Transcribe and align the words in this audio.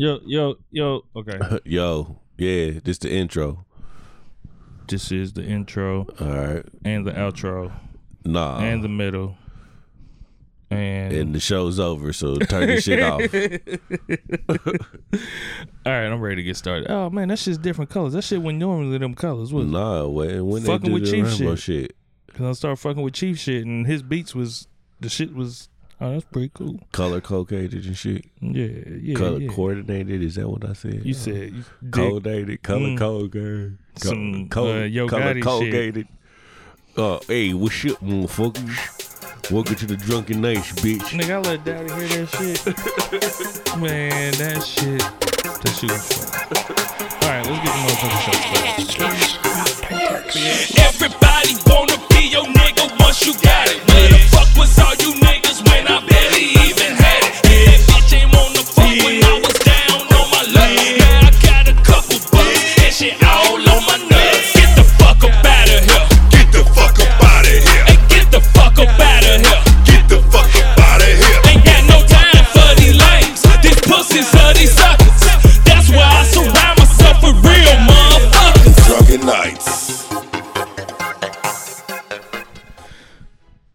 Yo, 0.00 0.20
yo, 0.24 0.54
yo. 0.70 1.04
Okay. 1.16 1.58
Yo, 1.64 2.20
yeah, 2.36 2.78
this 2.84 2.98
the 2.98 3.10
intro. 3.10 3.66
this 4.86 5.10
is 5.10 5.32
the 5.32 5.44
intro 5.44 6.06
All 6.20 6.28
right, 6.28 6.64
and 6.84 7.04
the 7.04 7.10
outro 7.10 7.72
nah, 8.24 8.60
and 8.60 8.84
the 8.84 8.88
middle. 8.88 9.36
And, 10.70 11.12
and 11.12 11.34
the 11.34 11.40
show's 11.40 11.80
over, 11.80 12.12
so 12.12 12.36
turn 12.36 12.68
this 12.68 12.84
shit 12.84 13.02
off. 13.02 13.22
all 15.84 15.92
right, 15.92 16.06
I'm 16.06 16.20
ready 16.20 16.36
to 16.36 16.42
get 16.44 16.56
started. 16.56 16.88
Oh 16.88 17.10
man, 17.10 17.26
that 17.28 17.40
shit's 17.40 17.58
different 17.58 17.90
colors. 17.90 18.12
That 18.12 18.22
shit 18.22 18.40
when 18.40 18.56
normally 18.56 18.98
them 18.98 19.16
colors 19.16 19.52
was. 19.52 19.66
Nah, 19.66 20.06
when 20.06 20.46
when 20.46 20.62
they 20.62 20.68
Fucking 20.68 20.86
do 20.86 20.92
with 20.92 21.06
the 21.06 21.10
Chief 21.10 21.24
rainbow 21.24 21.56
shit. 21.56 21.96
Cause 22.34 22.46
I 22.46 22.52
started 22.52 22.76
fucking 22.76 23.02
with 23.02 23.14
Chief 23.14 23.36
shit, 23.36 23.66
and 23.66 23.84
his 23.84 24.04
beats 24.04 24.32
was 24.32 24.68
the 25.00 25.08
shit 25.08 25.34
was. 25.34 25.68
Oh, 26.00 26.12
that's 26.12 26.24
pretty 26.26 26.50
cool. 26.54 26.78
color 26.92 27.20
coded 27.20 27.72
and 27.74 27.96
shit, 27.96 28.24
Yeah, 28.40 28.66
yeah, 29.00 29.14
color 29.16 29.40
yeah. 29.40 29.48
coordinated. 29.48 30.22
Is 30.22 30.36
that 30.36 30.48
what 30.48 30.64
I 30.64 30.72
said? 30.72 31.04
You 31.04 31.12
said 31.12 31.52
you 31.52 31.64
dig 31.82 31.90
coordinated, 31.92 32.62
color 32.62 32.80
Mm. 32.90 32.98
coded, 32.98 33.78
co- 34.00 34.08
Some, 34.08 34.48
co- 34.48 34.82
uh, 34.82 34.84
Yo 34.84 35.08
color 35.08 35.34
Gotti 35.34 35.94
shit. 35.94 36.06
Uh, 36.96 37.18
hey, 37.26 37.52
what's 37.52 37.84
up, 37.86 37.98
motherfuckers? 38.00 39.50
Welcome 39.50 39.74
to 39.76 39.86
the 39.86 39.96
drunken 39.96 40.40
knights, 40.40 40.70
bitch. 40.72 41.00
Nigga, 41.18 41.34
I 41.34 41.38
let 41.40 41.64
daddy 41.64 41.92
hear 41.94 42.08
that 42.24 42.28
shit. 42.36 43.78
Man, 43.80 44.32
that 44.34 44.62
shit. 44.62 45.00
That 45.00 45.74
shit 45.74 45.90
was 45.90 46.06
fun. 46.06 46.28
Alright, 47.24 47.44
let's 47.46 47.60
get 47.64 47.72
the 47.74 47.80
motherfucking 47.82 48.22
show 48.24 48.36
started. 48.86 49.88
Everybody 50.78 51.52
wanna 51.66 51.87
be 52.18 52.26
your 52.28 52.44
nigga 52.44 52.84
once 53.00 53.24
you 53.26 53.32
got 53.34 53.68
it. 53.70 53.78
Where 53.88 54.08
the 54.10 54.18
fuck 54.32 54.50
was 54.58 54.78
all 54.78 54.94
you 55.02 55.14
niggas 55.22 55.62
when 55.68 55.86
I 55.86 56.02
barely 56.02 56.46
even 56.66 56.90
had 56.98 57.22
it? 57.22 57.32
Yeah, 57.46 57.78
bitch 57.86 58.12
ain't 58.18 58.30
wanna 58.34 58.62
fuck 58.62 58.92
when 59.04 59.22
I 59.22 59.34
was 59.38 59.56
down 59.62 60.02
on 60.18 60.26
my 60.34 60.42
luck. 60.56 60.70
Now 60.98 61.28
I 61.28 61.32
got 61.46 61.64
a 61.70 61.74
couple 61.86 62.18
bucks 62.32 62.62
and 62.82 62.92
shit 62.94 63.22
all 63.22 63.54
on 63.54 63.82
my 63.86 63.98
nuts. 64.10 64.52
Get 64.58 64.70
the 64.74 64.84
fuck 64.98 65.22
up 65.22 65.46
out 65.46 65.68
of 65.70 65.80
here. 65.88 66.06
Get 66.34 66.48
the 66.50 66.62
fuck 66.74 66.98
up 66.98 67.22
out 67.22 67.46
of 67.46 67.58
here. 67.66 67.84
Hey, 67.86 67.98
get 68.10 68.26
the 68.34 68.40
fuck 68.54 68.78
up 68.82 68.98
out 68.98 69.24
of 69.30 69.36
here. 69.46 69.62
Get 69.86 70.04
the 70.10 70.18
fuck 70.32 70.52
up 70.58 70.78
out 70.90 71.00
of 71.06 71.12
here. 71.22 71.40
Ain't 71.50 71.64
got 71.64 71.82
no 71.86 71.98
time 72.18 72.44
for 72.54 72.68
these 72.82 72.96
lames. 72.98 73.42
These 73.62 73.80
pussies 73.86 74.30
are 74.42 74.54
these 74.54 74.74
suckers. 74.74 75.07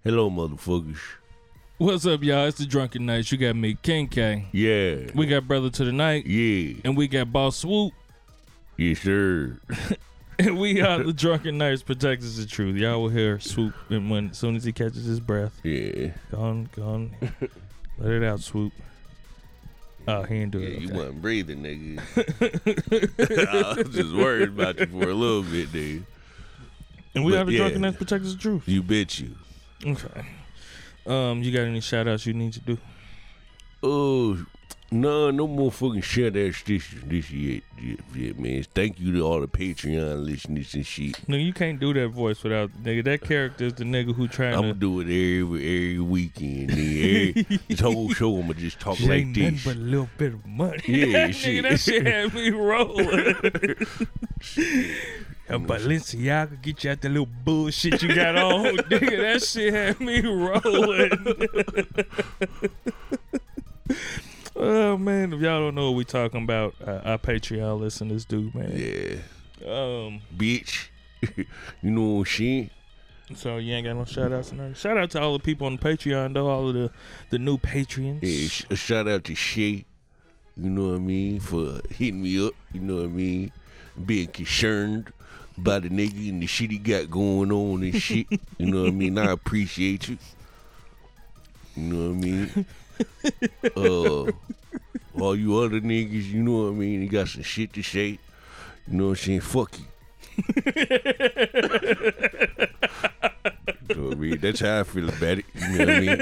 Hello, 0.04 0.30
motherfuckers. 0.30 0.98
What's 1.78 2.06
up, 2.06 2.24
y'all? 2.24 2.46
It's 2.48 2.58
the 2.60 2.66
Drunken 2.66 3.06
Knights. 3.06 3.32
You 3.32 3.38
got 3.38 3.56
me, 3.56 3.78
King 3.82 4.08
K. 4.08 4.46
Yeah, 4.52 5.12
We 5.16 5.26
got 5.28 5.48
Brother 5.48 5.70
to 5.72 5.86
the 5.86 5.92
Night. 5.92 6.26
yeah, 6.26 6.76
And 6.86 6.96
we 6.96 7.08
got 7.08 7.32
Boss 7.32 7.58
Swoop. 7.58 7.94
yes, 8.78 9.00
sir. 9.00 9.58
And 10.40 10.58
we 10.58 10.82
are 10.82 11.02
the 11.04 11.14
Drunken 11.14 11.60
Knights 11.60 11.84
Protectors 11.84 12.40
of 12.40 12.50
Truth. 12.50 12.76
Y'all 12.78 13.04
will 13.04 13.10
hear 13.10 13.40
Swoop 13.40 13.76
and 13.92 14.10
when 14.10 14.32
as 14.32 14.38
soon 14.40 14.56
as 14.56 14.64
he 14.64 14.72
catches 14.74 15.06
his 15.06 15.20
breath. 15.20 15.60
Yeah, 15.64 16.10
Go 16.32 16.38
on, 16.40 16.70
go 16.76 16.82
on. 16.84 17.16
Let 18.00 18.12
it 18.14 18.24
out, 18.24 18.40
Swoop. 18.40 18.74
Oh, 20.08 20.24
he 20.24 20.36
ain't 20.38 20.50
doing 20.52 20.64
yeah 20.64 20.70
it. 20.72 20.82
you 20.82 20.88
okay. 20.90 20.98
wasn't 20.98 21.22
breathing, 21.22 21.62
nigga. 21.62 22.00
I 23.78 23.84
was 23.84 23.96
just 23.96 24.12
worried 24.16 24.50
about 24.50 24.80
you 24.80 24.88
for 24.88 25.08
a 25.08 25.14
little 25.14 25.44
bit, 25.44 25.72
dude. 25.72 26.04
And 27.14 27.24
we 27.24 27.34
but 27.34 27.42
are 27.42 27.46
the 27.46 27.52
yeah. 27.52 27.58
Drunken 27.60 27.82
Knights 27.82 27.98
Protectors 27.98 28.34
of 28.34 28.40
Truth. 28.40 28.64
You 28.68 28.82
bet 28.82 29.20
you. 29.20 29.36
Okay. 29.86 30.26
Um, 31.06 31.44
you 31.44 31.52
got 31.52 31.64
any 31.64 31.82
shout 31.82 32.08
outs 32.08 32.26
you 32.26 32.34
need 32.34 32.54
to 32.54 32.62
do? 32.62 32.78
Oh, 33.82 34.46
no, 34.92 35.32
no 35.32 35.48
more 35.48 35.72
fucking 35.72 36.02
shit 36.02 36.36
ass 36.36 36.62
this 36.66 36.84
this 37.06 37.32
yet, 37.32 37.64
yet, 38.16 38.38
man. 38.40 38.64
Thank 38.76 39.00
you 39.00 39.12
to 39.14 39.22
all 39.22 39.40
the 39.42 39.48
Patreon 39.48 40.24
listeners 40.26 40.74
and 40.76 40.86
shit. 40.86 41.14
Nigga, 41.28 41.46
you 41.46 41.54
can't 41.54 41.80
do 41.80 41.94
that 41.94 42.10
voice 42.10 42.44
without 42.44 42.72
nigga. 42.84 43.04
That 43.04 43.22
character 43.22 43.66
is 43.66 43.74
the 43.74 43.86
nigga 43.86 44.14
who 44.14 44.28
trying 44.28 44.54
I'm 44.54 44.62
gonna 44.62 44.74
do 44.76 45.00
it 45.00 45.06
every 45.06 45.62
every 45.64 46.00
weekend. 46.00 46.72
Every, 46.72 47.32
this 47.68 47.80
whole 47.80 48.10
show, 48.10 48.36
I'm 48.36 48.42
gonna 48.44 48.54
just 48.56 48.80
talk 48.80 48.98
Shit 48.98 49.10
like 49.10 49.20
ain't 49.20 49.30
nothing 49.38 49.54
this. 49.56 49.66
but 49.66 49.76
a 49.76 49.80
little 49.80 50.10
bit 50.18 50.34
of 50.34 50.46
money. 50.46 50.82
Yeah, 50.86 51.28
nigga, 51.30 51.34
shit. 51.34 51.64
that 51.64 51.80
shit 51.80 52.06
had 52.06 52.34
me 52.34 52.50
rolling. 52.52 53.36
And 55.46 55.68
Balenciaga 55.68 56.62
get 56.62 56.86
you 56.86 56.92
out 56.92 57.02
the 57.02 57.10
little 57.10 57.26
bullshit 57.26 58.02
you 58.02 58.16
got 58.16 58.38
on, 58.38 58.78
nigga. 58.78 59.18
That 59.34 59.44
shit 59.44 59.74
had 59.74 60.00
me 60.00 60.22
rolling. 60.22 61.12
Oh 64.56 64.98
man, 64.98 65.34
if 65.34 65.42
y'all 65.42 65.60
don't 65.60 65.76
know 65.76 65.92
what 65.92 65.98
we 65.98 66.06
talking 66.06 66.44
about, 66.44 66.76
uh, 66.86 67.02
our 67.04 67.18
Patreon 67.18 67.80
listeners 67.80 68.26
do, 68.26 68.52
man. 68.54 68.72
Yeah, 68.76 69.16
Um, 69.70 70.22
bitch. 70.36 70.88
you 71.22 71.46
know 71.92 72.02
what 72.16 72.20
I'm 72.20 72.26
saying? 72.26 72.70
so 73.36 73.58
you 73.58 73.74
ain't 73.74 73.88
got 73.88 73.96
no 73.96 74.06
shout 74.06 74.32
outs 74.34 74.50
tonight. 74.50 74.76
Shout 74.78 74.98
out 74.98 75.10
to 75.12 75.22
all 75.22 75.34
the 75.34 75.44
people 75.44 75.66
on 75.66 75.78
the 75.78 75.82
Patreon 75.82 76.34
though, 76.34 76.48
all 76.50 76.68
of 76.68 76.74
the 76.74 76.92
the 77.30 77.40
new 77.40 77.58
Patreons. 77.58 78.20
Yeah, 78.22 78.48
sh- 78.48 78.66
a 78.70 78.76
shout 78.76 79.08
out 79.08 79.24
to 79.26 79.36
she. 79.36 79.86
You 80.56 80.70
know 80.70 80.90
what 80.90 80.96
I 80.96 81.00
mean 81.00 81.40
for 81.40 81.80
hitting 81.90 82.22
me 82.22 82.46
up. 82.46 82.54
You 82.74 82.82
know 82.82 82.98
what 82.98 83.06
I 83.06 83.08
mean, 83.08 83.52
being 84.06 84.28
concerned 84.28 85.12
about 85.58 85.84
the 85.84 85.90
nigga 85.90 86.30
and 86.30 86.44
the 86.44 86.46
shit 86.48 86.70
he 86.72 86.78
got 86.78 87.10
going 87.10 87.52
on 87.52 87.82
and 87.84 87.96
shit. 88.00 88.28
you 88.60 88.66
know 88.72 88.82
what 88.82 88.90
I 88.90 88.92
mean. 88.92 89.18
I 89.18 89.32
appreciate 89.32 90.10
you. 90.10 90.18
You 91.76 91.84
know 91.84 92.10
what 92.10 92.18
I 92.18 92.20
mean. 92.20 92.66
uh, 93.76 94.32
all 95.20 95.36
you 95.36 95.58
other 95.58 95.82
niggas, 95.82 96.30
you 96.32 96.44
know 96.44 96.64
what 96.64 96.70
I 96.70 96.74
mean. 96.74 97.02
You 97.02 97.10
got 97.10 97.28
some 97.28 97.44
shit 97.44 97.74
to 97.74 97.84
say. 97.84 98.20
You 98.88 98.98
know 98.98 99.06
what 99.06 99.12
I'm 99.12 99.16
saying? 99.18 99.42
Fuck 99.42 99.78
you. 99.80 99.86
You 103.90 103.96
know 103.96 104.08
what 104.08 104.18
I 104.18 104.20
mean? 104.20 104.38
That's 104.40 104.60
how 104.60 104.80
I 104.80 104.84
feel 104.84 105.10
about 105.10 105.38
it. 105.40 105.46
You 105.54 105.68
know 105.70 105.86
what 105.86 105.90
I 105.90 106.00
mean? 106.00 106.22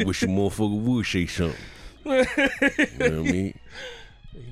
I 0.00 0.04
wish 0.04 0.22
a 0.22 0.26
motherfucker 0.26 0.80
would 0.80 1.06
say 1.06 1.26
something. 1.26 1.56
You 2.04 2.12
know 2.12 2.24
what 2.24 3.28
I 3.28 3.32
mean? 3.32 3.54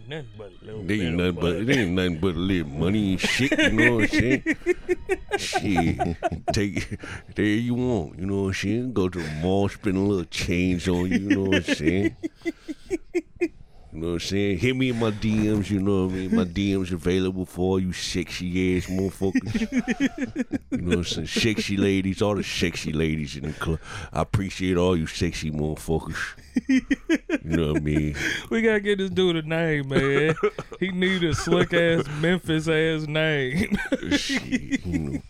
Nothing 0.09 0.29
but 0.39 0.53
a 0.63 0.65
little 0.65 0.83
They 0.85 1.01
ain't 1.03 1.17
nothing 1.17 1.35
but 1.35 1.57
it 1.57 1.69
ain't 1.69 1.91
nothing 1.91 2.19
but 2.19 2.35
a 2.35 2.39
little 2.39 2.69
money 2.69 3.13
and 3.13 3.21
shit, 3.21 3.51
you 3.59 3.73
know 3.73 3.97
what 3.97 4.05
I'm 4.05 4.09
saying? 4.09 4.43
shit. 5.37 6.17
Take 6.55 6.93
it 6.93 7.01
there 7.37 7.45
you 7.45 7.75
want, 7.75 8.19
you 8.19 8.25
know 8.25 8.43
what 8.45 8.49
I'm 8.49 8.55
saying? 8.55 8.93
Go 8.95 9.11
to 9.11 9.19
the 9.23 9.31
mall, 9.43 9.69
spend 9.69 9.99
a 9.99 10.01
little 10.01 10.25
change 10.25 10.89
on 10.89 11.11
you, 11.11 11.19
you 11.19 11.29
know 11.29 11.51
what 11.51 11.69
I'm 11.69 11.75
saying? 11.75 12.17
You 13.99 14.05
know 14.05 14.11
what 14.11 14.23
I'm 14.23 14.29
saying? 14.29 14.59
Hit 14.59 14.77
me 14.77 14.91
in 14.91 15.01
my 15.01 15.11
DMs, 15.11 15.71
you 15.71 15.81
know 15.81 16.07
what 16.07 16.13
I 16.13 16.19
mean? 16.19 16.37
My 16.37 16.45
DMs 16.45 16.93
available 16.93 17.45
for 17.45 17.63
all 17.63 17.81
you 17.81 17.93
sexy 17.93 18.77
ass 18.77 18.87
motherfuckers. 18.87 19.61
you 20.71 20.79
know 20.79 20.89
what 20.89 20.99
I'm 20.99 21.05
saying? 21.05 21.27
Sexy 21.27 21.77
ladies, 21.77 22.23
all 22.23 22.37
the 22.37 22.45
sexy 22.45 22.93
ladies 22.93 23.35
in 23.35 23.49
the 23.49 23.53
club. 23.55 23.81
I 24.13 24.23
appreciate 24.23 24.77
all 24.77 24.97
you 24.97 25.09
sexy 25.09 25.51
motherfuckers. 25.51 26.17
You 26.69 27.57
know 27.57 27.73
what 27.73 27.79
I 27.79 27.85
mean? 27.85 28.15
We 28.51 28.63
gotta 28.63 28.79
get 28.79 28.99
this 28.99 29.11
dude 29.11 29.35
a 29.35 29.43
name, 29.43 29.89
man. 29.89 30.37
he 30.79 30.93
need 30.93 31.25
a 31.25 31.35
slick 31.35 31.75
ass 31.75 32.07
Memphis 32.21 32.69
ass 32.69 33.09
name. 33.09 33.77
Shit, 34.13 34.87
you 34.87 34.99
know. 34.99 35.23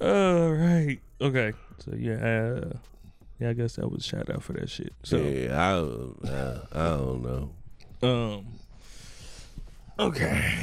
All 0.46 0.52
right. 0.52 0.98
Okay. 1.18 1.54
So 1.78 1.94
yeah, 1.96 2.66
uh, 2.66 2.76
yeah. 3.42 3.50
I 3.50 3.52
guess 3.52 3.76
that 3.76 3.90
was 3.90 4.04
a 4.04 4.08
shout 4.08 4.30
out 4.30 4.42
for 4.42 4.52
that 4.54 4.70
shit. 4.70 4.92
So 5.02 5.16
yeah, 5.18 5.56
I, 5.58 6.28
I, 6.28 6.60
I 6.72 6.88
don't 6.96 7.22
know. 7.22 7.50
um. 8.08 8.46
Okay. 9.98 10.54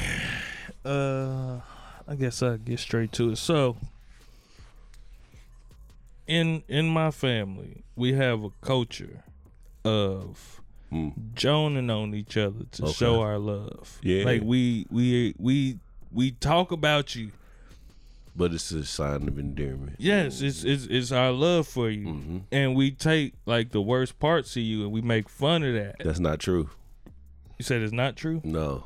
Uh, 0.83 1.59
I 2.07 2.15
guess 2.17 2.41
I'll 2.41 2.57
get 2.57 2.79
straight 2.79 3.11
to 3.13 3.31
it. 3.31 3.37
So. 3.37 3.77
In 6.27 6.63
in 6.67 6.87
my 6.89 7.09
family, 7.11 7.83
we 7.95 8.13
have 8.13 8.43
a 8.43 8.51
culture 8.61 9.23
of 9.83 10.61
Hmm. 10.91 11.09
joning 11.35 11.89
on 11.91 12.13
each 12.15 12.35
other 12.37 12.65
to 12.71 12.83
Okay. 12.85 12.93
show 12.93 13.21
our 13.21 13.37
love. 13.39 13.99
Yeah. 14.01 14.25
Like 14.25 14.41
we 14.43 14.85
we 14.89 15.33
we 15.37 15.77
we 16.11 16.31
talk 16.31 16.71
about 16.71 17.15
you. 17.15 17.31
But 18.39 18.53
it's 18.53 18.71
a 18.71 18.85
sign 18.85 19.27
of 19.27 19.37
endearment. 19.37 19.97
Yes, 19.99 20.41
it's 20.41 20.63
it's, 20.63 20.85
it's 20.85 21.11
our 21.11 21.31
love 21.31 21.67
for 21.67 21.89
you. 21.89 22.07
hmm 22.07 22.37
And 22.51 22.73
we 22.73 22.89
take 22.89 23.33
like 23.45 23.71
the 23.71 23.81
worst 23.81 24.17
parts 24.17 24.55
of 24.55 24.63
you 24.63 24.83
and 24.83 24.91
we 24.91 25.01
make 25.01 25.27
fun 25.29 25.61
of 25.63 25.73
that. 25.75 25.97
That's 26.03 26.19
not 26.19 26.39
true. 26.39 26.69
You 27.57 27.63
said 27.63 27.81
it's 27.81 27.91
not 27.93 28.15
true? 28.15 28.39
No. 28.45 28.85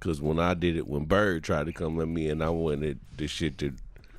Cause 0.00 0.20
when 0.20 0.38
I 0.38 0.52
did 0.52 0.76
it, 0.76 0.86
when 0.86 1.06
Bird 1.06 1.42
tried 1.42 1.64
to 1.66 1.72
come 1.72 1.98
at 2.00 2.06
me, 2.08 2.28
and 2.28 2.44
I 2.44 2.50
wanted 2.50 3.00
this 3.16 3.30
shit 3.30 3.56
to. 3.58 3.72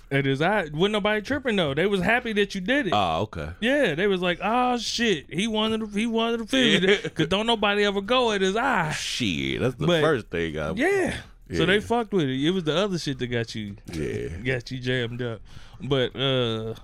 It 0.10 0.26
is 0.26 0.42
I 0.42 0.64
wasn't 0.74 0.94
nobody 0.94 1.22
tripping 1.22 1.56
though. 1.56 1.74
They 1.76 1.86
was 1.86 2.02
happy 2.02 2.34
that 2.34 2.56
you 2.56 2.62
did 2.62 2.88
it. 2.88 2.94
Ah, 2.94 3.20
okay. 3.20 3.50
yeah, 3.60 3.94
they 3.94 4.08
was 4.08 4.22
like, 4.22 4.40
oh 4.42 4.78
shit, 4.80 5.32
he 5.32 5.48
wanted 5.48 5.82
to, 5.82 5.88
he 5.88 6.08
wanted 6.08 6.38
to 6.40 6.46
feel 6.48 6.82
you 6.82 6.98
because 7.04 7.28
don't 7.28 7.46
nobody 7.46 7.84
ever 7.84 8.02
go 8.02 8.32
at 8.32 8.42
his 8.42 8.56
eye. 8.56 8.92
Shit, 8.94 9.62
that's 9.62 9.76
the 9.76 9.86
But- 9.86 10.02
first 10.02 10.28
thing 10.30 10.58
I. 10.58 10.72
Yeah. 10.72 11.18
So 11.54 11.66
they 11.66 11.80
fucked 11.80 12.12
with 12.14 12.26
it. 12.26 12.46
It 12.46 12.52
was 12.52 12.66
the 12.66 12.76
other 12.76 12.98
shit 13.00 13.20
that 13.20 13.28
got 13.28 13.56
you 13.56 13.76
Yeah. 13.94 14.28
got 14.44 14.70
you 14.70 14.80
jammed 14.80 15.22
up. 15.22 15.42
But 15.82 16.16
uh 16.16 16.76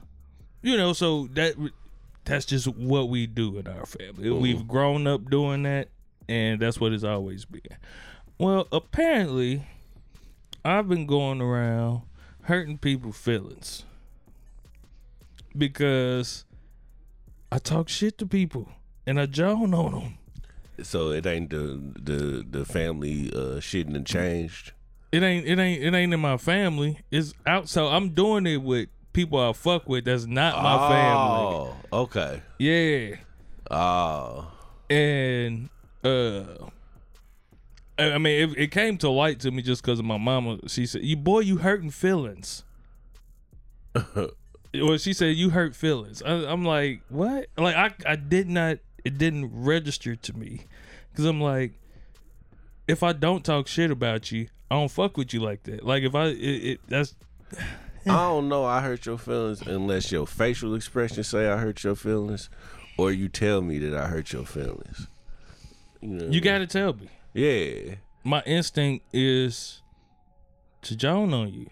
you 0.62 0.78
know, 0.78 0.94
so 0.94 1.28
that 1.34 1.56
that's 2.26 2.46
just 2.46 2.68
what 2.68 3.10
we 3.10 3.28
do 3.28 3.58
in 3.58 3.68
our 3.68 3.86
family. 3.86 4.30
We've 4.30 4.66
grown 4.66 5.08
up 5.08 5.30
doing 5.30 5.64
that, 5.64 5.90
and 6.30 6.62
that's 6.62 6.80
what 6.80 6.94
it's 6.94 7.04
always 7.04 7.44
been. 7.44 7.62
Well, 8.38 8.70
apparently, 8.72 9.66
I've 10.64 10.88
been 10.88 11.06
going 11.06 11.42
around 11.42 12.04
hurting 12.44 12.78
people's 12.78 13.18
feelings 13.18 13.84
because 15.58 16.46
I 17.52 17.60
talk 17.60 17.90
shit 17.90 18.18
to 18.20 18.26
people 18.26 18.70
and 19.06 19.20
I 19.20 19.26
joan 19.26 19.74
on 19.74 19.92
them. 19.92 20.18
So 20.82 21.12
it 21.12 21.26
ain't 21.26 21.50
the 21.50 21.82
the 22.02 22.46
the 22.50 22.66
family 22.66 23.32
uh 23.34 23.60
shitting 23.60 23.96
and 23.96 24.06
changed. 24.06 24.72
It 25.12 25.22
ain't 25.22 25.46
it 25.46 25.60
ain't 25.60 25.84
it 25.84 25.94
ain't 25.94 26.14
in 26.14 26.20
my 26.20 26.38
family. 26.38 27.00
It's 27.12 27.34
out. 27.46 27.70
So 27.70 27.88
I'm 27.88 28.10
doing 28.10 28.48
it 28.48 28.58
with 28.62 28.90
people 29.14 29.40
I 29.40 29.54
fuck 29.54 29.88
with. 29.88 30.06
That's 30.06 30.26
not 30.26 30.64
my 30.64 30.90
family. 30.90 31.76
Oh, 31.94 32.02
okay. 32.04 32.42
Yeah. 32.58 33.16
Oh, 33.70 34.52
and 34.90 35.70
uh 36.04 36.44
I 37.98 38.14
I 38.14 38.18
mean, 38.18 38.50
it, 38.50 38.58
it 38.58 38.72
came 38.72 38.98
to 39.00 39.10
light 39.10 39.40
to 39.42 39.52
me 39.52 39.62
just 39.62 39.82
because 39.84 40.00
of 40.00 40.06
my 40.06 40.18
mama. 40.18 40.58
She 40.68 40.86
said, 40.86 41.04
"You 41.04 41.16
boy, 41.16 41.40
you 41.40 41.58
hurting 41.58 41.92
feelings." 41.92 42.64
well, 44.16 44.98
she 44.98 45.14
said 45.14 45.36
you 45.36 45.52
hurt 45.52 45.76
feelings. 45.76 46.22
I, 46.24 46.32
I'm 46.32 46.66
like, 46.66 47.02
what? 47.10 47.48
Like, 47.58 47.76
I 47.76 47.94
I 48.06 48.16
did 48.16 48.50
not. 48.50 48.80
It 49.04 49.18
didn't 49.18 49.52
register 49.54 50.16
to 50.16 50.38
me 50.38 50.66
because 51.12 51.26
I'm 51.26 51.42
like, 51.42 51.74
if 52.88 53.04
I 53.04 53.14
don't 53.14 53.44
talk 53.44 53.68
shit 53.68 53.92
about 53.92 54.32
you, 54.32 54.48
I 54.70 54.76
don't 54.76 54.92
fuck 54.92 55.18
with 55.18 55.34
you 55.34 55.40
like 55.40 55.64
that. 55.64 55.86
Like, 55.86 56.04
if 56.04 56.16
I, 56.16 56.28
it, 56.28 56.36
it 56.36 56.80
that's 56.88 57.16
I 58.06 58.16
don't 58.16 58.50
know. 58.50 58.66
I 58.66 58.82
hurt 58.82 59.06
your 59.06 59.18
feelings 59.18 59.62
unless 59.62 60.12
your 60.12 60.28
facial 60.28 60.76
expression 60.76 61.24
say 61.24 61.48
I 61.48 61.58
hurt 61.58 61.84
your 61.84 61.96
feelings, 61.96 62.50
or 62.98 63.12
you 63.12 63.30
tell 63.30 63.62
me 63.62 63.80
that 63.80 63.94
I 63.94 64.08
hurt 64.08 64.34
your 64.34 64.46
feelings. 64.46 65.08
You, 66.02 66.10
know 66.10 66.26
you 66.28 66.42
got 66.42 66.58
to 66.58 66.68
tell 66.68 66.94
me. 66.94 67.10
yeah. 67.34 67.96
my 68.24 68.42
instinct 68.46 69.06
is 69.14 69.82
to 70.82 70.96
joan 70.96 71.34
on 71.34 71.54
you. 71.54 71.70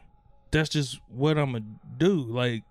That's 0.51 0.69
just 0.69 0.99
what 1.09 1.37
I'm 1.37 1.53
gonna 1.53 1.65
do. 1.97 2.21
Like, 2.21 2.63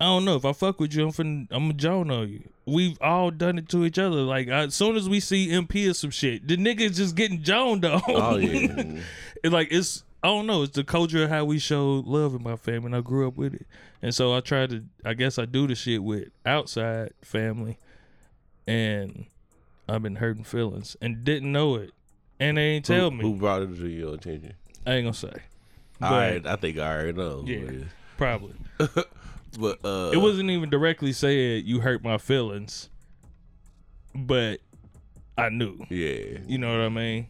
I 0.00 0.04
don't 0.04 0.24
know 0.26 0.36
if 0.36 0.44
I 0.44 0.52
fuck 0.52 0.78
with 0.78 0.94
you, 0.94 1.04
I'm 1.04 1.12
finna, 1.12 1.48
I'm 1.50 1.64
gonna 1.64 1.72
joan 1.74 2.10
on 2.10 2.28
you. 2.28 2.48
We've 2.66 2.98
all 3.00 3.30
done 3.30 3.58
it 3.58 3.68
to 3.70 3.84
each 3.84 3.98
other. 3.98 4.16
Like, 4.22 4.48
as 4.48 4.74
soon 4.74 4.96
as 4.96 5.08
we 5.08 5.20
see 5.20 5.48
MP 5.48 5.88
or 5.90 5.94
some 5.94 6.10
shit, 6.10 6.46
the 6.46 6.56
nigga's 6.56 6.96
just 6.98 7.14
getting 7.16 7.42
joned 7.42 7.84
on. 7.90 8.02
Oh 8.08 8.36
yeah. 8.36 9.00
it 9.42 9.52
like 9.52 9.68
it's 9.70 10.04
I 10.22 10.28
don't 10.28 10.46
know. 10.46 10.62
It's 10.64 10.74
the 10.74 10.82
culture 10.84 11.22
of 11.24 11.30
how 11.30 11.44
we 11.44 11.58
show 11.58 12.02
love 12.04 12.34
in 12.34 12.42
my 12.42 12.56
family, 12.56 12.86
and 12.86 12.96
I 12.96 13.00
grew 13.00 13.28
up 13.28 13.36
with 13.36 13.54
it. 13.54 13.66
And 14.02 14.14
so 14.14 14.34
I 14.34 14.40
try 14.40 14.66
to. 14.66 14.82
I 15.04 15.14
guess 15.14 15.38
I 15.38 15.44
do 15.44 15.66
the 15.66 15.74
shit 15.74 16.02
with 16.02 16.28
outside 16.44 17.12
family, 17.22 17.78
and 18.66 19.26
I've 19.88 20.02
been 20.02 20.16
hurting 20.16 20.44
feelings 20.44 20.96
and 21.00 21.22
didn't 21.24 21.52
know 21.52 21.76
it, 21.76 21.92
and 22.40 22.56
they 22.58 22.62
ain't 22.62 22.84
tell 22.84 23.10
who, 23.10 23.16
me. 23.16 23.22
who 23.22 23.34
brought 23.36 23.62
it 23.62 23.76
to 23.76 23.88
your 23.88 24.14
attention. 24.14 24.54
I 24.86 24.94
ain't 24.94 25.04
gonna 25.06 25.14
say. 25.14 25.42
All 26.02 26.10
But- 26.10 26.10
right, 26.10 26.46
I 26.46 26.56
think 26.56 26.78
I 26.78 26.92
already 26.92 27.12
know. 27.12 27.44
Yeah. 27.46 27.84
Probably. 28.16 28.54
But 29.58 29.84
uh, 29.84 30.10
It 30.12 30.18
wasn't 30.18 30.50
even 30.50 30.70
directly 30.70 31.12
said 31.12 31.64
you 31.64 31.80
hurt 31.80 32.02
my 32.04 32.18
feelings, 32.18 32.88
but 34.14 34.60
I 35.38 35.48
knew. 35.48 35.84
Yeah. 35.88 36.38
You 36.46 36.58
know 36.58 36.70
what 36.70 36.84
I 36.84 36.88
mean? 36.88 37.28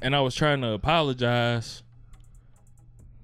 And 0.00 0.14
I 0.14 0.20
was 0.20 0.34
trying 0.34 0.60
to 0.62 0.72
apologize. 0.72 1.82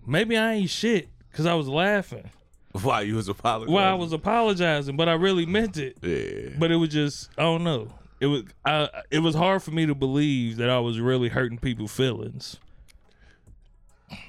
Maybe 0.07 0.37
I 0.37 0.55
ain't 0.55 0.71
shit 0.71 1.09
because 1.31 1.47
I 1.47 1.55
was 1.55 1.69
laughing. 1.69 2.31
Why 2.73 3.03
you 3.03 3.17
was 3.17 3.29
apologizing? 3.29 3.75
Well, 3.75 3.85
I 3.85 3.95
was 3.95 4.13
apologizing, 4.13 4.97
but 4.97 5.09
I 5.09 5.15
really 5.15 5.47
meant 5.47 5.77
it. 5.77 5.97
Yeah. 6.03 6.57
But 6.59 6.71
it 6.71 6.77
was 6.77 6.91
just 6.91 7.31
I 7.39 7.43
don't 7.43 7.65
know. 7.65 7.89
It 8.21 8.27
was 8.27 8.43
I. 8.65 8.89
It 9.11 9.21
was 9.21 9.35
hard 9.35 9.63
for 9.63 9.71
me 9.71 9.87
to 9.87 9.95
believe 9.95 10.57
that 10.57 10.71
I 10.71 10.79
was 10.79 11.01
really 11.01 11.29
hurting 11.29 11.59
people's 11.59 11.93
feelings. 11.93 12.57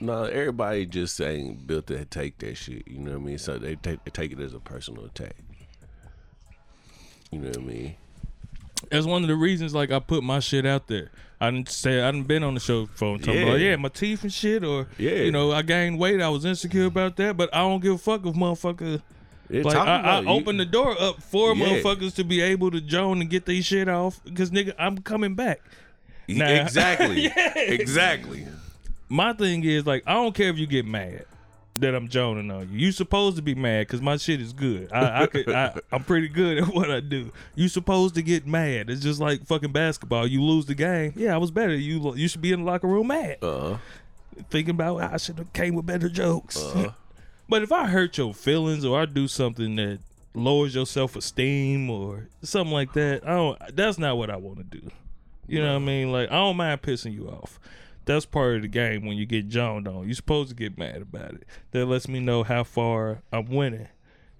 No, 0.01 0.23
everybody 0.23 0.85
just 0.85 1.19
ain't 1.21 1.65
built 1.65 1.87
to 1.87 2.03
take 2.05 2.37
that 2.39 2.55
shit. 2.57 2.87
You 2.87 2.99
know 2.99 3.11
what 3.11 3.21
I 3.21 3.25
mean? 3.25 3.37
So 3.37 3.57
they 3.57 3.75
take 3.75 4.03
they 4.03 4.11
take 4.11 4.31
it 4.31 4.39
as 4.39 4.53
a 4.53 4.59
personal 4.59 5.05
attack. 5.05 5.35
You 7.31 7.39
know 7.39 7.47
what 7.49 7.57
I 7.57 7.61
mean? 7.61 7.95
That's 8.89 9.05
one 9.05 9.21
of 9.23 9.27
the 9.27 9.35
reasons. 9.35 9.73
Like 9.73 9.91
I 9.91 9.99
put 9.99 10.23
my 10.23 10.39
shit 10.39 10.65
out 10.65 10.87
there. 10.87 11.11
I 11.41 11.51
didn't 11.51 11.69
say 11.69 12.01
I 12.01 12.11
didn't 12.11 12.27
been 12.27 12.43
on 12.43 12.53
the 12.53 12.59
show 12.59 12.79
and 12.81 12.89
talking 12.97 13.33
Yeah. 13.33 13.43
about 13.43 13.59
yeah 13.59 13.75
my 13.77 13.89
teeth 13.89 14.23
and 14.23 14.33
shit 14.33 14.63
or 14.63 14.87
Yeah. 14.97 15.11
you 15.15 15.31
know 15.31 15.51
I 15.51 15.61
gained 15.61 15.99
weight. 15.99 16.21
I 16.21 16.29
was 16.29 16.43
insecure 16.45 16.85
about 16.85 17.15
that, 17.17 17.37
but 17.37 17.53
I 17.53 17.59
don't 17.59 17.81
give 17.81 17.93
a 17.93 17.97
fuck 17.97 18.25
if 18.25 18.35
motherfucker. 18.35 19.01
Yeah, 19.49 19.61
Like 19.63 19.75
I, 19.77 19.79
I 19.79 19.99
about 19.99 20.23
it. 20.23 20.27
You- 20.27 20.33
opened 20.33 20.59
the 20.59 20.65
door 20.65 20.95
up 21.01 21.21
for 21.23 21.53
Yeah. 21.55 21.65
motherfuckers 21.65 22.15
to 22.15 22.23
be 22.23 22.41
able 22.41 22.71
to 22.71 22.81
join 22.81 23.21
and 23.21 23.29
get 23.29 23.45
these 23.45 23.65
shit 23.65 23.87
off 23.87 24.21
because 24.25 24.51
nigga 24.51 24.73
I'm 24.77 24.97
coming 24.99 25.35
back. 25.35 25.61
Nah. 26.27 26.45
Exactly. 26.45 27.23
Yeah. 27.35 27.53
Exactly. 27.57 28.45
My 29.09 29.33
thing 29.33 29.63
is 29.63 29.85
like 29.85 30.03
I 30.05 30.13
don't 30.13 30.35
care 30.35 30.49
if 30.49 30.57
you 30.57 30.67
get 30.67 30.85
mad 30.85 31.25
that 31.75 31.95
I'm 31.95 32.07
joning 32.07 32.51
on 32.51 32.71
you. 32.71 32.79
You 32.79 32.91
supposed 32.91 33.37
to 33.37 33.41
be 33.41 33.55
mad 33.55 33.87
because 33.87 34.01
my 34.01 34.17
shit 34.17 34.41
is 34.41 34.53
good. 34.53 34.91
I, 34.91 35.23
I 35.23 35.25
could 35.27 35.49
I, 35.49 35.79
I'm 35.91 36.03
pretty 36.03 36.27
good 36.27 36.59
at 36.59 36.67
what 36.67 36.91
I 36.91 36.99
do. 36.99 37.31
You 37.55 37.67
supposed 37.67 38.15
to 38.15 38.21
get 38.21 38.45
mad. 38.45 38.89
It's 38.89 39.01
just 39.01 39.19
like 39.19 39.45
fucking 39.45 39.71
basketball. 39.71 40.27
You 40.27 40.43
lose 40.43 40.65
the 40.65 40.75
game. 40.75 41.13
Yeah, 41.15 41.33
I 41.33 41.37
was 41.37 41.51
better. 41.51 41.75
You 41.75 42.15
you 42.15 42.27
should 42.27 42.41
be 42.41 42.51
in 42.51 42.61
the 42.61 42.65
locker 42.65 42.87
room 42.87 43.07
mad, 43.07 43.37
uh-huh. 43.41 43.77
thinking 44.49 44.75
about 44.75 45.01
I 45.01 45.17
should 45.17 45.37
have 45.37 45.53
came 45.53 45.75
with 45.75 45.85
better 45.85 46.09
jokes. 46.09 46.57
Uh-huh. 46.57 46.91
But 47.49 47.63
if 47.63 47.71
I 47.71 47.87
hurt 47.87 48.15
your 48.19 48.31
feelings 48.31 48.85
or 48.85 49.01
I 49.01 49.05
do 49.05 49.27
something 49.27 49.75
that 49.77 49.97
lowers 50.35 50.75
your 50.75 50.85
self 50.85 51.15
esteem 51.15 51.89
or 51.89 52.27
something 52.43 52.71
like 52.71 52.93
that, 52.93 53.27
I 53.27 53.31
don't. 53.31 53.75
That's 53.75 53.97
not 53.97 54.19
what 54.19 54.29
I 54.29 54.35
want 54.35 54.59
to 54.59 54.63
do. 54.63 54.91
You 55.47 55.61
know 55.61 55.73
what 55.73 55.81
I 55.81 55.85
mean? 55.85 56.11
Like 56.11 56.29
I 56.29 56.35
don't 56.35 56.57
mind 56.57 56.83
pissing 56.83 57.11
you 57.11 57.27
off. 57.27 57.59
That's 58.09 58.25
part 58.25 58.55
of 58.55 58.63
the 58.63 58.67
game 58.67 59.05
when 59.05 59.17
you 59.17 59.27
get 59.27 59.49
joned 59.49 59.87
on. 59.87 60.07
You're 60.07 60.15
supposed 60.15 60.49
to 60.49 60.55
get 60.55 60.79
mad 60.79 61.03
about 61.03 61.35
it. 61.35 61.43
That 61.69 61.85
lets 61.85 62.07
me 62.07 62.19
know 62.19 62.41
how 62.41 62.63
far 62.63 63.21
I'm 63.31 63.45
winning 63.45 63.87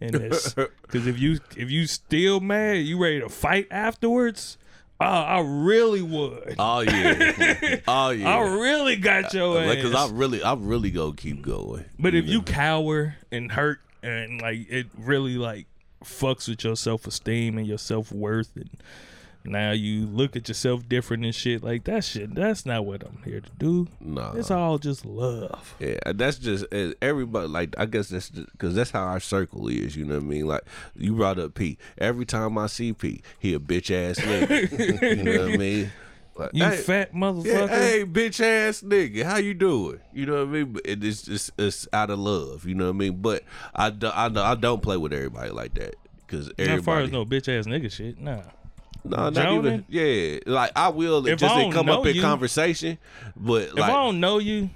in 0.02 0.12
this. 0.14 0.56
Because 0.82 1.06
if 1.06 1.20
you 1.20 1.40
if 1.56 1.70
you 1.70 1.86
still 1.86 2.40
mad, 2.40 2.78
you 2.78 2.98
ready 2.98 3.20
to 3.20 3.30
fight 3.30 3.68
afterwards. 3.70 4.58
Oh, 5.00 5.06
I 5.06 5.42
really 5.42 6.02
would. 6.02 6.56
oh 6.58 6.80
yeah. 6.80 7.80
Oh 7.88 8.10
yeah. 8.10 8.38
I 8.38 8.40
really 8.60 8.96
got 8.96 9.36
uh, 9.36 9.38
your 9.38 9.62
ass. 9.62 9.76
Because 9.76 9.94
I 9.94 10.10
really, 10.16 10.42
I 10.42 10.56
really 10.56 10.90
go 10.90 11.12
keep 11.12 11.44
going. 11.44 11.86
But 12.00 12.16
if 12.16 12.26
you 12.26 12.40
know? 12.40 12.46
cower 12.46 13.18
and 13.32 13.52
hurt 13.52 13.82
and 14.02 14.42
like 14.42 14.66
it 14.68 14.88
really 14.98 15.38
like 15.38 15.68
fucks 16.04 16.50
with 16.50 16.64
your 16.64 16.76
self 16.76 17.06
esteem 17.06 17.60
and 17.60 17.68
your 17.68 17.78
self 17.78 18.12
worth 18.12 18.56
and 18.56 18.72
now 19.46 19.72
you 19.72 20.06
look 20.06 20.36
at 20.36 20.48
yourself 20.48 20.88
different 20.90 21.24
and 21.26 21.34
shit 21.34 21.64
like 21.64 21.86
that 21.86 22.04
shit 22.04 22.36
that's 22.36 22.66
not 22.66 22.86
what 22.86 23.04
I'm 23.04 23.22
here 23.24 23.40
to 23.42 23.50
do. 23.58 23.88
Nah. 24.02 24.34
It's 24.34 24.52
all 24.52 24.78
just 24.78 25.06
love. 25.06 25.76
Yeah, 25.80 25.98
that's 26.14 26.38
just 26.38 26.66
uh, 26.74 26.92
everybody. 27.02 27.48
Like, 27.48 27.74
I 27.78 27.86
guess 27.86 28.10
that's 28.10 28.30
because 28.30 28.76
that's 28.76 28.92
how 28.92 29.04
our 29.04 29.20
circle 29.20 29.68
is. 29.68 29.96
You 29.96 30.06
know 30.06 30.16
what 30.16 30.24
I 30.24 30.28
mean? 30.28 30.46
Like, 30.48 30.62
you 30.96 31.16
brought 31.16 31.40
up 31.40 31.54
Pete. 31.56 31.80
Every 31.98 32.26
time 32.26 32.58
I 32.58 32.68
see 32.68 32.94
Pete, 32.94 33.24
he 33.40 33.54
a 33.54 33.60
bitch 33.60 33.90
ass 33.92 34.20
nigga. 34.20 35.18
you 35.18 35.24
know 35.24 35.44
what 35.46 35.54
I 35.54 35.58
mean? 35.58 35.92
Like, 36.36 36.50
You 36.54 36.64
hey, 36.66 36.78
fat 36.78 37.10
yeah, 37.14 37.20
motherfucker. 37.20 37.70
hey, 37.70 38.06
bitch 38.06 38.40
ass 38.42 38.82
nigga, 38.82 39.24
how 39.24 39.38
you 39.38 39.54
doing? 39.54 40.00
You 40.14 40.26
know 40.26 40.46
what 40.46 40.56
I 40.56 40.64
mean? 40.64 40.78
It- 40.86 41.04
It's 41.04 41.22
just 41.24 41.52
it's 41.58 41.88
out 41.92 42.10
of 42.10 42.20
love. 42.20 42.66
You 42.66 42.76
know 42.76 42.86
what 42.86 42.96
I 42.96 42.98
mean? 42.98 43.22
But 43.22 43.44
I 43.76 43.90
do, 43.90 44.10
I, 44.14 44.30
do- 44.30 44.40
I 44.42 44.56
don't 44.56 44.82
play 44.82 44.96
with 44.98 45.12
everybody 45.14 45.50
like 45.50 45.74
that 45.76 45.96
because 46.26 46.48
Not 46.58 46.68
as 46.68 46.84
far 46.86 47.00
as 47.02 47.12
no 47.12 47.26
bitch 47.26 47.48
ass 47.50 47.66
nigga 47.66 47.92
shit. 47.92 48.20
Nah. 48.20 48.42
No, 49.04 49.30
not 49.30 49.54
even. 49.54 49.86
Yeah, 49.90 50.40
like 50.46 50.72
I 50.76 50.90
will 50.90 51.26
If 51.28 51.40
just 51.40 51.54
I 51.56 51.72
come 51.72 51.90
up 51.90 52.06
in 52.06 52.16
you- 52.16 52.22
conversation, 52.22 52.98
but 53.36 53.64
If 53.70 53.74
like 53.76 53.90
I 53.90 53.94
don't 53.94 54.20
know 54.20 54.38
you, 54.40 54.70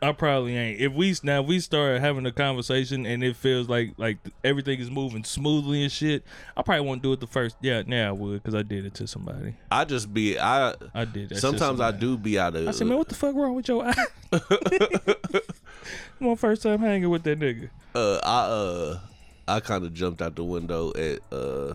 I 0.00 0.12
probably 0.12 0.56
ain't. 0.56 0.80
If 0.80 0.92
we 0.92 1.14
now 1.24 1.40
if 1.42 1.48
we 1.48 1.58
start 1.58 2.00
having 2.00 2.24
a 2.24 2.30
conversation 2.30 3.04
and 3.04 3.24
it 3.24 3.34
feels 3.34 3.68
like 3.68 3.94
like 3.96 4.18
everything 4.44 4.78
is 4.78 4.90
moving 4.90 5.24
smoothly 5.24 5.82
and 5.82 5.90
shit, 5.90 6.22
I 6.56 6.62
probably 6.62 6.86
won't 6.86 7.02
do 7.02 7.12
it 7.12 7.18
the 7.20 7.26
first. 7.26 7.56
Yeah, 7.60 7.82
now 7.86 8.10
I 8.10 8.12
would 8.12 8.42
because 8.42 8.54
I 8.54 8.62
did 8.62 8.84
it 8.86 8.94
to 8.94 9.06
somebody. 9.08 9.54
I 9.72 9.84
just 9.84 10.14
be 10.14 10.38
I. 10.38 10.74
I 10.94 11.04
did. 11.04 11.30
That 11.30 11.38
Sometimes 11.38 11.80
I 11.80 11.90
do 11.90 12.16
be 12.16 12.38
out 12.38 12.54
of. 12.54 12.68
I 12.68 12.70
said, 12.70 12.86
man, 12.86 12.96
what 12.98 13.08
the 13.08 13.16
fuck 13.16 13.34
wrong 13.34 13.54
with 13.56 13.66
your 13.66 13.84
eye? 13.84 14.04
My 16.20 16.34
first 16.34 16.62
time 16.62 16.80
hanging 16.80 17.08
with 17.10 17.22
that 17.24 17.38
nigga. 17.38 17.70
uh, 17.94 18.18
I 18.22 18.40
uh, 18.44 18.98
I 19.48 19.60
kind 19.60 19.84
of 19.84 19.94
jumped 19.94 20.20
out 20.22 20.36
the 20.36 20.44
window 20.44 20.92
at 20.94 21.20
uh, 21.32 21.74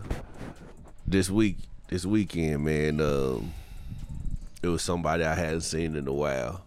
this 1.14 1.30
week, 1.30 1.58
this 1.90 2.06
weekend, 2.06 2.66
man. 2.66 3.00
Um, 3.00 3.54
it 4.64 4.68
was 4.68 4.82
somebody 4.82 5.24
I 5.24 5.36
hadn't 5.36 5.62
seen 5.62 5.96
in 5.96 6.08
a 6.08 6.14
while, 6.14 6.64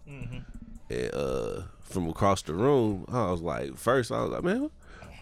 and 0.89 1.13
uh, 1.13 1.61
from 1.81 2.07
across 2.07 2.41
the 2.43 2.53
room, 2.53 3.05
I 3.11 3.29
was 3.29 3.41
like, 3.41 3.75
first 3.75 4.09
I 4.11 4.21
was 4.21 4.31
like, 4.31 4.43
man, 4.43 4.69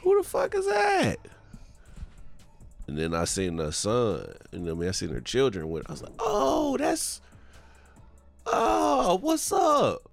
who 0.04 0.18
the 0.22 0.28
fuck 0.28 0.54
is 0.54 0.68
that? 0.68 1.18
And 2.88 2.98
then 3.00 3.16
I 3.16 3.26
seen 3.26 3.58
her 3.58 3.72
son, 3.72 4.32
you 4.52 4.60
know, 4.60 4.66
what 4.66 4.72
I 4.72 4.80
mean, 4.82 4.90
I 4.90 4.92
seen 4.92 5.10
her 5.10 5.22
children 5.22 5.72
with. 5.72 5.90
I 5.90 5.94
was 5.94 6.04
like, 6.04 6.14
oh, 6.20 6.78
that's, 6.78 7.20
oh, 8.46 9.18
what's 9.22 9.52
up? 9.52 10.08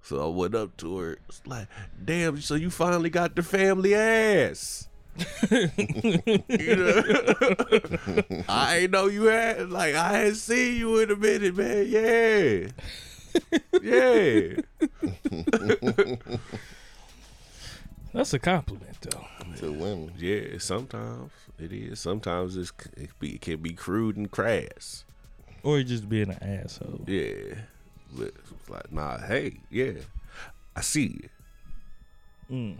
So 0.00 0.24
I 0.24 0.34
went 0.34 0.54
up 0.54 0.74
to 0.78 0.98
her. 0.98 1.18
It's 1.28 1.42
like, 1.46 1.68
damn, 2.02 2.40
so 2.40 2.54
you 2.54 2.70
finally 2.70 3.10
got 3.10 3.36
the 3.36 3.42
family 3.42 3.94
ass. 3.94 4.88
You 5.50 6.76
know, 6.76 7.02
I 8.48 8.78
ain't 8.78 8.90
know 8.90 9.06
you 9.06 9.24
had 9.24 9.70
like 9.70 9.94
I 9.94 10.18
hadn't 10.18 10.34
seen 10.36 10.76
you 10.76 10.98
in 10.98 11.10
a 11.10 11.16
minute, 11.16 11.56
man. 11.56 11.86
Yeah, 11.88 12.68
yeah. 13.82 14.56
That's 18.12 18.32
a 18.32 18.38
compliment, 18.38 18.96
though. 19.00 19.26
to 19.56 19.72
women. 19.72 20.12
Yeah, 20.16 20.58
sometimes 20.58 21.32
it 21.58 21.72
is. 21.72 21.98
Sometimes 21.98 22.56
it's, 22.56 22.72
it, 22.96 23.10
be, 23.18 23.34
it 23.34 23.40
can 23.40 23.56
be 23.56 23.72
crude 23.72 24.16
and 24.16 24.30
crass. 24.30 25.04
Or 25.64 25.78
you 25.78 25.84
just 25.84 26.08
being 26.08 26.30
an 26.30 26.42
asshole. 26.42 27.00
Yeah, 27.08 27.56
but 28.12 28.28
it's 28.28 28.70
like 28.70 28.92
nah. 28.92 29.18
Hey, 29.18 29.58
yeah, 29.70 29.94
I 30.76 30.80
see 30.82 31.20
you. 31.20 31.28
Mm. 32.50 32.76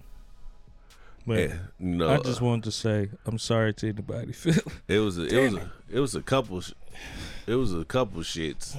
But 1.26 1.38
Yeah, 1.38 1.54
no, 1.78 2.08
I 2.08 2.16
uh, 2.16 2.22
just 2.22 2.40
wanted 2.40 2.64
to 2.64 2.72
say 2.72 3.08
I'm 3.26 3.38
sorry 3.38 3.72
to 3.74 3.88
anybody 3.88 4.34
it 4.88 4.98
was 4.98 5.18
a, 5.18 5.24
it 5.24 5.52
was 5.52 5.54
a, 5.54 5.72
it 5.90 6.00
was 6.00 6.14
a 6.14 6.22
couple 6.22 6.60
sh- 6.60 6.72
it 7.46 7.54
was 7.54 7.74
a 7.74 7.84
couple 7.84 8.20
shits, 8.20 8.76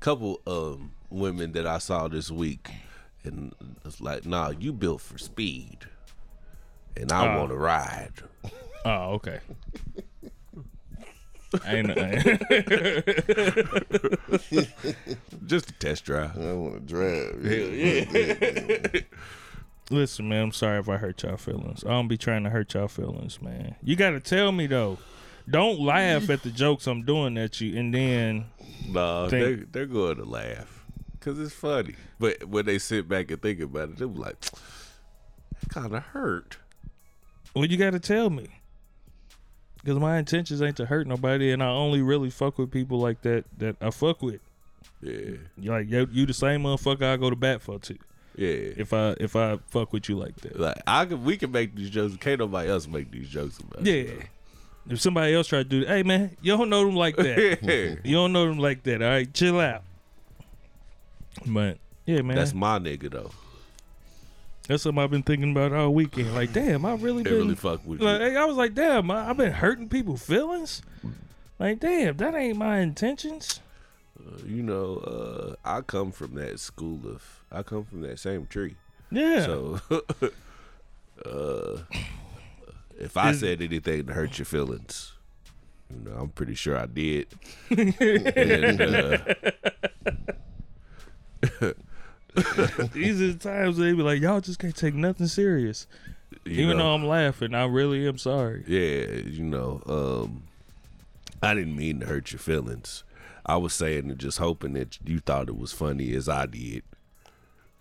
couple 0.00 0.40
um 0.46 0.92
women 1.10 1.52
that 1.52 1.66
I 1.66 1.78
saw 1.78 2.08
this 2.08 2.30
week, 2.30 2.70
and 3.24 3.54
it's 3.84 4.00
like 4.00 4.26
nah, 4.26 4.50
you 4.50 4.72
built 4.72 5.00
for 5.00 5.18
speed, 5.18 5.78
and 6.96 7.10
I 7.12 7.26
ah. 7.26 7.34
Oh. 7.34 7.38
want 7.38 7.50
to 7.50 7.56
ride. 7.56 8.12
Oh, 8.84 9.14
okay. 9.14 9.40
I 11.64 11.76
ain't, 11.76 11.90
I 11.90 11.94
Just 15.46 15.70
a 15.70 15.72
test 15.78 16.04
drive. 16.04 16.36
I 16.36 16.52
want 16.52 16.74
to 16.74 16.94
drive. 16.94 17.44
Hell 17.44 17.68
yeah. 17.68 19.00
Listen, 19.90 20.28
man, 20.28 20.44
I'm 20.44 20.52
sorry 20.52 20.78
if 20.80 20.88
I 20.88 20.96
hurt 20.96 21.22
y'all 21.22 21.36
feelings. 21.36 21.84
I 21.84 21.88
don't 21.90 22.08
be 22.08 22.16
trying 22.16 22.44
to 22.44 22.50
hurt 22.50 22.72
y'all 22.74 22.88
feelings, 22.88 23.40
man. 23.42 23.76
You 23.82 23.96
got 23.96 24.10
to 24.10 24.20
tell 24.20 24.50
me 24.52 24.66
though. 24.66 24.98
Don't 25.48 25.78
laugh 25.78 26.30
at 26.30 26.42
the 26.42 26.50
jokes 26.50 26.86
I'm 26.86 27.02
doing 27.04 27.36
at 27.36 27.60
you, 27.60 27.78
and 27.78 27.92
then 27.92 28.46
they 28.92 29.28
Think- 29.28 29.72
they're 29.72 29.84
going 29.86 30.16
to 30.16 30.24
laugh 30.24 30.82
because 31.12 31.38
it's 31.38 31.54
funny. 31.54 31.94
But 32.18 32.44
when 32.44 32.64
they 32.64 32.78
sit 32.78 33.08
back 33.08 33.30
and 33.30 33.42
think 33.42 33.60
about 33.60 33.90
it, 33.90 33.96
they're 33.98 34.06
like, 34.08 34.36
kind 35.68 35.94
of 35.94 36.02
hurt. 36.02 36.56
well, 37.54 37.66
you 37.66 37.76
got 37.76 37.90
to 37.90 38.00
tell 38.00 38.30
me. 38.30 38.48
Because 39.82 39.98
my 40.00 40.16
intentions 40.16 40.62
ain't 40.62 40.78
to 40.78 40.86
hurt 40.86 41.06
nobody, 41.06 41.50
and 41.52 41.62
I 41.62 41.66
only 41.66 42.00
really 42.00 42.30
fuck 42.30 42.56
with 42.56 42.70
people 42.70 42.98
like 42.98 43.20
that 43.20 43.44
that 43.58 43.76
I 43.82 43.90
fuck 43.90 44.22
with. 44.22 44.40
Yeah, 45.02 45.36
Like 45.58 45.90
you, 45.90 46.08
you 46.10 46.24
the 46.24 46.32
same 46.32 46.62
motherfucker 46.62 47.02
I 47.02 47.18
go 47.18 47.28
to 47.28 47.36
bat 47.36 47.60
for 47.60 47.78
too. 47.78 47.98
Yeah. 48.36 48.72
If 48.76 48.92
I 48.92 49.14
if 49.20 49.36
I 49.36 49.58
fuck 49.68 49.92
with 49.92 50.08
you 50.08 50.16
like 50.16 50.36
that, 50.36 50.58
like 50.58 50.76
I 50.86 51.04
can, 51.04 51.24
we 51.24 51.36
can 51.36 51.52
make 51.52 51.74
these 51.74 51.90
jokes. 51.90 52.16
Can't 52.16 52.40
nobody 52.40 52.70
else 52.70 52.86
make 52.86 53.10
these 53.10 53.28
jokes 53.28 53.58
about. 53.58 53.84
yeah. 53.84 54.10
If 54.86 55.00
somebody 55.00 55.34
else 55.34 55.46
try 55.46 55.60
to 55.60 55.64
do, 55.64 55.80
that, 55.80 55.88
hey 55.88 56.02
man, 56.02 56.36
you 56.42 56.54
don't 56.56 56.68
know 56.68 56.84
them 56.84 56.94
like 56.94 57.16
that. 57.16 57.58
Yeah. 57.62 57.94
you 58.04 58.16
don't 58.16 58.32
know 58.34 58.46
them 58.46 58.58
like 58.58 58.82
that. 58.82 59.00
All 59.00 59.08
right, 59.08 59.32
chill 59.32 59.58
out. 59.58 59.82
But 61.46 61.78
yeah, 62.06 62.20
man, 62.22 62.36
That's 62.36 62.52
my 62.52 62.78
nigga 62.78 63.10
though. 63.10 63.30
That's 64.68 64.82
something 64.82 65.02
I've 65.02 65.10
been 65.10 65.22
thinking 65.22 65.50
about 65.50 65.72
all 65.72 65.92
weekend. 65.92 66.34
Like, 66.34 66.52
damn, 66.52 66.86
I 66.86 66.94
really 66.94 67.22
been. 67.22 67.34
really 67.34 67.54
fuck 67.54 67.84
with 67.84 68.00
like, 68.00 68.20
you. 68.20 68.38
I 68.38 68.44
was 68.46 68.56
like, 68.56 68.74
damn, 68.74 69.10
I, 69.10 69.28
I've 69.28 69.36
been 69.36 69.52
hurting 69.52 69.90
people 69.90 70.16
feelings. 70.16 70.80
Like, 71.58 71.80
damn, 71.80 72.16
that 72.16 72.34
ain't 72.34 72.56
my 72.56 72.78
intentions. 72.78 73.60
You 74.46 74.62
know, 74.62 74.96
uh, 74.96 75.54
I 75.64 75.82
come 75.82 76.12
from 76.12 76.34
that 76.36 76.60
school 76.60 77.00
of. 77.06 77.43
I 77.54 77.62
come 77.62 77.84
from 77.84 78.00
that 78.02 78.18
same 78.18 78.46
tree. 78.46 78.74
Yeah. 79.10 79.44
So, 79.44 79.80
uh, 81.24 81.78
if 82.98 83.16
I 83.16 83.30
Is- 83.30 83.40
said 83.40 83.62
anything 83.62 84.06
to 84.06 84.12
hurt 84.12 84.38
your 84.38 84.46
feelings, 84.46 85.12
you 85.90 86.00
know, 86.10 86.16
I'm 86.18 86.28
pretty 86.30 86.54
sure 86.54 86.76
I 86.76 86.86
did. 86.86 87.28
and, 87.70 88.80
uh, 88.80 89.18
These 92.92 93.20
are 93.22 93.32
the 93.32 93.38
times 93.38 93.76
they 93.76 93.92
be 93.92 94.02
like, 94.02 94.20
y'all 94.20 94.40
just 94.40 94.58
can't 94.58 94.74
take 94.74 94.94
nothing 94.94 95.26
serious. 95.28 95.86
you 96.44 96.64
Even 96.64 96.78
know, 96.78 96.84
though 96.84 96.94
I'm 96.94 97.06
laughing, 97.06 97.54
I 97.54 97.64
really 97.66 98.08
am 98.08 98.18
sorry. 98.18 98.64
yeah, 98.66 99.06
you 99.24 99.44
know, 99.44 99.82
um, 99.86 100.42
I 101.42 101.54
didn't 101.54 101.76
mean 101.76 102.00
to 102.00 102.06
hurt 102.06 102.32
your 102.32 102.40
feelings. 102.40 103.04
I 103.46 103.56
was 103.58 103.74
saying 103.74 104.10
and 104.10 104.18
just 104.18 104.38
hoping 104.38 104.72
that 104.72 104.98
you 105.04 105.20
thought 105.20 105.48
it 105.48 105.56
was 105.56 105.72
funny 105.72 106.12
as 106.14 106.28
I 106.28 106.46
did. 106.46 106.82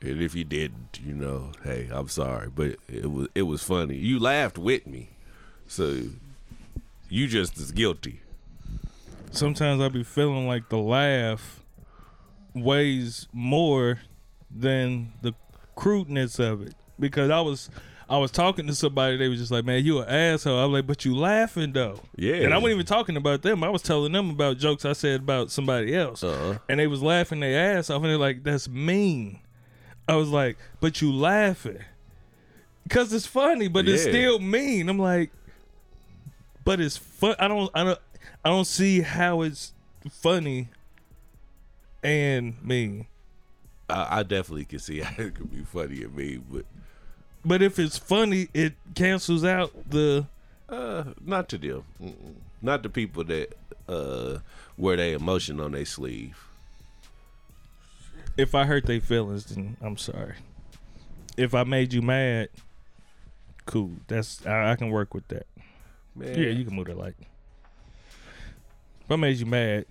And 0.03 0.21
if 0.21 0.35
you 0.35 0.43
didn't, 0.43 0.99
you 1.05 1.13
know, 1.13 1.51
hey, 1.63 1.89
I'm 1.91 2.09
sorry, 2.09 2.49
but 2.53 2.75
it 2.87 3.09
was 3.09 3.27
it 3.33 3.43
was 3.43 3.63
funny. 3.63 3.95
You 3.95 4.19
laughed 4.19 4.57
with 4.57 4.85
me, 4.85 5.09
so 5.67 6.01
you 7.09 7.27
just 7.27 7.57
as 7.57 7.71
guilty. 7.71 8.19
Sometimes 9.31 9.81
I 9.81 9.87
be 9.89 10.03
feeling 10.03 10.45
like 10.45 10.69
the 10.69 10.77
laugh 10.77 11.61
weighs 12.53 13.27
more 13.33 13.99
than 14.55 15.11
the 15.21 15.33
crudeness 15.75 16.37
of 16.39 16.61
it 16.61 16.75
because 16.99 17.31
I 17.31 17.41
was 17.41 17.69
I 18.07 18.17
was 18.19 18.29
talking 18.29 18.67
to 18.67 18.75
somebody 18.75 19.17
they 19.17 19.27
was 19.27 19.39
just 19.39 19.51
like 19.51 19.65
man 19.65 19.83
you 19.83 19.99
an 20.01 20.07
asshole 20.09 20.59
I 20.59 20.65
was 20.65 20.73
like 20.73 20.85
but 20.87 21.03
you 21.03 21.15
laughing 21.15 21.73
though 21.73 21.99
Yeah. 22.15 22.35
and 22.35 22.53
I 22.53 22.57
wasn't 22.57 22.73
even 22.73 22.85
talking 22.85 23.17
about 23.17 23.41
them 23.41 23.63
I 23.63 23.69
was 23.69 23.81
telling 23.81 24.11
them 24.11 24.29
about 24.29 24.59
jokes 24.59 24.85
I 24.85 24.93
said 24.93 25.21
about 25.21 25.49
somebody 25.49 25.95
else 25.95 26.23
Uh-huh. 26.23 26.59
and 26.69 26.79
they 26.79 26.85
was 26.85 27.01
laughing 27.01 27.39
their 27.39 27.77
ass 27.77 27.89
off 27.89 28.03
and 28.03 28.11
they're 28.11 28.17
like 28.19 28.43
that's 28.43 28.69
mean 28.69 29.39
I 30.07 30.15
was 30.15 30.29
like 30.29 30.57
but 30.81 31.01
you 31.01 31.11
laughing 31.11 31.79
because 32.83 33.13
it's 33.13 33.25
funny 33.25 33.67
but 33.67 33.87
it's 33.87 34.03
Yeah. 34.03 34.09
still 34.11 34.39
mean 34.39 34.89
I'm 34.89 34.99
like 34.99 35.31
but 36.65 36.79
it's 36.81 36.97
fun 36.97 37.35
I 37.39 37.47
don't 37.47 37.69
I 37.73 37.83
don't 37.83 37.99
I 38.43 38.49
don't 38.49 38.65
see 38.65 39.01
how 39.01 39.41
it's 39.41 39.73
funny 40.11 40.69
and 42.03 42.61
mean 42.63 43.07
I, 43.89 44.19
I 44.19 44.23
definitely 44.23 44.65
can 44.65 44.79
see 44.79 44.99
how 45.01 45.23
it 45.23 45.35
could 45.35 45.51
be 45.51 45.63
funny 45.63 46.03
and 46.03 46.15
mean, 46.15 46.45
but 46.49 46.65
But 47.45 47.61
if 47.61 47.77
it's 47.79 47.97
funny, 47.97 48.47
it 48.53 48.73
cancels 48.95 49.43
out 49.43 49.71
the. 49.89 50.25
uh, 50.69 51.03
not 51.23 51.49
to 51.49 51.57
them, 51.57 51.83
not 52.61 52.81
the 52.83 52.89
people 52.89 53.23
that 53.25 53.53
uh, 53.89 54.37
wear 54.77 54.95
their 54.95 55.15
emotion 55.15 55.59
on 55.59 55.73
their 55.73 55.85
sleeve. 55.85 56.37
If 58.35 58.55
I 58.55 58.65
hurt 58.65 58.85
their 58.85 58.99
feelings, 58.99 59.45
then 59.45 59.77
I'm 59.81 59.97
sorry. 59.97 60.35
If 61.37 61.53
I 61.53 61.63
made 61.63 61.93
you 61.93 62.01
mad, 62.01 62.49
cool. 63.65 63.91
That's 64.07 64.45
I, 64.45 64.71
I 64.71 64.75
can 64.75 64.89
work 64.89 65.13
with 65.13 65.27
that. 65.29 65.47
Man, 66.15 66.29
Yeah, 66.37 66.49
you 66.49 66.65
can 66.65 66.75
move 66.75 66.87
that 66.87 66.97
like. 66.97 67.15
If 69.05 69.11
I 69.11 69.15
made 69.15 69.37
you 69.37 69.45
mad, 69.45 69.85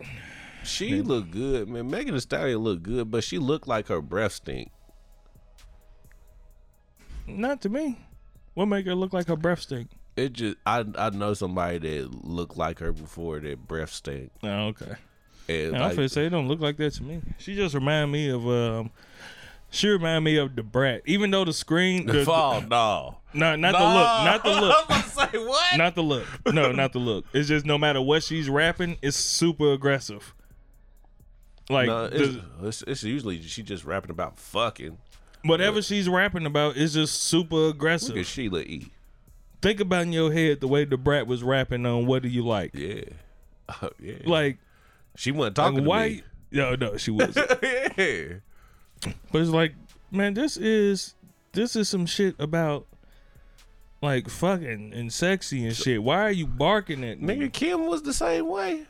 she 0.64 1.02
looked 1.02 1.30
good, 1.32 1.68
man. 1.68 1.90
Megan 1.90 2.14
Thee 2.14 2.20
Stallion 2.20 2.58
looked 2.58 2.82
good, 2.84 3.10
but 3.10 3.24
she 3.24 3.38
looked 3.38 3.68
like 3.68 3.88
her 3.88 4.00
breath 4.00 4.32
stink. 4.32 4.70
not 7.26 7.60
to 7.62 7.68
me. 7.68 7.98
What 8.54 8.66
make 8.66 8.86
her 8.86 8.94
look 8.94 9.12
like 9.12 9.28
her 9.28 9.36
breath 9.36 9.60
stink? 9.60 9.88
It 10.16 10.34
just 10.34 10.56
I 10.66 10.84
I 10.96 11.10
know 11.10 11.34
somebody 11.34 11.78
that 11.78 12.24
looked 12.24 12.56
like 12.56 12.78
her 12.80 12.92
before 12.92 13.40
that 13.40 13.66
breath 13.66 13.90
stink. 13.90 14.30
Oh, 14.42 14.66
okay. 14.68 14.94
And 15.48 15.76
I'm 15.76 15.82
like, 15.82 15.92
finna 15.98 16.10
say 16.10 16.26
it 16.26 16.30
don't 16.30 16.48
look 16.48 16.60
like 16.60 16.76
that 16.78 16.92
to 16.94 17.02
me. 17.02 17.20
She 17.38 17.54
just 17.54 17.74
remind 17.74 18.10
me 18.12 18.28
of 18.30 18.46
um. 18.48 18.90
She 19.74 19.88
remind 19.88 20.22
me 20.24 20.36
of 20.36 20.54
Da 20.54 20.62
Brat. 20.62 21.00
Even 21.06 21.30
though 21.30 21.46
the 21.46 21.52
screen, 21.54 22.04
the, 22.04 22.26
fall, 22.26 22.60
no, 22.60 23.16
no, 23.32 23.56
not 23.56 23.72
the 23.72 23.78
look, 23.78 24.04
not 24.26 24.44
the 24.44 24.60
look. 24.60 24.86
I 24.90 24.96
was 24.98 25.12
say 25.32 25.38
what? 25.38 25.78
not 25.78 25.94
the 25.94 26.02
look. 26.02 26.26
No, 26.52 26.72
not 26.72 26.92
the 26.92 26.98
look. 26.98 27.24
It's 27.32 27.48
just 27.48 27.64
no 27.64 27.78
matter 27.78 28.02
what 28.02 28.22
she's 28.22 28.50
rapping, 28.50 28.98
it's 29.00 29.16
super 29.16 29.72
aggressive. 29.72 30.34
Like 31.70 31.86
no, 31.86 32.08
the- 32.08 32.22
it's, 32.24 32.36
it's, 32.62 32.82
it's 32.82 33.02
usually 33.02 33.40
she 33.40 33.62
just 33.62 33.84
rapping 33.86 34.10
about 34.10 34.38
fucking. 34.38 34.98
whatever 35.44 35.80
she's 35.80 36.06
rapping 36.08 36.44
about 36.44 36.76
is 36.76 36.92
just 36.92 37.22
super 37.22 37.68
aggressive. 37.68 38.10
Look 38.10 38.18
at. 38.18 38.26
Sheila 38.26 38.60
E. 38.60 38.88
Think 39.62 39.80
about 39.80 40.02
in 40.02 40.12
your 40.12 40.32
head 40.32 40.60
the 40.60 40.68
way 40.68 40.84
Da 40.84 40.96
Brat 40.96 41.26
was 41.26 41.42
rapping 41.42 41.86
on 41.86 42.04
"What 42.06 42.22
Do 42.24 42.28
You 42.28 42.44
Like." 42.44 42.74
Yeah, 42.74 43.04
Uh, 43.68 43.88
yeah. 44.00 44.16
Like, 44.26 44.58
she 45.16 45.30
wasn't 45.32 45.58
like 45.58 45.66
talking 45.72 45.84
why? 45.84 46.08
to 46.08 46.22
No, 46.58 46.74
no, 46.74 46.96
she 46.98 47.10
wasn't. 47.10 47.48
yeah. 47.96 48.24
but 49.32 49.40
it's 49.40 49.50
like, 49.50 49.74
man, 50.10 50.34
this 50.34 50.56
is 50.56 51.14
this 51.52 51.74
is 51.76 51.88
some 51.88 52.04
shit 52.06 52.34
about 52.38 52.86
like 54.02 54.28
fucking 54.28 54.92
and 54.94 55.12
sexy 55.12 55.64
and 55.66 55.74
shit. 55.74 56.02
Why 56.02 56.22
are 56.22 56.30
you 56.30 56.46
barking 56.46 57.04
at 57.04 57.20
me? 57.22 57.36
Nigga, 57.36 57.52
Kim 57.52 57.86
was 57.86 58.02
the 58.02 58.12
same 58.12 58.48
way. 58.48 58.86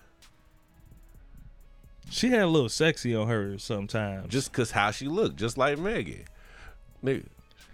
She 2.10 2.28
had 2.28 2.42
a 2.42 2.46
little 2.46 2.68
sexy 2.68 3.14
on 3.14 3.28
her 3.28 3.58
sometimes. 3.58 4.28
Just 4.28 4.52
cause 4.52 4.72
how 4.72 4.90
she 4.90 5.06
looked, 5.06 5.36
just 5.36 5.56
like 5.56 5.78
Megan. 5.78 6.24
Nigga, 7.02 7.26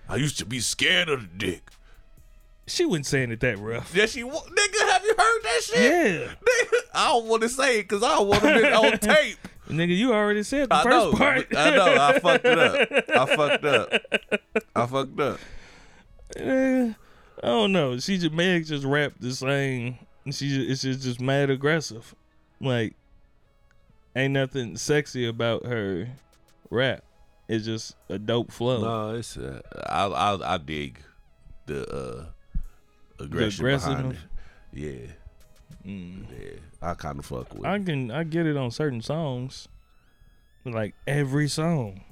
I 0.09 0.17
used 0.17 0.39
to 0.39 0.45
be 0.47 0.61
scared 0.61 1.09
of 1.09 1.23
the 1.23 1.47
dick. 1.47 1.71
she 2.67 2.85
wasn't 2.85 3.07
saying 3.07 3.31
it 3.33 3.41
that 3.41 3.59
rough. 3.59 3.95
Yeah, 3.95 4.07
she. 4.07 4.23
wa- 4.23 4.43
Nigga, 4.43 4.78
heard 5.39 5.45
that 5.45 5.63
shit? 5.63 5.79
Yeah. 5.81 6.27
Nigga, 6.43 6.79
I 6.95 7.09
don't 7.09 7.27
want 7.27 7.43
to 7.43 7.49
say 7.49 7.81
it 7.81 7.83
because 7.83 8.03
I 8.03 8.17
don't 8.17 8.29
want 8.29 8.43
to 8.43 8.55
be 8.55 8.65
on 8.65 8.99
tape. 8.99 9.39
Nigga, 9.69 9.97
you 9.97 10.13
already 10.13 10.43
said 10.43 10.71
the 10.71 10.75
I 10.77 10.83
first 10.83 10.95
know. 10.95 11.13
part. 11.13 11.47
I 11.57 11.71
know. 11.71 11.95
I 12.01 12.19
fucked 12.21 12.45
it 12.47 12.59
up. 12.59 12.89
I 13.09 13.37
fucked 13.37 13.65
up. 13.65 13.93
I 14.75 14.87
fucked 14.87 15.21
up. 15.21 15.41
Eh, 16.37 16.93
I 17.43 17.47
don't 17.47 17.73
know. 17.73 17.99
She 17.99 18.19
just 18.19 18.33
Meg 18.33 18.65
just 18.67 18.85
rapped 18.85 19.21
the 19.21 19.33
same. 19.35 19.99
She 20.31 20.49
just, 20.49 20.71
it's 20.71 20.83
just 20.83 21.01
just 21.03 21.21
mad 21.21 21.51
aggressive. 21.51 22.15
Like 22.61 22.95
ain't 24.17 24.33
nothing 24.33 24.77
sexy 24.77 25.27
about 25.27 25.67
her 25.67 26.09
rap. 26.71 27.05
It's 27.47 27.65
just 27.65 27.95
a 28.09 28.19
dope 28.19 28.51
flow. 28.53 28.81
No, 28.81 29.17
it's 29.17 29.37
uh, 29.37 29.61
I, 29.87 30.07
I 30.07 30.55
I 30.55 30.59
dig 30.59 30.99
the 31.67 31.87
uh 31.89 33.23
aggression 33.23 33.65
behind 33.67 34.13
it. 34.13 34.19
Yeah, 34.73 35.13
Mm. 35.89 36.27
yeah. 36.31 36.59
I 36.83 36.95
kind 36.95 37.19
of 37.19 37.25
fuck 37.25 37.55
with. 37.55 37.65
I 37.65 37.79
can 37.79 38.11
I 38.11 38.25
get 38.25 38.47
it 38.47 38.57
on 38.57 38.71
certain 38.71 39.01
songs, 39.01 39.69
like 40.65 40.95
every 41.07 41.49
song. 41.49 42.03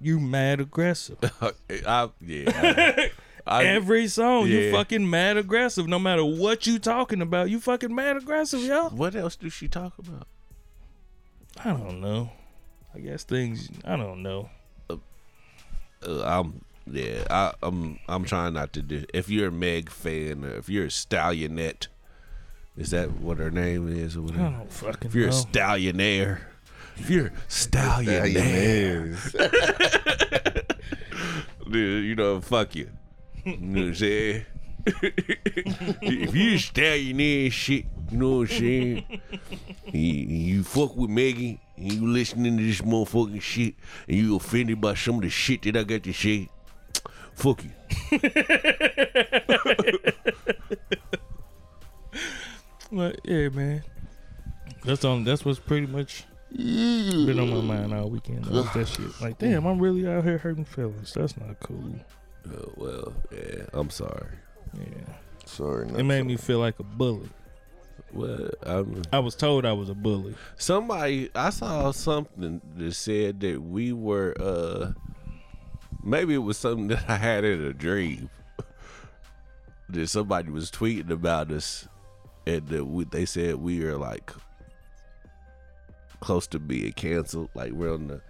You 0.00 0.20
mad 0.20 0.60
aggressive. 0.60 1.18
I, 1.86 2.10
yeah. 2.20 3.08
I, 3.46 3.64
every 3.64 4.06
song 4.06 4.46
you 4.48 4.70
fucking 4.70 5.08
mad 5.08 5.36
aggressive. 5.36 5.88
No 5.88 5.98
matter 5.98 6.24
what 6.24 6.66
you 6.66 6.78
talking 6.78 7.22
about, 7.22 7.50
you 7.50 7.58
fucking 7.58 7.94
mad 7.94 8.16
aggressive, 8.16 8.60
yo. 8.60 8.88
what 8.90 9.16
else 9.16 9.34
do 9.34 9.48
she 9.48 9.66
talk 9.66 9.98
about? 9.98 10.26
I 11.64 11.70
don't 11.70 12.00
know. 12.00 12.30
I 12.94 12.98
guess 12.98 13.24
things. 13.24 13.70
I 13.84 13.96
don't 13.96 14.22
know. 14.22 14.50
Uh, 14.90 14.96
I'm 16.24 16.64
yeah. 16.86 17.24
I, 17.30 17.52
I'm 17.62 17.98
I'm 18.08 18.24
trying 18.24 18.54
not 18.54 18.72
to 18.74 18.82
do. 18.82 19.04
If 19.14 19.30
you're 19.30 19.48
a 19.48 19.52
Meg 19.52 19.90
fan, 19.90 20.44
or 20.44 20.54
if 20.56 20.68
you're 20.68 20.84
a 20.84 20.88
Stallionette, 20.88 21.88
is 22.76 22.90
that 22.90 23.10
what 23.20 23.38
her 23.38 23.50
name 23.50 23.88
is? 23.88 24.16
Or 24.16 24.20
I 24.20 24.22
whatever? 24.24 24.50
don't 24.50 24.72
fucking 24.72 25.08
If 25.08 25.14
you're 25.14 25.28
a 25.28 25.30
know. 25.30 25.36
stallionaire, 25.36 26.38
if 26.96 27.10
you're 27.10 27.26
a 27.26 27.30
stallionaire, 27.48 29.14
Stallionaires. 29.16 30.62
dude, 31.70 32.04
you 32.04 32.14
know, 32.14 32.40
fuck 32.40 32.74
you. 32.74 32.88
You 33.44 33.56
know 33.58 33.80
what 33.80 33.88
I'm 33.88 33.94
saying? 33.94 34.44
if 34.86 36.34
you 36.34 36.54
a 36.54 36.58
stallionaire 36.58 37.44
and 37.44 37.52
shit, 37.52 37.84
you 38.10 38.18
know 38.18 38.38
what 38.38 38.50
I'm 38.52 38.58
saying? 38.58 39.04
you, 39.92 40.00
you 40.00 40.62
fuck 40.64 40.96
with 40.96 41.10
Maggie 41.10 41.60
and 41.76 41.92
you 41.92 42.06
listening 42.06 42.56
to 42.58 42.64
this 42.64 42.80
motherfucking 42.80 43.40
shit 43.42 43.74
and 44.08 44.16
you 44.16 44.36
offended 44.36 44.80
by 44.80 44.94
some 44.94 45.16
of 45.16 45.22
the 45.22 45.30
shit 45.30 45.62
that 45.62 45.76
I 45.76 45.82
got 45.84 46.02
to 46.04 46.12
say, 46.12 46.48
fuck 47.34 47.62
you. 47.64 47.70
But 52.92 53.20
yeah, 53.24 53.48
man. 53.48 53.82
That's 54.84 55.04
on. 55.04 55.24
That's 55.24 55.44
what's 55.44 55.58
pretty 55.58 55.86
much 55.86 56.24
been 56.54 57.38
on 57.38 57.50
my 57.50 57.76
mind 57.76 57.94
all 57.94 58.10
weekend. 58.10 58.44
Though, 58.44 58.62
that 58.62 58.86
shit. 58.88 59.20
Like, 59.20 59.38
damn, 59.40 59.66
I'm 59.66 59.78
really 59.78 60.06
out 60.06 60.24
here 60.24 60.38
hurting 60.38 60.64
feelings. 60.64 61.14
That's 61.14 61.36
not 61.36 61.58
cool. 61.60 61.94
Oh, 62.48 62.72
well, 62.76 63.14
yeah, 63.30 63.64
I'm 63.72 63.90
sorry. 63.90 64.26
Yeah, 64.74 65.14
Sorry, 65.44 65.88
it 65.88 66.02
made 66.04 66.26
me 66.26 66.36
feel 66.36 66.58
like 66.58 66.78
a 66.80 66.82
bully. 66.82 67.28
Well, 68.12 68.50
I'm, 68.62 69.02
I 69.12 69.18
was 69.20 69.34
told 69.34 69.64
I 69.64 69.72
was 69.72 69.88
a 69.88 69.94
bully. 69.94 70.34
somebody 70.56 71.30
I 71.34 71.50
saw 71.50 71.90
something 71.92 72.60
that 72.76 72.92
said 72.94 73.40
that 73.40 73.62
we 73.62 73.92
were 73.92 74.34
uh 74.40 74.92
maybe 76.02 76.34
it 76.34 76.38
was 76.38 76.58
something 76.58 76.88
that 76.88 77.04
I 77.08 77.16
had 77.16 77.44
in 77.44 77.62
a 77.64 77.72
dream 77.72 78.28
that 79.90 80.08
somebody 80.08 80.50
was 80.50 80.70
tweeting 80.70 81.10
about 81.10 81.50
us 81.52 81.86
and 82.46 83.10
they 83.10 83.24
said 83.24 83.56
we 83.56 83.84
are 83.84 83.96
like 83.96 84.32
close 86.20 86.46
to 86.46 86.58
being 86.58 86.92
canceled 86.92 87.48
like 87.54 87.72
we're 87.72 87.92
on 87.92 88.06
the 88.06 88.20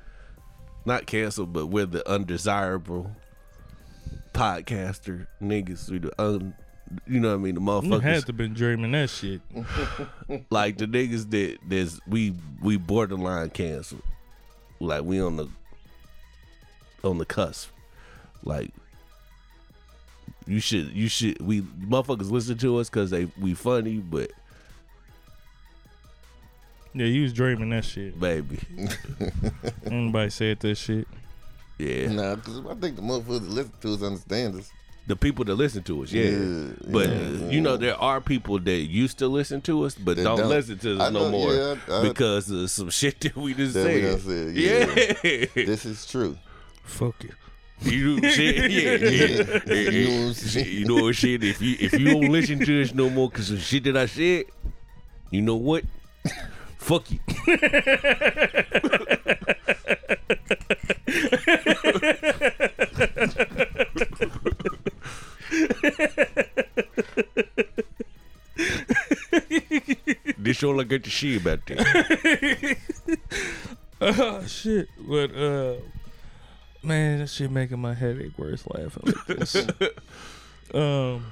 not 0.85 1.07
canceled 1.07 1.53
but 1.53 1.67
we're 1.67 1.87
the 1.87 2.07
undesirable 2.09 3.11
podcaster 4.33 5.27
niggas 5.43 5.91
we 5.91 5.99
the 5.99 6.13
un 6.23 6.55
you 7.07 7.21
know 7.21 7.29
what 7.29 7.35
I 7.35 7.39
mean 7.39 7.55
the 7.55 7.61
You 7.61 7.67
motherfuckers 7.67 8.03
had 8.03 8.27
to 8.27 8.33
been 8.33 8.55
dreaming 8.55 8.93
that 8.93 9.11
shit. 9.11 9.41
like 10.51 10.79
the 10.79 10.87
niggas 10.87 11.31
that 11.31 11.59
there's 11.67 12.01
we 12.07 12.35
we 12.61 12.77
borderline 12.77 13.51
canceled. 13.51 14.03
Like 14.81 15.03
we 15.05 15.21
on 15.21 15.37
the 15.37 15.49
on 17.05 17.19
the 17.19 17.25
cusp. 17.25 17.71
Like 18.45 18.73
you 20.47 20.61
should 20.61 20.89
you 20.93 21.09
should 21.09 21.41
we 21.41 21.61
motherfuckers 21.63 22.31
listen 22.31 22.59
to 22.59 22.79
us 22.79 22.89
because 22.91 23.11
they 23.11 23.27
we 23.41 23.55
funny, 23.55 23.97
but 23.99 24.31
Yeah, 26.95 27.07
you 27.07 27.23
was 27.23 27.33
dreaming 27.33 27.71
that 27.71 27.85
shit. 27.85 28.19
baby, 28.21 28.59
Anybody 29.87 30.31
said 30.31 30.61
that 30.61 30.75
shit? 30.77 31.09
yeah, 31.79 32.09
Nah, 32.13 32.35
because 32.37 32.59
I 32.67 32.75
think 32.75 32.97
the 32.97 33.03
motherfuckers 33.03 33.41
that 33.41 33.51
listen 33.51 33.73
to 33.81 33.95
us 33.95 34.03
understand 34.03 34.57
us. 34.57 34.71
the 35.07 35.17
people 35.17 35.45
that 35.47 35.55
listen 35.55 35.83
to 35.85 36.03
us, 36.03 36.13
yeah. 36.13 36.25
Yeah, 36.31 36.73
but 36.89 37.09
yeah, 37.09 37.15
uh, 37.15 37.49
you 37.51 37.61
know 37.63 37.77
there 37.79 37.97
are 37.97 38.21
people 38.21 38.59
that 38.59 38.77
used 38.77 39.19
to 39.21 39.29
listen 39.29 39.61
to 39.63 39.85
us, 39.85 39.95
but 39.95 40.17
That 40.17 40.25
don't, 40.25 40.39
don't. 40.39 40.49
listen 40.51 40.79
to 40.81 40.99
I 41.01 41.07
us 41.07 41.13
no 41.13 41.25
know, 41.25 41.31
more 41.31 41.55
yeah, 41.55 41.77
I- 41.89 42.03
because 42.03 42.51
of 42.51 42.71
some 42.71 42.91
shit 43.01 43.21
that 43.21 43.37
we 43.37 43.55
just 43.55 43.73
That 43.75 43.85
said. 43.85 43.95
we 43.95 44.01
done 44.03 44.21
said, 44.21 44.55
yeah. 44.55 45.47
yeah. 45.57 45.65
This 45.67 45.87
is 45.87 46.05
true. 46.07 46.37
Fuck 46.85 47.25
it. 47.25 47.31
You 47.85 48.21
know, 48.21 48.29
shit, 48.29 48.71
yeah, 48.71 48.97
yeah. 48.97 49.91
You 49.91 50.05
know 50.09 50.15
what 50.15 50.29
I'm 50.29 50.35
saying? 50.35 50.69
you 50.69 50.85
know 50.87 51.03
what 51.05 51.15
shit? 51.17 51.43
If 51.43 51.61
you 51.61 51.77
if 51.81 51.93
you 51.93 52.13
don't 52.13 52.29
listen 52.31 52.59
to 52.61 52.83
us 52.83 52.95
no 52.95 53.11
more 53.11 53.29
because 53.29 53.51
of 53.51 53.61
shit 53.61 53.85
that 53.85 53.97
I 53.97 54.07
said, 54.07 54.45
you 55.31 55.43
know 55.43 55.57
what? 55.57 55.85
Fuck 56.79 57.11
you. 57.11 57.19
this 70.39 70.63
all 70.63 70.81
I 70.81 70.85
got 70.85 71.05
to 71.05 71.11
see 71.11 71.37
about 71.37 71.65
that. 71.67 72.77
Oh 74.05 74.43
shit! 74.47 74.89
But 74.99 75.31
uh, 75.35 75.75
man, 76.83 77.19
that 77.21 77.29
shit 77.29 77.51
making 77.51 77.81
my 77.81 77.95
headache 77.95 78.39
worse 78.39 78.65
laughing 78.67 79.03
like 79.07 79.27
this. 79.39 79.57
um, 80.75 81.27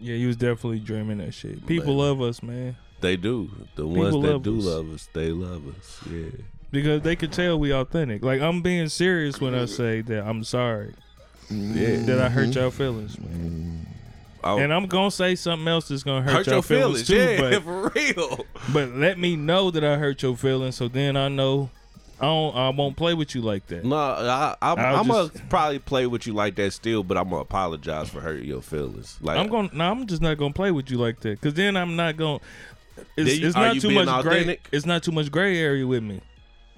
yeah, 0.00 0.14
you 0.14 0.26
was 0.28 0.36
definitely 0.36 0.80
dreaming 0.80 1.18
that 1.18 1.34
shit. 1.34 1.66
People 1.66 1.96
love 1.96 2.20
us, 2.20 2.42
man, 2.42 2.76
They 3.00 3.16
do. 3.16 3.50
The 3.76 3.82
People 3.82 3.90
ones 3.92 4.12
that 4.14 4.18
love 4.32 4.42
do 4.42 4.58
us. 4.58 4.64
love 4.64 4.94
us, 4.94 5.08
they 5.12 5.30
love 5.30 5.62
us. 5.76 6.00
Yeah. 6.10 6.30
because 6.70 7.02
they 7.02 7.16
can 7.16 7.30
tell 7.30 7.58
we 7.58 7.72
authentic. 7.72 8.22
Like 8.24 8.40
I'm 8.40 8.62
being 8.62 8.88
serious 8.88 9.40
when 9.40 9.54
I 9.54 9.64
say 9.66 10.02
that 10.02 10.26
I'm 10.26 10.44
sorry 10.44 10.94
Yeah. 11.50 11.96
that 12.06 12.20
I 12.20 12.28
hurt 12.28 12.54
your 12.54 12.70
feelings, 12.70 13.18
man. 13.18 13.86
Oh, 14.44 14.58
And 14.58 14.72
I'm 14.72 14.86
gonna 14.86 15.10
say 15.10 15.34
something 15.34 15.66
else 15.66 15.88
that's 15.88 16.04
gonna 16.04 16.22
hurt, 16.22 16.32
hurt 16.32 16.46
your 16.46 16.54
your 16.56 16.62
feelings, 16.62 17.08
feelings, 17.08 17.38
too. 17.38 17.42
yeah, 17.42 17.50
But 17.60 17.62
for 17.64 17.92
real. 17.94 18.46
but 18.72 18.90
let 18.90 19.18
me 19.18 19.34
know 19.34 19.70
that 19.72 19.82
I 19.82 19.96
hurt 19.96 20.22
your 20.22 20.36
feelings, 20.36 20.76
so 20.76 20.86
then 20.88 21.16
I 21.16 21.28
know 21.28 21.70
I 22.20 22.24
don't 22.24 22.56
I 22.56 22.68
won't 22.70 22.96
play 22.96 23.14
with 23.14 23.34
you 23.34 23.42
like 23.42 23.66
that. 23.66 23.84
No, 23.84 23.96
I, 23.96 24.56
I'm 24.62 25.06
just- 25.06 25.34
gonna 25.34 25.48
probably 25.48 25.78
play 25.78 26.06
with 26.06 26.26
you 26.26 26.32
like 26.32 26.54
that 26.56 26.72
still, 26.72 27.02
but 27.02 27.16
I'm 27.16 27.28
gonna 27.28 27.42
apologize 27.42 28.08
for 28.08 28.20
hurting 28.20 28.46
your 28.48 28.62
feelings. 28.62 29.18
Like 29.20 29.38
I'm 29.38 29.68
to 29.68 29.76
No, 29.76 29.90
I'm 29.90 30.06
just 30.06 30.22
not 30.22 30.38
gonna 30.38 30.54
play 30.54 30.70
with 30.70 30.90
you 30.90 30.98
like 30.98 31.20
that. 31.20 31.40
Cause 31.40 31.54
then 31.54 31.76
I'm 31.76 31.94
not 31.96 32.16
going. 32.16 32.40
It's, 33.16 33.38
you- 33.38 33.46
it's 33.48 33.56
not 33.56 33.78
too 33.80 33.90
much 33.90 34.22
gray. 34.22 34.58
It's 34.72 34.86
not 34.86 35.02
too 35.02 35.12
much 35.12 35.30
gray 35.30 35.58
area 35.58 35.86
with 35.86 36.02
me. 36.02 36.20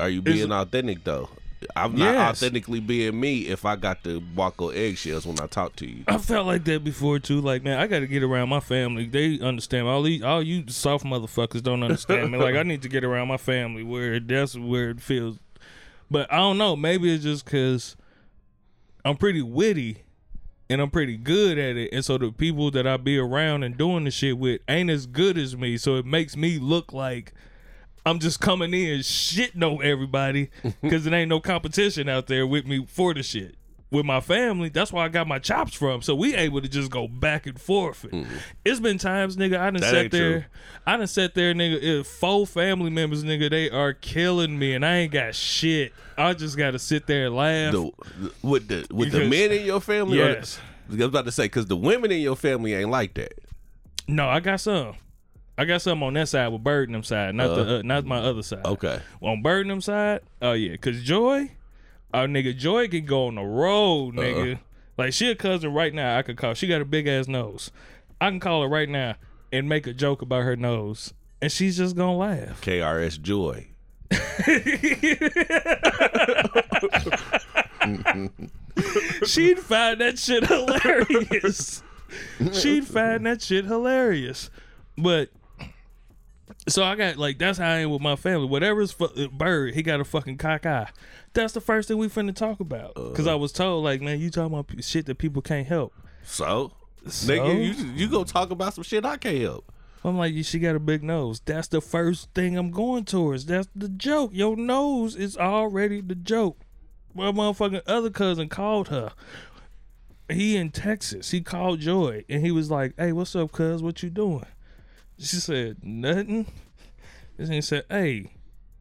Are 0.00 0.08
you 0.08 0.22
being 0.22 0.50
authentic 0.52 1.04
though? 1.04 1.28
I'm 1.74 1.96
not 1.96 2.14
Yes. 2.14 2.30
authentically 2.42 2.80
being 2.80 3.18
me 3.18 3.48
if 3.48 3.64
I 3.64 3.74
got 3.76 4.04
to 4.04 4.22
walk 4.36 4.60
on 4.62 4.74
eggshells 4.74 5.26
when 5.26 5.40
I 5.40 5.46
talk 5.46 5.74
to 5.76 5.86
you. 5.88 6.04
I 6.06 6.18
felt 6.18 6.46
like 6.46 6.64
that 6.64 6.84
before 6.84 7.18
too. 7.18 7.40
Like 7.40 7.62
man, 7.64 7.78
I 7.78 7.86
got 7.86 8.00
to 8.00 8.06
get 8.06 8.22
around 8.22 8.48
my 8.48 8.60
family. 8.60 9.06
They 9.06 9.40
understand. 9.40 9.86
All 9.88 10.02
these, 10.02 10.22
all 10.22 10.42
you 10.42 10.64
soft 10.68 11.04
motherfuckers 11.04 11.62
don't 11.62 11.82
understand 11.82 12.30
me. 12.32 12.38
Like 12.38 12.54
I 12.54 12.62
need 12.62 12.82
to 12.82 12.88
get 12.88 13.02
around 13.04 13.28
my 13.28 13.36
family 13.38 13.82
where 13.82 14.20
that's 14.20 14.56
where 14.56 14.90
it 14.90 15.00
feels. 15.00 15.38
But 16.10 16.32
I 16.32 16.36
don't 16.36 16.58
know. 16.58 16.76
Maybe 16.76 17.12
it's 17.12 17.24
just 17.24 17.44
because 17.44 17.96
I'm 19.04 19.16
pretty 19.16 19.42
witty 19.42 20.04
and 20.70 20.80
I'm 20.80 20.90
pretty 20.90 21.16
good 21.16 21.58
at 21.58 21.76
it, 21.76 21.90
and 21.92 22.04
so 22.04 22.18
the 22.18 22.30
people 22.30 22.70
that 22.72 22.86
I 22.86 22.98
be 22.98 23.16
around 23.18 23.62
and 23.62 23.76
doing 23.76 24.04
the 24.04 24.10
shit 24.10 24.36
with 24.38 24.60
ain't 24.68 24.90
as 24.90 25.06
good 25.06 25.38
as 25.38 25.56
me. 25.56 25.76
So 25.78 25.96
it 25.96 26.04
makes 26.06 26.36
me 26.36 26.58
look 26.58 26.92
like. 26.92 27.32
I'm 28.06 28.18
just 28.18 28.40
coming 28.40 28.72
in 28.72 29.00
shitting 29.00 29.62
on 29.62 29.84
everybody 29.84 30.50
because 30.82 31.06
it 31.06 31.12
ain't 31.12 31.28
no 31.28 31.40
competition 31.40 32.08
out 32.08 32.26
there 32.26 32.46
with 32.46 32.66
me 32.66 32.86
for 32.86 33.14
the 33.14 33.22
shit. 33.22 33.54
With 33.90 34.04
my 34.04 34.20
family, 34.20 34.68
that's 34.68 34.92
where 34.92 35.02
I 35.02 35.08
got 35.08 35.26
my 35.26 35.38
chops 35.38 35.72
from. 35.72 36.02
So 36.02 36.14
we 36.14 36.34
able 36.34 36.60
to 36.60 36.68
just 36.68 36.90
go 36.90 37.08
back 37.08 37.46
and 37.46 37.58
forth. 37.58 38.02
Mm-hmm. 38.02 38.34
It's 38.62 38.80
been 38.80 38.98
times, 38.98 39.38
nigga, 39.38 39.58
I 39.58 39.70
done. 39.70 39.80
That 39.80 39.90
sat 39.90 40.10
there. 40.10 40.40
true. 40.40 40.44
I 40.86 40.96
done 40.98 41.06
sat 41.06 41.34
there, 41.34 41.54
nigga. 41.54 41.80
If 41.80 42.06
four 42.06 42.46
family 42.46 42.90
members, 42.90 43.24
nigga, 43.24 43.48
they 43.48 43.70
are 43.70 43.94
killing 43.94 44.58
me, 44.58 44.74
and 44.74 44.84
I 44.84 44.96
ain't 44.96 45.12
got 45.12 45.34
shit. 45.34 45.94
I 46.18 46.34
just 46.34 46.58
got 46.58 46.72
to 46.72 46.78
sit 46.78 47.06
there 47.06 47.28
and 47.28 47.36
laugh. 47.36 47.72
The, 47.72 47.90
with 48.42 48.68
the 48.68 48.86
with 48.94 49.10
the 49.10 49.26
men 49.26 49.52
in 49.52 49.64
your 49.64 49.80
family, 49.80 50.18
the- 50.18 50.24
Yes. 50.24 50.60
I 50.90 50.94
was 50.96 51.00
about 51.04 51.24
to 51.24 51.32
say 51.32 51.44
because 51.44 51.64
the 51.66 51.76
women 51.76 52.10
in 52.12 52.20
your 52.20 52.36
family 52.36 52.74
ain't 52.74 52.90
like 52.90 53.14
that. 53.14 53.38
No, 54.06 54.28
I 54.28 54.40
got 54.40 54.60
some. 54.60 54.96
I 55.58 55.64
got 55.64 55.82
something 55.82 56.06
on 56.06 56.14
that 56.14 56.28
side 56.28 56.48
with 56.48 56.62
Bird 56.62 56.88
and 56.88 56.94
them 56.94 57.02
side, 57.02 57.34
not 57.34 57.56
the 57.56 57.78
uh, 57.78 57.82
not 57.82 58.04
my 58.04 58.18
other 58.18 58.42
side. 58.42 58.64
Okay, 58.64 59.00
On 59.20 59.42
Bird 59.42 59.62
and 59.62 59.70
them 59.72 59.80
side, 59.80 60.20
oh 60.40 60.52
yeah, 60.52 60.76
cause 60.76 61.02
Joy, 61.02 61.50
our 62.14 62.28
nigga 62.28 62.56
Joy 62.56 62.86
can 62.86 63.04
go 63.04 63.26
on 63.26 63.34
the 63.34 63.42
road, 63.42 64.14
nigga. 64.14 64.60
Like 64.96 65.12
she 65.12 65.28
a 65.30 65.34
cousin 65.34 65.74
right 65.74 65.92
now. 65.92 66.16
I 66.16 66.22
could 66.22 66.36
call. 66.36 66.54
She 66.54 66.68
got 66.68 66.80
a 66.80 66.84
big 66.84 67.08
ass 67.08 67.26
nose. 67.26 67.72
I 68.20 68.30
can 68.30 68.38
call 68.38 68.62
her 68.62 68.68
right 68.68 68.88
now 68.88 69.16
and 69.52 69.68
make 69.68 69.88
a 69.88 69.92
joke 69.92 70.22
about 70.22 70.44
her 70.44 70.54
nose, 70.54 71.12
and 71.42 71.50
she's 71.50 71.76
just 71.76 71.96
gonna 71.96 72.16
laugh. 72.16 72.60
KRS 72.62 73.20
Joy. 73.20 73.66
She'd 79.26 79.58
find 79.58 80.00
that 80.00 80.18
shit 80.18 80.46
hilarious. 80.46 81.82
She'd 82.52 82.86
find 82.86 83.26
that 83.26 83.42
shit 83.42 83.64
hilarious. 83.64 84.50
But 84.96 85.30
so 86.68 86.82
I 86.84 86.94
got 86.96 87.16
like 87.16 87.38
that's 87.38 87.58
how 87.58 87.68
I 87.68 87.78
am 87.78 87.90
with 87.90 88.00
my 88.02 88.16
family. 88.16 88.46
Whatever's 88.46 88.92
fu- 88.92 89.04
uh, 89.06 89.28
bird, 89.28 89.74
he 89.74 89.82
got 89.82 90.00
a 90.00 90.04
fucking 90.04 90.38
cock 90.38 90.66
eye. 90.66 90.88
That's 91.32 91.52
the 91.52 91.60
first 91.60 91.88
thing 91.88 91.98
we 91.98 92.08
finna 92.08 92.34
talk 92.34 92.60
about. 92.60 92.92
Uh. 92.96 93.10
Cause 93.10 93.26
I 93.26 93.34
was 93.34 93.52
told 93.52 93.84
like, 93.84 94.00
man, 94.00 94.18
you 94.20 94.30
talking 94.30 94.52
about 94.54 94.68
p- 94.68 94.82
shit 94.82 95.06
that 95.06 95.16
people 95.18 95.42
can't 95.42 95.66
help. 95.66 95.92
So, 96.24 96.72
So? 97.06 97.32
nigga, 97.32 97.54
you 97.64 97.84
you 97.92 98.08
go 98.08 98.24
talk 98.24 98.50
about 98.50 98.74
some 98.74 98.84
shit 98.84 99.04
I 99.04 99.16
can't 99.16 99.38
help. 99.40 99.72
I'm 100.04 100.16
like, 100.16 100.34
she 100.44 100.58
got 100.60 100.76
a 100.76 100.80
big 100.80 101.02
nose. 101.02 101.40
That's 101.44 101.68
the 101.68 101.80
first 101.80 102.32
thing 102.32 102.56
I'm 102.56 102.70
going 102.70 103.04
towards. 103.04 103.46
That's 103.46 103.68
the 103.74 103.88
joke. 103.88 104.30
Your 104.32 104.56
nose 104.56 105.16
is 105.16 105.36
already 105.36 106.00
the 106.00 106.14
joke. 106.14 106.58
My 107.14 107.32
motherfucking 107.32 107.82
other 107.86 108.10
cousin 108.10 108.48
called 108.48 108.88
her. 108.88 109.12
He 110.30 110.56
in 110.56 110.70
Texas. 110.70 111.30
He 111.30 111.40
called 111.40 111.80
Joy 111.80 112.24
and 112.28 112.42
he 112.44 112.50
was 112.52 112.70
like, 112.70 112.94
"Hey, 112.98 113.12
what's 113.12 113.34
up, 113.34 113.50
cuz? 113.50 113.82
What 113.82 114.02
you 114.02 114.10
doing?" 114.10 114.44
She 115.18 115.36
said, 115.36 115.76
"Nothing." 115.82 116.46
And 117.38 117.52
he 117.52 117.60
said, 117.60 117.84
"Hey, 117.90 118.30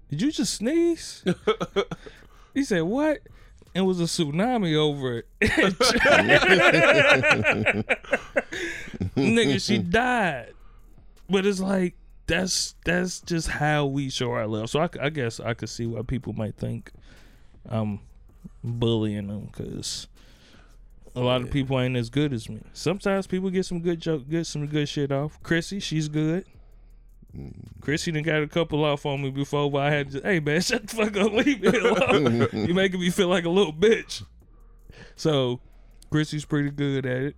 did 0.09 0.21
you 0.21 0.31
just 0.31 0.55
sneeze?" 0.55 1.23
he 2.53 2.63
said, 2.63 2.83
"What?" 2.83 3.19
It 3.73 3.81
was 3.81 3.99
a 3.99 4.05
tsunami 4.05 4.75
over 4.75 5.19
it. 5.19 5.27
Nigga, 9.15 9.63
she 9.63 9.77
died 9.77 10.53
but 11.29 11.45
it's 11.45 11.59
like 11.59 11.95
that's 12.25 12.75
that's 12.85 13.21
just 13.21 13.47
how 13.47 13.85
we 13.85 14.09
show 14.09 14.31
our 14.31 14.47
love. 14.47 14.69
So 14.69 14.81
I, 14.81 14.89
I 15.01 15.09
guess 15.09 15.39
I 15.39 15.53
could 15.53 15.69
see 15.69 15.85
why 15.85 16.01
people 16.01 16.33
might 16.33 16.55
think 16.55 16.91
I'm 17.69 17.99
bullying 18.63 19.27
them 19.27 19.49
because 19.51 20.07
a 21.17 21.23
lot 21.23 21.41
of 21.41 21.49
people 21.49 21.79
ain't 21.79 21.95
as 21.95 22.09
good 22.09 22.31
as 22.33 22.47
me. 22.49 22.61
Sometimes 22.73 23.27
people 23.27 23.49
get 23.49 23.65
some 23.65 23.81
good 23.81 23.99
joke, 23.99 24.29
get 24.29 24.45
some 24.45 24.67
good 24.67 24.87
shit 24.87 25.11
off. 25.11 25.41
Chrissy, 25.41 25.79
she's 25.79 26.07
good. 26.07 26.45
Mm. 27.35 27.53
Chrissy 27.81 28.11
done 28.11 28.23
got 28.23 28.41
a 28.41 28.47
couple 28.47 28.83
off 28.85 29.05
on 29.05 29.21
me 29.21 29.31
before, 29.31 29.69
but 29.71 29.79
I 29.79 29.91
had 29.91 30.11
to, 30.11 30.21
hey 30.21 30.39
man, 30.39 30.61
shut 30.61 30.87
the 30.87 30.95
fuck 30.95 31.17
up, 31.17 31.31
leave 31.33 31.61
me 31.61 31.69
alone. 31.69 32.47
you 32.67 32.73
making 32.73 32.99
me 32.99 33.09
feel 33.09 33.27
like 33.27 33.45
a 33.45 33.49
little 33.49 33.73
bitch. 33.73 34.23
So 35.15 35.59
Chrissy's 36.09 36.45
pretty 36.45 36.69
good 36.71 37.05
at 37.05 37.21
it. 37.23 37.35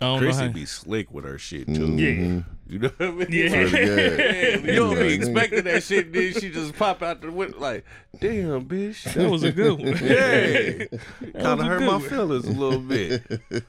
I 0.00 0.06
don't 0.06 0.20
know 0.20 0.26
Chrissy 0.26 0.46
how. 0.46 0.52
be 0.52 0.66
slick 0.66 1.10
with 1.12 1.24
her 1.24 1.38
shit 1.38 1.66
too. 1.66 1.96
yeah. 1.96 2.10
Mm-hmm. 2.10 2.40
You 2.70 2.78
know 2.78 2.88
what 2.98 3.08
I 3.08 3.10
mean? 3.10 3.26
Yeah. 3.30 3.68
Damn, 3.68 4.64
you 4.64 4.76
don't 4.76 4.94
be 4.94 5.12
expecting 5.14 5.64
that 5.64 5.82
shit, 5.82 6.12
then 6.12 6.32
she 6.34 6.50
just 6.50 6.76
pop 6.76 7.02
out 7.02 7.20
the 7.20 7.32
window 7.32 7.58
like, 7.58 7.84
damn, 8.20 8.64
bitch. 8.64 9.12
That 9.14 9.28
was 9.28 9.42
a 9.42 9.50
good 9.50 9.76
one. 9.76 9.88
Yeah. 9.88 10.84
kind 11.42 11.60
of 11.60 11.66
hurt 11.66 11.80
my 11.80 11.96
one. 11.96 12.00
feelings 12.00 12.46
a 12.46 12.52
little 12.52 12.80
bit. 12.80 13.42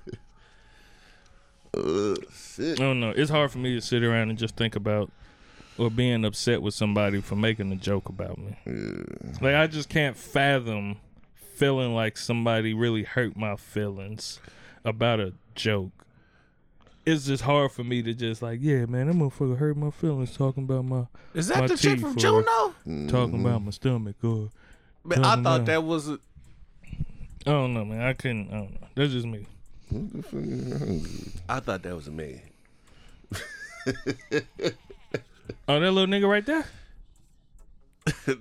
Uh, 1.74 2.16
I 2.60 2.76
don't 2.76 3.00
know. 3.00 3.14
It's 3.16 3.32
hard 3.32 3.50
for 3.50 3.58
me 3.58 3.76
to 3.76 3.82
sit 3.82 4.04
around 4.04 4.30
and 4.30 4.38
just 4.38 4.58
think 4.58 4.76
about 4.76 5.10
or 5.78 5.90
being 5.90 6.26
upset 6.26 6.62
with 6.62 6.74
somebody 6.74 7.22
for 7.22 7.38
making 7.38 7.72
a 7.72 7.78
joke 7.78 8.10
about 8.10 8.38
me. 8.38 8.58
Like 9.40 9.56
I 9.56 9.68
just 9.68 9.88
can't 9.88 10.18
fathom 10.18 10.98
feeling 11.56 11.94
like 11.96 12.18
somebody 12.18 12.74
really 12.74 13.04
hurt 13.04 13.38
my 13.38 13.56
feelings 13.56 14.42
about 14.84 15.22
a 15.22 15.32
joke. 15.56 15.92
It's 17.06 17.26
just 17.26 17.44
hard 17.44 17.72
for 17.72 17.84
me 17.84 18.02
to 18.04 18.14
just 18.14 18.42
like, 18.42 18.60
yeah, 18.62 18.86
man, 18.86 19.08
that 19.08 19.16
motherfucker 19.16 19.58
hurt 19.58 19.76
my 19.76 19.90
feelings 19.90 20.36
talking 20.38 20.64
about 20.66 20.86
my 20.86 21.06
Is 21.34 21.50
My 21.50 21.62
that 21.62 21.70
the 21.70 21.78
chick 21.78 22.00
from 22.00 22.16
Juno? 22.16 22.74
talking 23.08 23.42
about 23.42 23.64
my 23.64 23.72
stomach 23.72 24.18
or 24.24 24.50
Man, 25.04 25.20
I 25.20 25.36
thought 25.36 25.40
about- 25.40 25.66
that 25.66 25.84
was. 25.84 26.10
A, 26.10 26.20
I 27.48 27.52
don't 27.52 27.74
know, 27.74 27.84
man. 27.86 28.02
I 28.02 28.14
couldn't. 28.14 28.50
I 28.50 28.54
don't 28.58 28.80
know. 28.80 28.88
That's 28.94 29.12
just 29.14 29.26
me. 29.26 29.48
I 31.50 31.60
thought 31.60 31.82
that 31.82 31.96
was 31.96 32.08
a 32.08 32.12
man. 32.12 32.40
Oh, 35.68 35.80
that 35.80 35.92
little 35.92 36.06
nigga 36.08 36.30
right 36.30 36.46
there. 36.46 36.66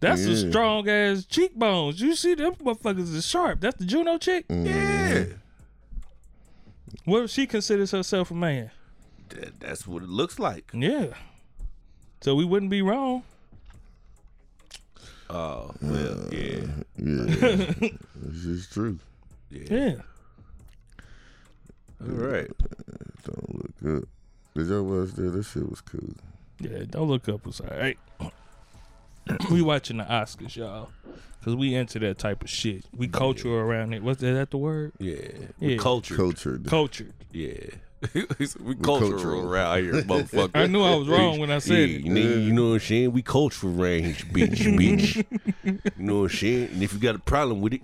That's 0.00 0.22
a 0.22 0.48
strong 0.50 0.88
ass 0.88 1.24
cheekbones. 1.24 2.00
You 2.00 2.14
see 2.16 2.34
them 2.34 2.54
motherfuckers 2.56 3.14
is 3.14 3.26
sharp. 3.26 3.60
That's 3.60 3.76
the 3.76 3.84
Juno 3.84 4.18
chick. 4.18 4.44
Yeah, 4.48 5.24
What 7.04 7.24
if 7.24 7.30
she 7.30 7.46
considers 7.46 7.90
herself 7.92 8.30
a 8.30 8.34
man? 8.34 8.70
that, 9.30 9.60
that's 9.60 9.86
what 9.86 10.02
it 10.02 10.08
looks 10.08 10.38
like. 10.38 10.70
Yeah. 10.72 11.06
So 12.20 12.34
we 12.34 12.44
wouldn't 12.44 12.70
be 12.70 12.82
wrong. 12.82 13.22
Oh 15.28 15.72
well, 15.82 16.28
yeah, 16.32 16.66
Yeah. 16.96 17.72
This 18.14 18.44
is 18.44 18.68
true. 18.68 18.98
Yeah. 19.50 19.96
all 22.00 22.08
right. 22.08 22.50
Don't 23.24 23.54
look 23.56 23.70
good. 23.82 24.08
Did 24.54 24.66
y'all 24.68 24.82
watch 24.84 25.12
that? 25.14 25.22
That 25.22 25.42
shit 25.44 25.68
was 25.68 25.80
cool. 25.80 26.14
Yeah. 26.60 26.84
Don't 26.88 27.08
look 27.08 27.28
up 27.28 27.44
was 27.44 27.60
all 27.60 27.76
right. 27.76 27.98
we 29.50 29.62
watching 29.62 29.96
the 29.96 30.04
Oscars, 30.04 30.54
y'all. 30.56 30.90
Cause 31.44 31.54
we 31.54 31.76
into 31.76 32.00
that 32.00 32.18
type 32.18 32.42
of 32.42 32.50
shit. 32.50 32.84
We 32.96 33.06
culture 33.06 33.54
around 33.54 33.94
it. 33.94 34.02
What's 34.02 34.20
that, 34.20 34.32
that 34.32 34.50
the 34.50 34.58
word? 34.58 34.92
Yeah, 34.98 35.16
we 35.60 35.74
Yeah. 35.74 35.78
cultured. 35.78 36.16
Cultured. 36.16 36.66
Cultured. 36.66 37.12
yeah, 37.30 37.52
we 38.14 38.74
cultural 38.74 39.10
cultural. 39.12 39.48
around 39.48 39.84
here, 39.84 39.92
motherfucker. 40.02 40.50
I 40.54 40.66
knew 40.66 40.82
I 40.82 40.96
was 40.96 41.06
wrong 41.06 41.38
when 41.38 41.52
I 41.52 41.58
said 41.58 41.88
yeah, 41.88 41.96
it. 41.98 42.00
You, 42.02 42.12
know, 42.12 42.20
you 42.20 42.52
know 42.52 42.68
what 42.70 42.74
I'm 42.74 42.80
saying? 42.80 43.12
We 43.12 43.22
cultural 43.22 43.72
range, 43.72 44.26
bitch, 44.28 44.56
bitch. 44.76 45.24
You 45.64 45.92
know 45.96 46.22
what 46.22 46.32
I'm 46.32 46.36
saying? 46.36 46.68
And 46.72 46.82
if 46.82 46.92
you 46.92 46.98
got 46.98 47.14
a 47.14 47.20
problem 47.20 47.60
with 47.60 47.74
it, 47.74 47.82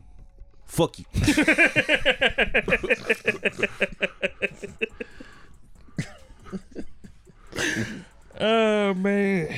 fuck 0.66 0.98
you. 0.98 1.04
Oh 8.40 8.94
man. 8.94 9.54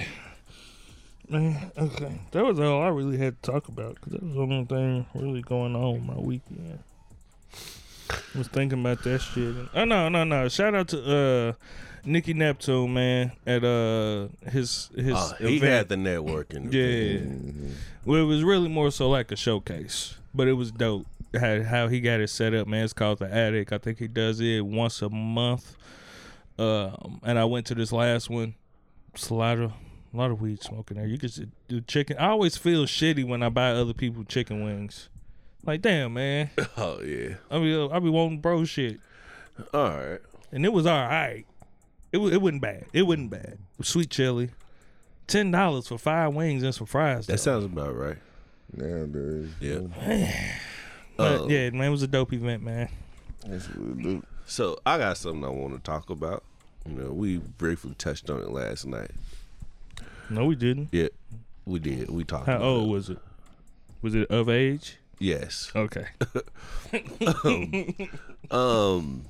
Man, 1.34 1.72
okay. 1.76 2.20
That 2.30 2.44
was 2.44 2.60
all 2.60 2.82
I 2.82 2.88
really 2.88 3.18
had 3.18 3.42
to 3.42 3.50
talk 3.50 3.68
about 3.68 3.96
because 3.96 4.12
that 4.12 4.22
was 4.22 4.34
the 4.34 4.40
only 4.40 4.64
thing 4.66 5.06
really 5.14 5.42
going 5.42 5.74
on 5.74 6.06
my 6.06 6.14
weekend. 6.14 6.78
Was 8.36 8.48
thinking 8.48 8.80
about 8.80 9.02
that 9.04 9.20
shit. 9.20 9.54
Oh 9.74 9.84
no, 9.84 10.08
no, 10.08 10.24
no! 10.24 10.48
Shout 10.48 10.74
out 10.74 10.88
to 10.88 10.98
uh 11.02 11.52
Nicky 12.04 12.34
Neptune, 12.34 12.92
man, 12.94 13.32
at 13.46 13.64
uh 13.64 14.28
his 14.50 14.90
his 14.94 15.14
Uh, 15.14 15.32
he 15.40 15.56
event. 15.56 15.62
had 15.72 15.88
the 15.88 15.94
networking. 15.96 16.72
Yeah. 16.72 17.72
Well, 18.04 18.20
it 18.22 18.26
was 18.26 18.44
really 18.44 18.68
more 18.68 18.90
so 18.90 19.08
like 19.10 19.32
a 19.32 19.36
showcase, 19.36 20.16
but 20.34 20.46
it 20.46 20.52
was 20.52 20.70
dope. 20.70 21.06
How, 21.38 21.62
how 21.62 21.88
he 21.88 22.00
got 22.00 22.20
it 22.20 22.28
set 22.30 22.54
up, 22.54 22.68
man. 22.68 22.84
It's 22.84 22.92
called 22.92 23.18
the 23.18 23.32
Attic. 23.34 23.72
I 23.72 23.78
think 23.78 23.98
he 23.98 24.06
does 24.06 24.38
it 24.40 24.64
once 24.64 25.02
a 25.02 25.08
month. 25.08 25.76
Um, 26.58 27.20
and 27.24 27.36
I 27.40 27.44
went 27.46 27.66
to 27.66 27.74
this 27.74 27.90
last 27.90 28.30
one. 28.30 28.54
It's 29.14 29.30
a 30.14 30.16
lot 30.16 30.26
of 30.26 30.30
a 30.30 30.30
lot 30.30 30.30
of 30.32 30.40
weed 30.40 30.62
smoking 30.62 30.96
there. 30.96 31.06
You 31.06 31.18
could 31.18 31.50
do 31.68 31.80
chicken. 31.80 32.16
I 32.18 32.28
always 32.28 32.56
feel 32.56 32.84
shitty 32.84 33.26
when 33.26 33.42
I 33.42 33.48
buy 33.48 33.70
other 33.70 33.92
people 33.94 34.24
chicken 34.24 34.64
wings. 34.64 35.08
Like, 35.64 35.82
damn, 35.82 36.14
man. 36.14 36.50
Oh 36.76 37.00
yeah. 37.02 37.36
I 37.50 37.58
be 37.58 37.88
I 37.92 37.98
be 37.98 38.08
wanting 38.10 38.40
bro 38.40 38.64
shit, 38.64 39.00
All 39.72 39.90
right. 39.90 40.20
and 40.52 40.64
it 40.64 40.72
was 40.72 40.86
all 40.86 41.00
right. 41.08 41.44
It 42.12 42.18
it 42.18 42.40
wasn't 42.40 42.62
bad. 42.62 42.86
It 42.92 43.02
wasn't 43.02 43.30
bad. 43.30 43.58
Sweet 43.82 44.10
chili, 44.10 44.50
ten 45.26 45.50
dollars 45.50 45.88
for 45.88 45.98
five 45.98 46.34
wings 46.34 46.62
and 46.62 46.74
some 46.74 46.86
fries. 46.86 47.26
That 47.26 47.32
though. 47.34 47.36
sounds 47.36 47.64
about 47.64 47.96
right. 47.96 48.18
Nowadays. 48.72 49.50
Yeah. 49.60 49.80
But 51.16 51.40
Uh, 51.42 51.46
yeah, 51.46 51.70
man, 51.70 51.88
it 51.88 51.90
was 51.90 52.02
a 52.02 52.08
dope 52.08 52.32
event, 52.32 52.62
man. 52.62 52.88
That's 53.46 53.66
what 53.68 53.90
it 53.98 54.02
do. 54.02 54.22
So 54.46 54.78
I 54.84 54.98
got 54.98 55.16
something 55.16 55.44
I 55.44 55.48
want 55.48 55.74
to 55.74 55.80
talk 55.80 56.10
about. 56.10 56.42
You 56.86 56.94
know, 56.94 57.12
we 57.12 57.38
briefly 57.38 57.94
touched 57.96 58.28
on 58.30 58.40
it 58.40 58.50
last 58.50 58.84
night. 58.86 59.12
No, 60.30 60.46
we 60.46 60.54
didn't. 60.54 60.88
Yeah, 60.92 61.08
we 61.64 61.78
did. 61.78 62.10
We 62.10 62.24
talked. 62.24 62.46
How 62.46 62.56
about 62.56 62.66
old 62.66 62.88
it. 62.88 62.92
was 62.92 63.10
it? 63.10 63.18
Was 64.02 64.14
it 64.14 64.30
of 64.30 64.48
age? 64.48 64.96
Yes. 65.18 65.70
Okay. 65.74 66.06
Um. 68.50 69.24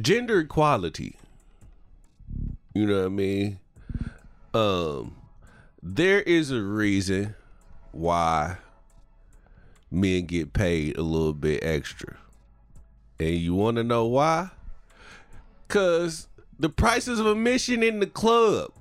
Gender 0.00 0.40
equality. 0.40 1.16
You 2.74 2.86
know 2.86 2.98
what 3.00 3.06
I 3.06 3.08
mean? 3.08 3.58
Um, 4.54 5.16
there 5.82 6.20
is 6.20 6.50
a 6.52 6.60
reason 6.62 7.34
why 7.92 8.58
men 9.90 10.26
get 10.26 10.52
paid 10.52 10.96
a 10.96 11.02
little 11.02 11.32
bit 11.32 11.64
extra. 11.64 12.16
And 13.18 13.30
you 13.30 13.54
want 13.54 13.78
to 13.78 13.84
know 13.84 14.06
why? 14.06 14.50
Cuz 15.66 16.27
the 16.58 16.68
prices 16.68 17.20
of 17.20 17.26
admission 17.26 17.82
in 17.82 18.00
the 18.00 18.06
club. 18.06 18.72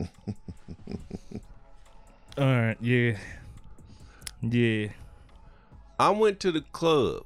All 0.00 0.06
right. 2.38 2.76
Yeah. 2.80 3.16
Yeah. 4.42 4.88
I 5.98 6.10
went 6.10 6.38
to 6.40 6.52
the 6.52 6.60
club 6.60 7.24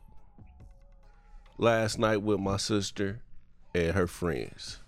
last 1.59 1.99
night 1.99 2.23
with 2.23 2.41
my 2.41 2.57
sister 2.57 3.21
and 3.75 3.95
her 3.95 4.07
friends. 4.07 4.79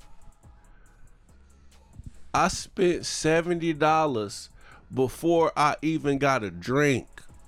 I 2.33 2.49
spent 2.49 3.07
seventy 3.07 3.73
dollars 3.73 4.49
before 4.93 5.53
I 5.57 5.77
even 5.83 6.19
got 6.19 6.43
a 6.43 6.51
drink. 6.51 7.07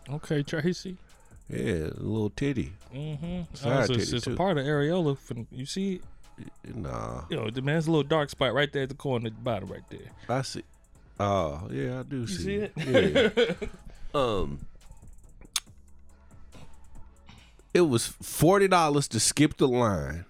Okay, 0.09 0.43
Tracy. 0.43 0.97
Yeah, 1.49 1.89
a 1.89 2.01
little 2.01 2.31
titty. 2.31 2.73
Mm-hmm. 2.95 3.55
Side 3.55 3.79
it's, 3.79 3.89
titty, 3.89 4.03
it's 4.03 4.27
a 4.27 4.31
too. 4.31 4.37
part 4.37 4.59
of 4.59 4.67
areola. 4.67 5.17
You 5.51 5.67
see, 5.67 6.01
Nah, 6.75 7.25
you 7.31 7.37
know, 7.37 7.49
the 7.51 7.63
man's 7.63 7.87
a 7.87 7.91
little 7.91 8.03
dark 8.03 8.29
spot 8.31 8.53
right 8.53 8.71
there 8.73 8.83
at 8.83 8.89
the 8.91 8.95
corner, 8.95 9.29
at 9.29 9.35
the 9.37 9.41
bottom, 9.41 9.71
right 9.71 9.83
there. 9.89 10.01
I 10.29 10.43
see. 10.43 10.63
Oh 11.19 11.69
yeah, 11.71 12.01
I 12.01 12.03
do 12.03 12.27
see, 12.27 12.43
see 12.43 12.55
it? 12.57 12.73
Yeah. 12.77 13.69
um, 14.15 14.67
it 17.73 17.83
was 17.83 18.07
forty 18.07 18.69
dollars 18.69 19.09
to 19.09 19.21
skip 19.21 19.57
the 19.57 19.67
line, 19.69 20.25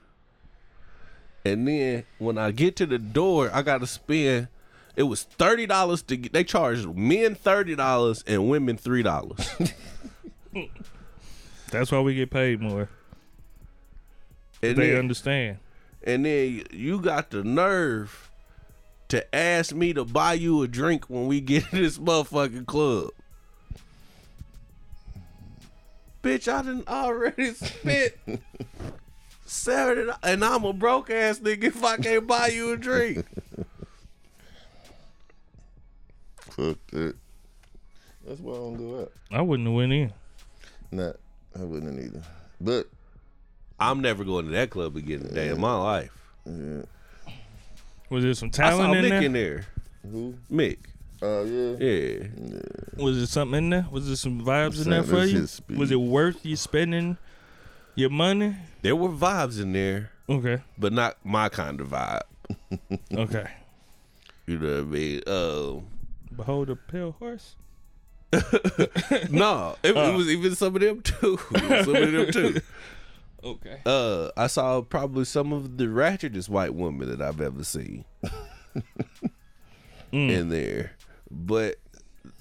and 1.45 1.67
then 1.67 2.05
when 2.19 2.39
I 2.39 2.53
get 2.53 2.77
to 2.77 2.87
the 2.87 2.99
door, 2.99 3.51
I 3.53 3.63
got 3.63 3.79
to 3.81 3.87
spend. 3.87 4.49
It 4.95 5.05
was 5.05 5.25
thirty 5.25 5.67
dollars 5.67 6.03
to 6.03 6.17
get. 6.17 6.33
They 6.33 6.45
charged 6.45 6.87
men 6.95 7.35
thirty 7.35 7.75
dollars 7.75 8.23
and 8.27 8.49
women 8.49 8.77
three 8.77 9.03
dollars. 9.03 9.51
That's 11.71 11.91
why 11.91 12.01
we 12.01 12.15
get 12.15 12.31
paid 12.31 12.61
more. 12.61 12.89
and 14.63 14.77
They 14.77 14.91
then, 14.91 14.99
understand. 15.01 15.59
And 16.07 16.25
then 16.25 16.63
you 16.73 17.01
got 17.01 17.31
the 17.31 17.43
nerve 17.45 18.31
to 19.09 19.35
ask 19.35 19.75
me 19.75 19.93
to 19.93 20.05
buy 20.05 20.33
you 20.35 20.63
a 20.63 20.69
drink 20.69 21.05
when 21.11 21.27
we 21.27 21.41
get 21.41 21.65
in 21.73 21.83
this 21.83 21.99
motherfucking 21.99 22.67
club. 22.67 23.11
Bitch, 26.23 26.53
I 26.53 26.63
done 26.63 26.83
already 26.89 27.53
spent 27.55 28.15
seventy, 29.45 30.05
do- 30.07 30.13
and 30.23 30.45
I'm 30.45 30.65
a 30.65 30.73
broke 30.73 31.11
ass 31.11 31.39
nigga 31.39 31.65
if 31.65 31.85
I 31.85 31.97
can't 31.99 32.27
buy 32.27 32.49
you 32.49 32.73
a 32.73 32.77
drink. 32.77 33.25
Fuck 36.41 36.79
that. 36.93 37.15
That's 38.27 38.41
why 38.41 38.55
I 38.55 38.57
don't 38.57 38.77
go 38.77 39.01
out. 39.03 39.13
I 39.31 39.41
wouldn't 39.43 39.69
have 39.69 39.77
went 39.77 39.93
in. 39.93 40.13
Nah, 40.91 41.13
I 41.57 41.63
wouldn't 41.63 42.01
either. 42.01 42.23
But 42.61 42.89
I'm 43.79 44.01
never 44.01 44.25
going 44.25 44.47
to 44.47 44.51
that 44.53 44.71
club 44.71 44.97
again 44.97 45.27
a 45.31 45.35
day 45.35 45.49
in 45.49 45.61
my 45.61 45.75
life. 45.77 46.11
yeah. 46.47 46.83
Was 48.09 48.23
there 48.25 48.35
some 48.35 48.51
I 48.55 48.71
saw 48.71 48.77
talent 48.79 48.95
in 48.97 49.05
Mick 49.05 49.09
there? 49.11 49.23
in 49.23 49.33
there. 49.33 49.67
Who? 50.11 50.35
Mick, 50.51 50.79
Oh 51.23 51.45
yeah. 51.45 51.87
yeah. 51.87 53.03
Was 53.03 53.17
there 53.17 53.27
something 53.27 53.59
in 53.59 53.71
there? 53.71 53.87
Was 53.91 54.07
there 54.07 54.17
some 54.17 54.41
vibes 54.43 54.67
in 54.79 54.85
saying 54.85 54.91
there 54.91 55.03
for 55.03 55.17
that's 55.17 55.33
you? 55.33 55.41
his 55.41 55.51
speed. 55.51 55.79
Was 55.79 55.91
it 55.91 55.97
worth 56.01 56.45
you 56.47 56.55
spending 56.57 57.17
your 57.97 58.11
money? 58.11 58.55
There 58.83 58.95
were 58.95 59.09
vibes 59.09 59.61
in 59.61 59.73
there, 59.73 60.11
Okay. 60.29 60.63
but 60.79 60.93
not 60.93 61.17
my 61.25 61.49
kind 61.49 61.81
of 61.81 61.89
vibe. 61.89 62.21
Okay. 63.13 63.51
You 64.47 64.59
know 64.61 64.75
what 64.75 64.81
I 64.81 64.83
mean? 64.85 65.21
Um, 65.27 65.87
Behold 66.37 66.71
a 66.71 66.77
pale 66.77 67.13
horse. 67.19 67.57
No, 69.31 69.77
it, 69.83 69.97
it 69.97 70.15
was 70.15 70.29
even 70.29 70.55
some 70.55 70.75
of 70.77 70.81
them 70.83 71.01
too. 71.03 71.39
It 71.53 71.85
some 71.85 71.97
of 71.97 72.13
them 72.13 72.31
too. 72.31 72.61
Okay. 73.45 73.81
Uh, 73.87 74.31
I 74.37 74.47
saw 74.49 74.83
probably 74.83 75.25
some 75.25 75.53
of 75.53 75.77
the 75.77 75.85
ratchetest 75.85 76.49
white 76.49 76.75
women 76.75 77.09
that 77.11 77.21
I've 77.21 77.41
ever 77.41 77.63
seen 77.65 78.05
in 80.13 80.49
there, 80.49 80.93
but 81.31 81.77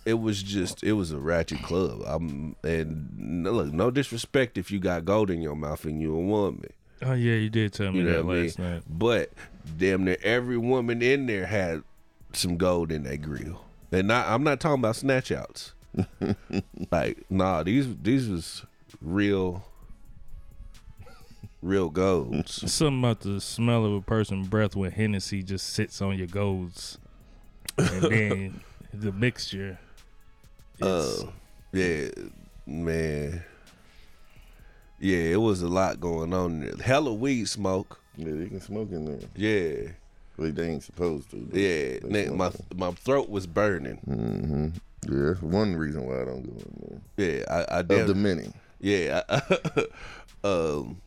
it 0.06 0.16
was 0.16 0.42
just 0.42 0.84
it 0.84 0.94
was 0.94 1.12
a 1.12 1.20
ratchet 1.20 1.62
club. 1.62 2.02
I'm 2.06 2.56
and 2.64 3.10
no, 3.18 3.52
look, 3.52 3.74
no 3.74 3.92
disrespect 3.92 4.58
if 4.58 4.72
you 4.72 4.80
got 4.80 5.06
gold 5.06 5.30
in 5.30 5.42
your 5.42 5.56
mouth 5.56 5.86
and 5.86 6.02
you 6.02 6.16
a 6.16 6.20
woman, 6.20 6.72
Oh 7.02 7.14
yeah, 7.14 7.36
you 7.36 7.50
did 7.50 7.74
tell 7.74 7.92
me 7.92 8.00
you 8.00 8.06
know 8.06 8.14
that 8.14 8.26
what 8.26 8.34
I 8.34 8.36
mean? 8.36 8.46
last 8.46 8.60
night. 8.60 8.84
But 8.90 9.32
damn 9.78 10.06
near 10.06 10.18
every 10.24 10.58
woman 10.58 11.02
in 11.02 11.26
there 11.26 11.46
had 11.46 11.84
some 12.34 12.58
gold 12.58 12.92
in 12.92 13.04
their 13.04 13.18
grill. 13.18 13.62
And 13.92 14.08
not, 14.08 14.28
I'm 14.28 14.44
not 14.44 14.60
talking 14.60 14.80
about 14.82 14.96
snatch 14.96 15.32
outs. 15.32 15.74
like, 16.92 17.24
nah, 17.30 17.64
these 17.64 17.96
these 18.02 18.28
was 18.28 18.66
real, 19.02 19.64
real 21.66 21.90
golds. 21.90 22.72
Something 22.72 23.00
about 23.00 23.22
the 23.22 23.42
smell 23.42 23.86
of 23.86 23.94
a 23.94 24.02
person's 24.02 24.48
breath 24.48 24.76
when 24.76 24.92
Hennessy 24.92 25.44
just 25.44 25.70
sits 25.74 26.02
on 26.02 26.18
your 26.18 26.28
golds, 26.28 26.98
and 27.78 28.02
then 28.04 28.62
the 28.94 29.12
mixture. 29.12 29.80
Oh 30.82 31.28
Uh, 31.28 31.32
yeah, 31.74 32.10
man. 32.66 33.44
Yeah, 35.00 35.18
it 35.18 35.42
was 35.42 35.62
a 35.62 35.68
lot 35.68 36.00
going 36.00 36.34
on 36.34 36.62
there. 36.62 36.74
Hella 36.78 37.14
weed 37.14 37.46
smoke. 37.50 38.00
Yeah, 38.18 38.32
they 38.34 38.48
can 38.48 38.62
smoke 38.62 38.92
in 38.92 39.06
there. 39.06 39.28
Yeah, 39.36 39.92
But 40.38 40.56
they 40.56 40.70
ain't 40.70 40.84
supposed 40.84 41.32
to. 41.32 41.38
yeah. 41.52 42.00
they 42.02 42.28
Man, 42.28 42.38
my 42.38 42.50
smoke. 42.52 42.76
my 42.78 42.92
throat 42.92 43.30
was 43.30 43.46
burning. 43.46 44.00
Mm-hmm. 44.08 44.68
Yeah, 45.14 45.28
that's 45.30 45.42
one 45.42 45.76
reason 45.76 46.06
why 46.06 46.22
I 46.22 46.26
don't 46.26 46.44
go 46.44 46.64
in 46.88 47.02
Yeah, 47.18 47.44
I, 47.50 47.80
I 47.80 47.82
there. 47.82 48.02
Of 48.04 48.08
the 48.08 48.16
many. 48.16 48.52
Yeah, 48.80 49.22
I, 49.30 49.42
um, 50.48 51.02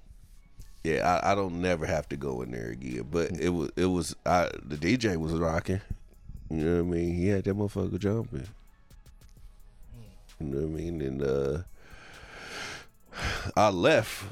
yeah, 0.84 1.20
I, 1.22 1.32
I 1.32 1.34
don't 1.34 1.60
never 1.60 1.86
have 1.86 2.08
to 2.10 2.16
go 2.16 2.42
in 2.42 2.52
there 2.52 2.70
again. 2.70 3.06
But 3.10 3.32
it 3.32 3.50
was 3.50 3.70
it 3.76 3.86
was 3.86 4.14
I 4.24 4.50
the 4.64 4.76
DJ 4.76 5.16
was 5.16 5.32
rocking. 5.32 5.80
You 6.50 6.64
know 6.64 6.74
what 6.76 6.96
I 6.96 6.98
mean? 6.98 7.14
He 7.14 7.28
had 7.28 7.44
that 7.44 7.56
motherfucker 7.56 7.98
jumping. 7.98 8.48
You 10.40 10.46
know 10.46 10.66
what 10.66 10.78
I 10.78 10.82
mean? 10.82 11.00
And 11.00 11.22
uh, 11.22 11.58
I 13.56 13.70
left 13.70 14.24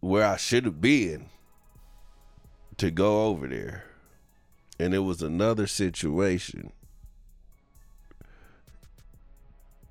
where 0.00 0.26
I 0.26 0.36
should 0.36 0.64
have 0.64 0.80
been 0.80 1.26
to 2.76 2.90
go 2.90 3.26
over 3.26 3.46
there, 3.46 3.84
and 4.78 4.94
it 4.94 5.00
was 5.00 5.22
another 5.22 5.66
situation 5.66 6.72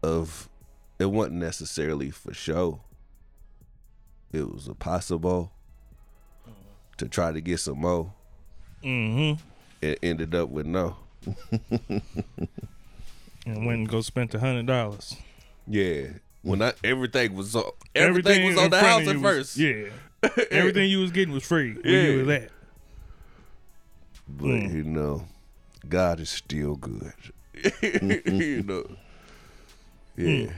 of 0.04 0.50
it 1.00 1.06
wasn't 1.06 1.38
necessarily 1.38 2.12
for 2.12 2.34
show. 2.34 2.82
It 4.32 4.52
was 4.52 4.68
a 4.68 4.76
possible 4.76 5.52
to 6.98 7.08
try 7.08 7.32
to 7.32 7.42
get 7.42 7.60
some 7.60 7.80
more. 7.82 8.12
mm-hmm. 8.84 9.42
It 9.82 10.00
ended 10.02 10.34
up 10.36 10.50
with 10.50 10.66
no. 10.66 10.96
And 13.46 13.66
went 13.66 13.80
and 13.80 13.90
go 13.90 14.02
spent 14.02 14.34
a 14.34 14.40
hundred 14.40 14.66
dollars. 14.66 15.16
Yeah. 15.68 16.08
When 16.42 16.62
I 16.62 16.74
everything 16.84 17.34
was 17.34 17.56
on 17.56 17.64
everything, 17.96 18.46
was 18.46 18.58
on 18.58 18.70
the 18.70 18.80
house 18.80 19.08
at 19.08 19.16
was- 19.16 19.22
first. 19.22 19.58
yeah. 19.58 19.86
Everything 20.52 20.90
you 20.90 21.00
was 21.00 21.12
getting 21.12 21.34
was 21.34 21.44
free. 21.46 21.78
Yeah. 21.86 22.02
you 22.02 22.20
was 22.26 22.30
at. 22.30 22.50
But 24.28 24.46
Mm. 24.48 24.74
you 24.74 24.84
know, 24.84 25.26
God 25.88 26.20
is 26.20 26.30
still 26.30 26.76
good. 26.76 27.14
you 27.82 28.64
know. 28.64 28.86
Yeah. 30.18 30.52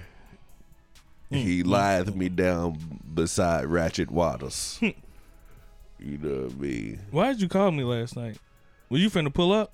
He 1.30 1.62
lieth 1.62 2.16
me 2.16 2.30
down 2.30 2.80
beside 3.14 3.66
Ratchet 3.68 4.10
Waters. 4.10 4.80
You 6.00 6.18
know 6.18 6.44
what 6.44 6.52
I 6.52 6.56
mean? 6.56 7.00
Why 7.12 7.28
did 7.30 7.42
you 7.42 7.50
call 7.50 7.72
me 7.72 7.84
last 7.84 8.16
night? 8.16 8.38
Were 8.90 8.98
you 8.98 9.10
finna 9.10 9.34
pull 9.34 9.52
up? 9.52 9.72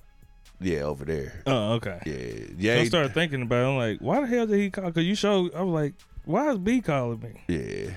Yeah, 0.60 0.80
over 0.80 1.04
there. 1.04 1.42
Oh, 1.46 1.74
okay. 1.74 2.00
Yeah. 2.06 2.46
So 2.46 2.54
Yeah. 2.58 2.80
I 2.80 2.84
started 2.84 3.14
thinking 3.14 3.42
about 3.42 3.64
it. 3.64 3.68
I'm 3.68 3.76
like, 3.76 3.98
why 4.00 4.20
the 4.20 4.26
hell 4.26 4.46
did 4.46 4.58
he 4.58 4.70
call? 4.70 4.86
Because 4.86 5.04
you 5.04 5.14
showed, 5.14 5.54
I 5.54 5.62
was 5.62 5.72
like, 5.72 5.94
why 6.24 6.50
is 6.52 6.58
B 6.58 6.80
calling 6.80 7.20
me? 7.20 7.44
Yeah. 7.48 7.90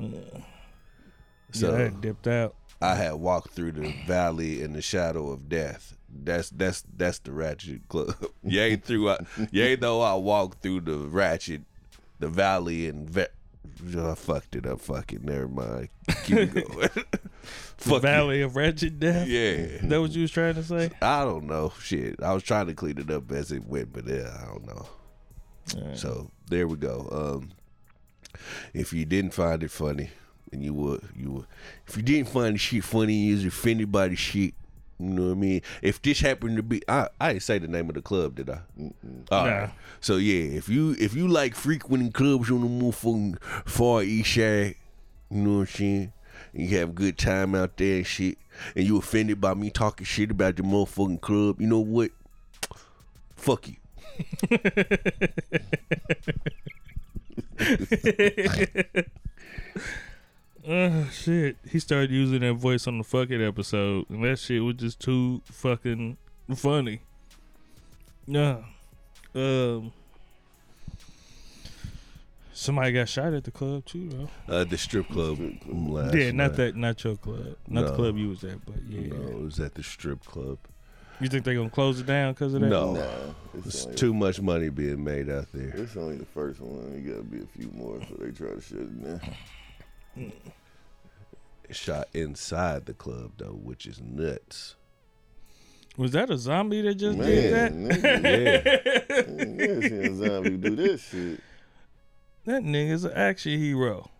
So 0.00 0.42
So 1.52 1.70
yeah, 1.70 1.76
I 1.76 1.80
had 1.80 2.00
dipped 2.00 2.26
out. 2.26 2.54
I 2.80 2.94
had 2.96 3.14
walked 3.14 3.52
through 3.52 3.72
the 3.72 3.90
valley 3.90 4.62
in 4.62 4.72
the 4.72 4.82
shadow 4.82 5.30
of 5.30 5.48
death. 5.48 5.96
That's 6.08 6.50
that's 6.50 6.84
that's 6.96 7.20
the 7.20 7.32
ratchet 7.32 7.88
club. 7.88 8.14
you 8.42 8.60
ain't 8.60 8.84
through. 8.84 9.10
I, 9.10 9.18
you 9.50 9.62
ain't 9.62 9.80
though 9.80 10.00
I 10.02 10.14
walked 10.14 10.62
through 10.62 10.80
the 10.80 10.96
ratchet, 10.98 11.62
the 12.18 12.28
valley 12.28 12.88
and 12.88 13.08
ve- 13.08 13.26
I 13.96 14.14
fucked 14.14 14.56
it 14.56 14.66
up. 14.66 14.80
Fuck 14.80 15.12
it. 15.12 15.24
Never 15.24 15.48
mind. 15.48 15.88
Keep 16.24 16.36
going. 16.54 16.88
The 16.94 17.04
Fuck. 17.76 18.02
Valley 18.02 18.42
of 18.42 18.54
Wretched 18.56 19.00
Death. 19.00 19.26
Yeah. 19.26 19.78
That 19.82 20.00
what 20.00 20.10
you 20.12 20.22
was 20.22 20.30
trying 20.30 20.54
to 20.54 20.62
say? 20.62 20.90
I 21.00 21.24
don't 21.24 21.46
know. 21.46 21.72
Shit. 21.80 22.22
I 22.22 22.32
was 22.32 22.42
trying 22.42 22.66
to 22.66 22.74
clean 22.74 22.98
it 22.98 23.10
up 23.10 23.30
as 23.32 23.50
it 23.50 23.64
went, 23.64 23.92
but 23.92 24.06
yeah, 24.06 24.36
I 24.40 24.46
don't 24.46 24.66
know. 24.66 24.86
So 25.94 26.30
there 26.48 26.66
we 26.68 26.76
go. 26.76 27.08
Um, 27.10 27.50
if 28.74 28.92
you 28.92 29.04
didn't 29.04 29.32
find 29.34 29.62
it 29.62 29.70
funny, 29.70 30.10
and 30.52 30.62
you 30.62 30.74
would, 30.74 31.08
you 31.16 31.30
would. 31.30 31.46
If 31.86 31.96
you 31.96 32.02
didn't 32.02 32.28
find 32.28 32.54
the 32.54 32.58
shit 32.58 32.84
funny, 32.84 33.14
you 33.14 33.34
was 33.34 33.44
offended 33.46 33.90
by 33.90 34.08
the 34.08 34.16
shit. 34.16 34.54
You 35.02 35.10
know 35.14 35.26
what 35.28 35.32
I 35.32 35.34
mean? 35.34 35.62
If 35.82 36.00
this 36.02 36.20
happened 36.20 36.56
to 36.56 36.62
be, 36.62 36.82
I, 36.88 37.08
I 37.20 37.32
didn't 37.32 37.42
say 37.44 37.58
the 37.58 37.68
name 37.68 37.88
of 37.88 37.94
the 37.94 38.02
club, 38.02 38.36
did 38.36 38.50
I? 38.50 38.60
All 38.78 38.92
Nah. 39.30 39.44
right. 39.44 39.70
So 40.00 40.16
yeah, 40.16 40.56
if 40.56 40.68
you 40.68 40.96
if 40.98 41.14
you 41.14 41.28
like 41.28 41.54
frequenting 41.54 42.12
clubs 42.12 42.50
on 42.50 42.60
the 42.60 42.66
motherfucking 42.68 43.42
far 43.66 44.02
east 44.02 44.34
side, 44.34 44.76
you 45.30 45.38
know 45.42 45.54
what 45.58 45.60
I'm 45.60 45.66
saying? 45.66 46.12
And 46.54 46.68
you 46.68 46.78
have 46.78 46.90
a 46.90 46.92
good 46.92 47.18
time 47.18 47.54
out 47.54 47.76
there 47.76 47.96
and 47.96 48.06
shit, 48.06 48.38
and 48.76 48.86
you 48.86 48.96
offended 48.98 49.40
by 49.40 49.54
me 49.54 49.70
talking 49.70 50.04
shit 50.04 50.30
about 50.30 50.56
the 50.56 50.62
motherfucking 50.62 51.20
club, 51.20 51.60
you 51.60 51.66
know 51.66 51.80
what? 51.80 52.10
Fuck 53.36 53.68
you. 53.68 53.76
oh 60.68 61.08
shit! 61.12 61.56
He 61.68 61.78
started 61.78 62.10
using 62.10 62.40
that 62.40 62.54
voice 62.54 62.86
on 62.86 62.98
the 62.98 63.04
fuck 63.04 63.30
it 63.30 63.44
episode, 63.44 64.08
and 64.08 64.24
that 64.24 64.38
shit 64.38 64.62
was 64.62 64.76
just 64.76 65.00
too 65.00 65.42
fucking 65.44 66.16
funny. 66.54 67.02
Yeah. 68.26 68.58
Um. 69.34 69.92
Somebody 72.54 72.92
got 72.92 73.08
shot 73.08 73.32
at 73.32 73.42
the 73.44 73.50
club 73.50 73.84
too, 73.86 74.08
though. 74.08 74.54
Uh, 74.54 74.62
the 74.64 74.78
strip 74.78 75.08
club 75.08 75.38
last 75.66 76.14
yeah, 76.14 76.30
not 76.30 76.50
night. 76.50 76.56
that, 76.58 76.76
not 76.76 77.02
your 77.02 77.16
club, 77.16 77.56
not 77.66 77.86
the 77.86 77.94
club 77.96 78.16
you 78.16 78.28
was 78.28 78.44
at, 78.44 78.64
but 78.64 78.76
yeah. 78.88 79.08
No, 79.08 79.28
it 79.28 79.38
was 79.40 79.58
at 79.58 79.74
the 79.74 79.82
strip 79.82 80.24
club. 80.24 80.58
You 81.20 81.28
think 81.28 81.44
they're 81.44 81.54
gonna 81.54 81.70
close 81.70 81.98
it 81.98 82.06
down 82.06 82.34
because 82.34 82.54
of 82.54 82.60
that? 82.60 82.68
No, 82.68 82.94
Nah, 82.94 83.04
it's, 83.54 83.66
it's 83.66 83.84
only, 83.84 83.96
too 83.96 84.14
much 84.14 84.40
money 84.40 84.68
being 84.68 85.02
made 85.02 85.30
out 85.30 85.46
there. 85.52 85.72
It's 85.74 85.96
only 85.96 86.16
the 86.16 86.26
first 86.26 86.60
one. 86.60 87.02
You 87.02 87.12
gotta 87.12 87.22
be 87.22 87.42
a 87.42 87.46
few 87.46 87.70
more 87.72 88.00
so 88.08 88.14
they 88.18 88.30
try 88.30 88.54
to 88.54 88.60
shut 88.60 88.78
it 88.78 89.04
down. 89.04 89.20
Shot 91.70 92.08
inside 92.12 92.84
the 92.86 92.92
club 92.92 93.32
though, 93.38 93.58
which 93.62 93.86
is 93.86 94.00
nuts. 94.00 94.76
Was 95.96 96.12
that 96.12 96.30
a 96.30 96.36
zombie 96.38 96.82
that 96.82 96.94
just 96.94 97.16
Man, 97.18 97.26
did 97.26 97.52
that? 97.54 97.72
nigga, 97.74 99.48
never 99.56 99.82
seen 99.88 100.04
a 100.04 100.14
zombie 100.16 100.56
do 100.56 100.76
that 100.76 100.98
shit. 101.00 101.40
That 102.44 102.62
nigga's 102.62 103.04
an 103.04 103.12
action 103.12 103.58
hero. 103.58 104.10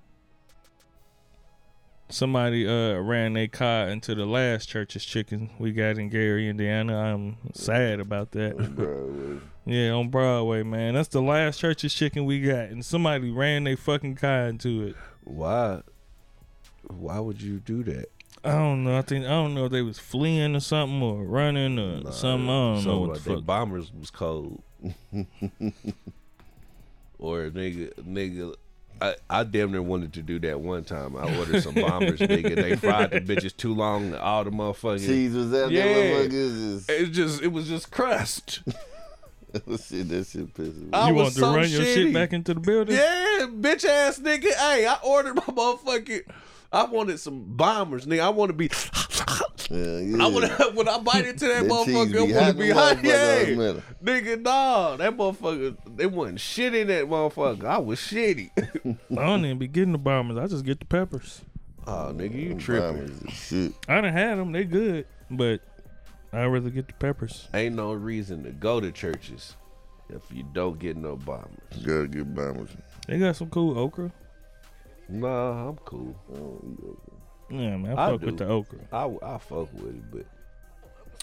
Somebody 2.08 2.66
uh 2.68 2.98
ran 3.00 3.32
their 3.34 3.48
car 3.48 3.88
into 3.88 4.14
the 4.14 4.26
last 4.26 4.68
Church's 4.68 5.04
Chicken 5.04 5.50
we 5.58 5.72
got 5.72 5.96
in 5.98 6.08
Gary, 6.10 6.48
Indiana. 6.48 6.96
I'm 7.14 7.36
sad 7.54 8.00
about 8.00 8.32
that. 8.32 8.56
Bro, 8.76 9.40
Yeah, 9.64 9.90
on 9.92 10.08
Broadway, 10.10 10.62
man. 10.62 10.94
That's 10.94 11.08
the 11.08 11.22
last 11.22 11.60
Church's 11.60 11.94
Chicken 11.94 12.24
we 12.26 12.40
got, 12.42 12.68
and 12.68 12.84
somebody 12.84 13.30
ran 13.30 13.64
their 13.64 13.76
fucking 13.76 14.16
car 14.16 14.48
into 14.48 14.88
it. 14.88 14.96
Why? 15.24 15.82
Why 16.88 17.18
would 17.20 17.40
you 17.40 17.58
do 17.60 17.82
that? 17.84 18.06
I 18.44 18.52
don't 18.52 18.82
know. 18.84 18.98
I 18.98 19.02
think 19.02 19.24
I 19.24 19.28
don't 19.28 19.54
know 19.54 19.66
if 19.66 19.72
they 19.72 19.82
was 19.82 19.98
fleeing 20.00 20.56
or 20.56 20.60
something 20.60 21.00
or 21.02 21.22
running 21.24 21.78
or 21.78 22.10
something. 22.12 22.48
I 22.48 22.74
don't 22.74 22.84
know 22.84 23.00
what 23.00 23.10
like 23.10 23.22
the 23.22 23.30
that 23.30 23.36
fuck. 23.36 23.46
bombers 23.46 23.92
was 23.92 24.10
cold. 24.10 24.62
or 27.18 27.50
nigga, 27.50 27.92
nigga. 28.02 28.54
I, 29.00 29.14
I 29.28 29.42
damn 29.44 29.72
near 29.72 29.82
wanted 29.82 30.12
to 30.14 30.22
do 30.22 30.38
that 30.40 30.60
one 30.60 30.84
time. 30.84 31.16
I 31.16 31.36
ordered 31.36 31.62
some 31.62 31.74
bombers, 31.74 32.20
nigga. 32.20 32.54
They 32.54 32.76
fried 32.76 33.10
the 33.10 33.20
bitches 33.20 33.56
too 33.56 33.74
long. 33.74 34.14
All 34.14 34.44
the 34.44 34.50
motherfuckers. 34.50 35.04
cheese 35.06 35.34
was 35.34 35.52
out 35.52 35.70
Yeah. 35.72 35.84
there, 35.86 36.28
motherfuckers. 36.28 36.90
It 36.90 37.06
just, 37.10 37.42
it 37.42 37.48
was 37.48 37.68
just 37.68 37.90
crust. 37.90 38.62
Just, 39.68 39.90
shit, 39.90 40.08
that 40.08 40.26
shit 40.26 40.54
pisses 40.54 40.82
me. 40.82 40.88
I 40.92 41.08
you 41.08 41.14
was 41.14 41.22
want 41.22 41.34
to 41.34 41.40
so 41.40 41.54
run 41.54 41.70
your 41.70 41.84
shit 41.84 42.14
back 42.14 42.32
into 42.32 42.54
the 42.54 42.60
building? 42.60 42.96
Yeah, 42.96 43.46
bitch 43.50 43.84
ass 43.84 44.18
nigga. 44.18 44.52
Hey, 44.54 44.86
I 44.86 44.96
ordered 45.04 45.36
my 45.36 45.42
motherfucking. 45.42 46.22
I 46.72 46.84
wanted 46.84 47.20
some 47.20 47.44
bombers, 47.56 48.06
nigga. 48.06 48.20
I 48.20 48.30
want 48.30 48.48
to 48.50 48.54
be. 48.54 48.70
Yeah, 49.70 49.98
yeah. 50.00 50.24
I 50.24 50.26
want 50.26 50.44
to 50.44 50.70
when 50.74 50.86
I 50.86 50.98
bite 50.98 51.24
into 51.24 51.46
that, 51.46 51.62
That 51.62 51.70
motherfucker. 51.70 52.16
I 52.16 52.44
want 52.44 52.56
to 52.56 52.60
be 52.60 52.68
in 52.68 52.76
hot. 52.76 53.02
Yeah, 53.02 53.54
man. 53.54 53.82
nigga, 54.04 54.42
nah, 54.42 54.96
that 54.96 55.16
motherfucker. 55.16 55.76
They 55.96 56.04
wasn't 56.04 56.40
shit 56.40 56.74
in 56.74 56.88
that 56.88 57.06
motherfucker. 57.06 57.64
I 57.64 57.78
was 57.78 57.98
shitty. 57.98 58.50
I 58.56 59.14
don't 59.14 59.44
even 59.46 59.58
be 59.58 59.68
getting 59.68 59.92
the 59.92 59.98
bombers. 59.98 60.36
I 60.36 60.46
just 60.46 60.66
get 60.66 60.80
the 60.80 60.84
peppers. 60.84 61.40
oh, 61.86 62.12
nigga, 62.14 62.34
you 62.34 62.54
tripping? 62.56 63.06
bombers 63.06 63.22
is 63.22 63.32
Shit. 63.32 63.72
I 63.88 64.00
done 64.02 64.12
had 64.12 64.38
them. 64.38 64.52
They 64.52 64.64
good, 64.64 65.06
but 65.30 65.62
I'd 66.32 66.46
rather 66.46 66.70
get 66.70 66.86
the 66.88 66.94
peppers. 66.94 67.48
Ain't 67.52 67.74
no 67.76 67.92
reason 67.92 68.42
to 68.44 68.50
go 68.50 68.80
to 68.80 68.90
Church's 68.90 69.56
if 70.08 70.22
you 70.30 70.44
don't 70.52 70.78
get 70.78 70.96
no 70.96 71.16
bombers. 71.16 71.58
Gotta 71.84 72.08
get 72.08 72.34
bombers. 72.34 72.70
They 73.06 73.18
got 73.18 73.36
some 73.36 73.50
cool 73.50 73.78
okra. 73.78 74.10
Nah, 75.08 75.68
I'm 75.68 75.76
cool. 75.78 76.16
I 76.32 76.36
don't 76.36 76.78
eat 76.78 76.84
okra. 76.88 77.58
Yeah, 77.60 77.76
man. 77.76 77.98
I, 77.98 78.06
I 78.06 78.10
fuck 78.12 78.22
with 78.22 78.38
the 78.38 78.48
okra. 78.48 78.78
I 78.92 79.04
I 79.22 79.38
fuck 79.38 79.72
with 79.74 79.94
it, 79.94 80.10
but 80.10 80.26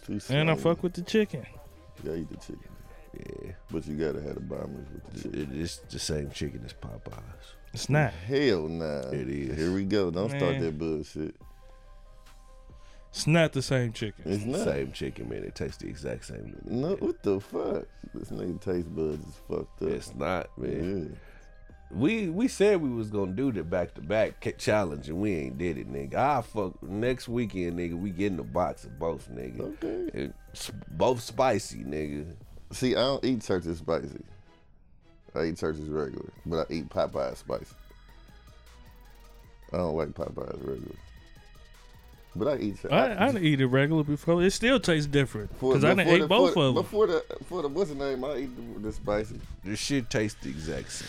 Too 0.05 0.19
And 0.33 0.49
I 0.51 0.53
slimy. 0.55 0.57
fuck 0.61 0.83
with 0.83 0.93
the 0.93 1.01
chicken. 1.01 1.45
You 2.03 2.09
gotta 2.09 2.17
eat 2.17 2.29
the 2.29 2.37
chicken. 2.37 2.69
yeah, 3.17 3.51
But 3.71 3.87
you 3.87 3.95
gotta 3.97 4.21
have 4.21 4.35
the 4.35 4.41
bombers 4.41 4.85
with 4.93 5.03
the 5.13 5.21
chicken. 5.23 5.41
it, 5.55 5.61
it's 5.61 5.77
the 5.77 5.97
same 5.99 6.29
chicken 6.29 6.61
as 6.65 6.73
Popeyes. 6.73 7.23
It's 7.73 7.89
not. 7.89 8.13
Hell 8.13 8.67
nah. 8.67 9.09
It 9.09 9.27
is. 9.29 9.57
Here 9.57 9.71
we 9.73 9.85
go. 9.85 10.11
Don't 10.11 10.29
start 10.29 10.53
Man. 10.53 10.61
that 10.61 10.77
bullshit. 10.77 11.35
It's 13.11 13.25
not 13.27 13.53
the 13.53 13.61
same 13.61 13.91
chicken. 13.91 14.23
It's 14.25 14.45
not. 14.45 14.61
Same 14.61 14.91
chicken, 14.91 15.29
man. 15.29 15.43
It 15.43 15.55
tastes 15.55 15.77
the 15.77 15.87
exact 15.87 16.25
same. 16.25 16.55
No, 16.65 16.95
what 16.95 17.21
the 17.23 17.39
fuck? 17.39 17.85
This 18.13 18.29
nigga 18.29 18.61
taste 18.61 18.95
buds 18.95 19.25
is 19.27 19.35
fucked 19.47 19.81
up. 19.81 19.89
It's 19.89 20.13
not, 20.15 20.57
man. 20.57 21.09
Yeah. 21.11 21.17
We 21.91 22.29
we 22.29 22.47
said 22.47 22.81
we 22.83 22.89
was 22.89 23.09
gonna 23.09 23.31
do 23.31 23.51
the 23.51 23.63
back 23.63 23.95
to 23.95 24.01
back 24.01 24.57
challenge 24.59 25.09
and 25.09 25.19
we 25.19 25.33
ain't 25.33 25.57
did 25.57 25.79
it, 25.79 25.91
nigga. 25.91 26.13
I 26.13 26.41
fuck 26.43 26.81
next 26.83 27.27
weekend, 27.27 27.79
nigga. 27.79 27.99
We 27.99 28.11
getting 28.11 28.37
a 28.37 28.43
box 28.43 28.83
of 28.83 28.99
both, 28.99 29.27
nigga. 29.31 29.61
Okay. 29.83 30.31
It's 30.53 30.71
both 30.91 31.19
spicy, 31.19 31.79
nigga. 31.79 32.35
See, 32.71 32.95
I 32.95 32.99
don't 32.99 33.25
eat 33.25 33.41
Church's 33.41 33.79
spicy. 33.79 34.23
I 35.33 35.45
eat 35.45 35.57
Church's 35.57 35.89
regular, 35.89 36.29
but 36.45 36.69
I 36.69 36.73
eat 36.73 36.89
Popeyes 36.89 37.37
spicy. 37.37 37.75
I 39.73 39.77
don't 39.77 39.97
like 39.97 40.09
Popeyes 40.09 40.59
regular. 40.59 40.95
But 42.35 42.47
I 42.47 42.57
eat. 42.61 42.77
I, 42.91 43.11
I 43.11 43.31
done 43.31 43.43
eat 43.43 43.59
it 43.59 43.65
regular 43.67 44.03
before. 44.03 44.43
It 44.43 44.51
still 44.51 44.79
tastes 44.79 45.07
different 45.07 45.51
because 45.53 45.83
I 45.83 45.89
didn't 45.95 46.07
ate 46.07 46.19
the- 46.21 46.27
both 46.27 46.53
for, 46.53 46.65
of 46.67 46.75
them. 46.75 46.83
Before 46.83 47.07
the 47.07 47.23
for 47.45 47.61
the 47.63 47.67
what's 47.67 47.89
the 47.89 47.95
name? 47.95 48.23
I 48.23 48.37
eat 48.37 48.49
the, 48.75 48.79
the 48.87 48.91
spicy. 48.93 49.39
This 49.63 49.79
shit 49.79 50.09
tastes 50.09 50.39
the 50.41 50.49
exact 50.49 50.91
same. 50.91 51.07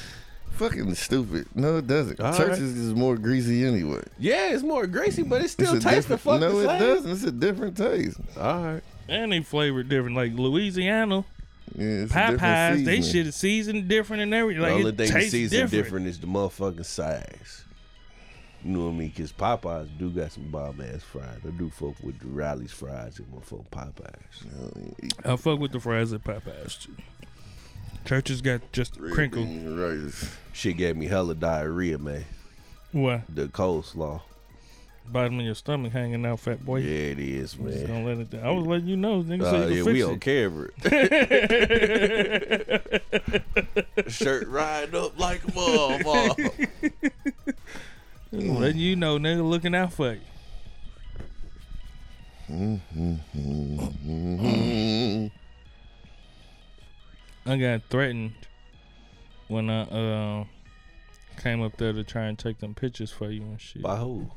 Fucking 0.52 0.94
stupid. 0.94 1.46
No, 1.54 1.76
it 1.78 1.86
doesn't. 1.86 2.20
All 2.20 2.36
Church's 2.36 2.60
is 2.76 2.92
more 2.94 3.16
greasy 3.16 3.64
anyway. 3.64 4.02
Yeah, 4.18 4.52
it's 4.52 4.62
more 4.62 4.86
greasy, 4.86 5.22
but 5.22 5.42
it 5.42 5.48
still 5.50 5.76
a 5.76 5.80
tastes 5.80 6.06
the 6.08 6.16
different- 6.16 6.20
fuck 6.22 6.40
No, 6.40 6.58
the 6.58 6.64
it 6.64 6.66
same. 6.68 6.80
doesn't. 6.80 7.10
It's 7.12 7.22
a 7.24 7.32
different 7.32 7.76
taste. 7.76 8.18
All 8.38 8.64
right. 8.64 8.82
And 9.08 9.32
they 9.32 9.40
flavor 9.42 9.82
different. 9.82 10.16
Like 10.16 10.32
Louisiana, 10.34 11.24
Yeah, 11.76 11.86
it's 11.86 12.12
Popeyes, 12.12 12.84
they 12.84 12.96
seasoning. 12.96 13.02
shit 13.02 13.26
is 13.28 13.36
seasoned 13.36 13.88
different 13.88 14.22
and 14.22 14.34
everything. 14.34 14.62
The 14.62 14.68
Like 14.68 14.78
only 14.78 14.90
thing 14.92 14.96
the 14.96 15.12
tastes 15.12 15.30
season 15.32 15.60
different. 15.60 15.84
different. 15.84 16.06
is 16.08 16.18
the 16.18 16.26
motherfucking 16.26 16.84
size. 16.86 17.64
You 18.64 18.70
know 18.72 18.86
what 18.86 18.92
I 18.92 18.98
mean? 18.98 19.08
Because 19.08 19.32
Popeyes 19.32 19.88
do 19.98 20.10
got 20.10 20.32
some 20.32 20.50
bomb 20.50 20.80
ass 20.82 21.02
fries. 21.02 21.38
I 21.46 21.50
do 21.50 21.70
fuck 21.70 21.94
with 22.02 22.18
the 22.20 22.26
Riley's 22.28 22.72
fries 22.72 23.18
and 23.18 23.26
motherfucking 23.32 23.70
Popeyes. 23.70 24.44
I 25.24 25.36
fuck 25.36 25.58
with 25.58 25.72
the 25.72 25.80
fries 25.80 26.12
at 26.12 26.22
Popeyes 26.24 26.82
too. 26.82 26.94
Church's 28.04 28.40
got 28.40 28.60
just 28.72 28.96
Red 28.98 29.12
crinkle. 29.14 29.44
rice. 29.44 30.30
Shit 30.52 30.76
gave 30.76 30.96
me 30.96 31.06
hella 31.06 31.34
diarrhea, 31.34 31.98
man. 31.98 32.24
What? 32.92 33.22
The 33.34 33.48
coleslaw. 33.48 34.20
Bottom 35.06 35.38
of 35.40 35.44
your 35.44 35.54
stomach 35.56 35.92
hanging 35.92 36.24
out, 36.24 36.38
fat 36.40 36.64
boy. 36.64 36.78
Yeah, 36.80 37.10
it 37.12 37.18
is, 37.18 37.52
Just 37.54 37.62
man. 37.64 37.86
don't 37.86 38.04
let 38.04 38.18
it 38.18 38.30
down. 38.30 38.44
I 38.46 38.50
was 38.52 38.64
letting 38.66 38.86
you 38.88 38.96
know. 38.96 39.22
Nigga 39.22 39.42
Uh, 39.42 39.50
said 39.50 39.70
you 39.70 39.76
yeah, 39.76 39.84
can 39.84 39.92
we 39.92 40.02
fix 40.78 40.84
on 40.84 40.90
it. 44.06 44.06
Shirt 44.12 44.46
riding 44.48 44.94
up 44.94 45.18
like 45.18 45.42
a 45.44 45.48
motherfucker. 45.48 46.68
letting 48.32 48.78
you 48.78 48.96
know, 48.96 49.18
nigga, 49.18 49.48
looking 49.48 49.74
out 49.74 49.92
for 49.92 50.12
you. 50.14 50.20
I 57.46 57.56
got 57.56 57.82
threatened 57.88 58.32
when 59.48 59.70
I 59.70 59.82
uh, 59.82 60.44
came 61.42 61.62
up 61.62 61.76
there 61.76 61.92
to 61.92 62.04
try 62.04 62.24
and 62.24 62.38
take 62.38 62.58
them 62.58 62.74
pictures 62.74 63.10
for 63.10 63.30
you 63.30 63.42
and 63.42 63.60
shit. 63.60 63.82
By 63.82 63.96
who? 63.96 64.30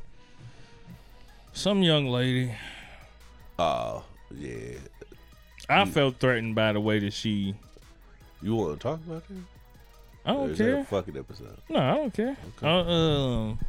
Some 1.51 1.83
young 1.83 2.07
lady. 2.07 2.53
Oh, 3.59 4.03
yeah. 4.35 4.77
I 5.69 5.85
felt 5.85 6.17
threatened 6.19 6.55
by 6.55 6.73
the 6.73 6.81
way 6.81 6.99
that 6.99 7.13
she. 7.13 7.55
You 8.41 8.55
want 8.55 8.79
to 8.79 8.83
talk 8.83 8.99
about 9.05 9.27
that? 9.27 9.37
I 10.25 10.31
Or 10.31 10.35
don't 10.35 10.49
is 10.51 10.57
that 10.57 10.63
care. 10.63 10.79
a 10.79 10.83
fucking 10.85 11.17
episode? 11.17 11.57
No, 11.69 11.79
I 11.79 11.95
don't 11.95 12.13
care. 12.13 12.37
Uh, 12.61 12.67
um, 12.67 13.59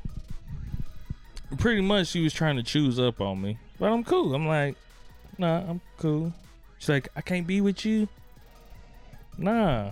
pretty 1.58 1.80
much, 1.80 2.08
she 2.08 2.22
was 2.22 2.32
trying 2.32 2.56
to 2.56 2.62
choose 2.62 2.98
up 2.98 3.20
on 3.20 3.40
me, 3.40 3.58
but 3.78 3.92
I'm 3.92 4.04
cool. 4.04 4.34
I'm 4.34 4.46
like, 4.46 4.76
nah, 5.38 5.58
I'm 5.68 5.80
cool. 5.98 6.32
She's 6.78 6.88
like, 6.88 7.08
I 7.16 7.20
can't 7.20 7.46
be 7.46 7.60
with 7.60 7.84
you. 7.84 8.08
Nah, 9.38 9.90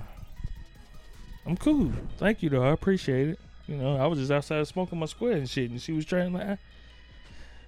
I'm 1.46 1.56
cool. 1.56 1.92
Thank 2.18 2.42
you, 2.42 2.50
though. 2.50 2.62
I 2.62 2.72
appreciate 2.72 3.28
it. 3.28 3.38
You 3.66 3.76
know, 3.76 3.96
I 3.96 4.06
was 4.06 4.18
just 4.18 4.30
outside 4.30 4.66
smoking 4.66 4.98
my 4.98 5.06
square 5.06 5.32
and 5.32 5.48
shit, 5.48 5.70
and 5.70 5.80
she 5.80 5.92
was 5.92 6.04
trying 6.04 6.32
like, 6.32 6.58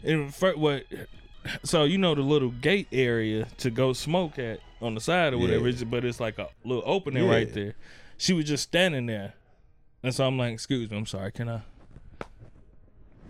and 0.02 0.32
what? 0.56 0.84
So 1.62 1.84
you 1.84 1.98
know 1.98 2.14
the 2.14 2.20
little 2.22 2.50
gate 2.50 2.88
area 2.92 3.46
to 3.58 3.70
go 3.70 3.92
smoke 3.92 4.38
at 4.38 4.60
on 4.80 4.94
the 4.94 5.00
side 5.00 5.32
or 5.34 5.38
whatever, 5.38 5.68
Yeah. 5.68 5.84
but 5.84 6.04
it's 6.04 6.20
like 6.20 6.38
a 6.38 6.48
little 6.64 6.82
opening 6.86 7.28
right 7.28 7.48
Yeah. 7.48 7.54
there. 7.54 7.74
She 8.18 8.32
was 8.32 8.44
just 8.44 8.62
standing 8.64 9.06
there, 9.06 9.34
and 10.02 10.14
so 10.14 10.26
I'm 10.26 10.36
like, 10.38 10.52
"Excuse 10.52 10.90
me, 10.90 10.96
I'm 10.96 11.06
sorry, 11.06 11.32
can 11.32 11.48
I?" 11.48 11.60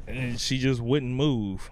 And 0.07 0.39
she 0.39 0.59
just 0.59 0.81
wouldn't 0.81 1.13
move. 1.13 1.71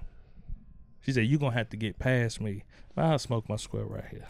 She 1.02 1.12
said, 1.12 1.26
"You 1.26 1.38
gonna 1.38 1.54
have 1.54 1.68
to 1.70 1.76
get 1.76 1.98
past 1.98 2.40
me. 2.40 2.64
I'll 2.96 3.18
smoke 3.18 3.48
my 3.48 3.56
square 3.56 3.84
right 3.84 4.04
here." 4.10 4.26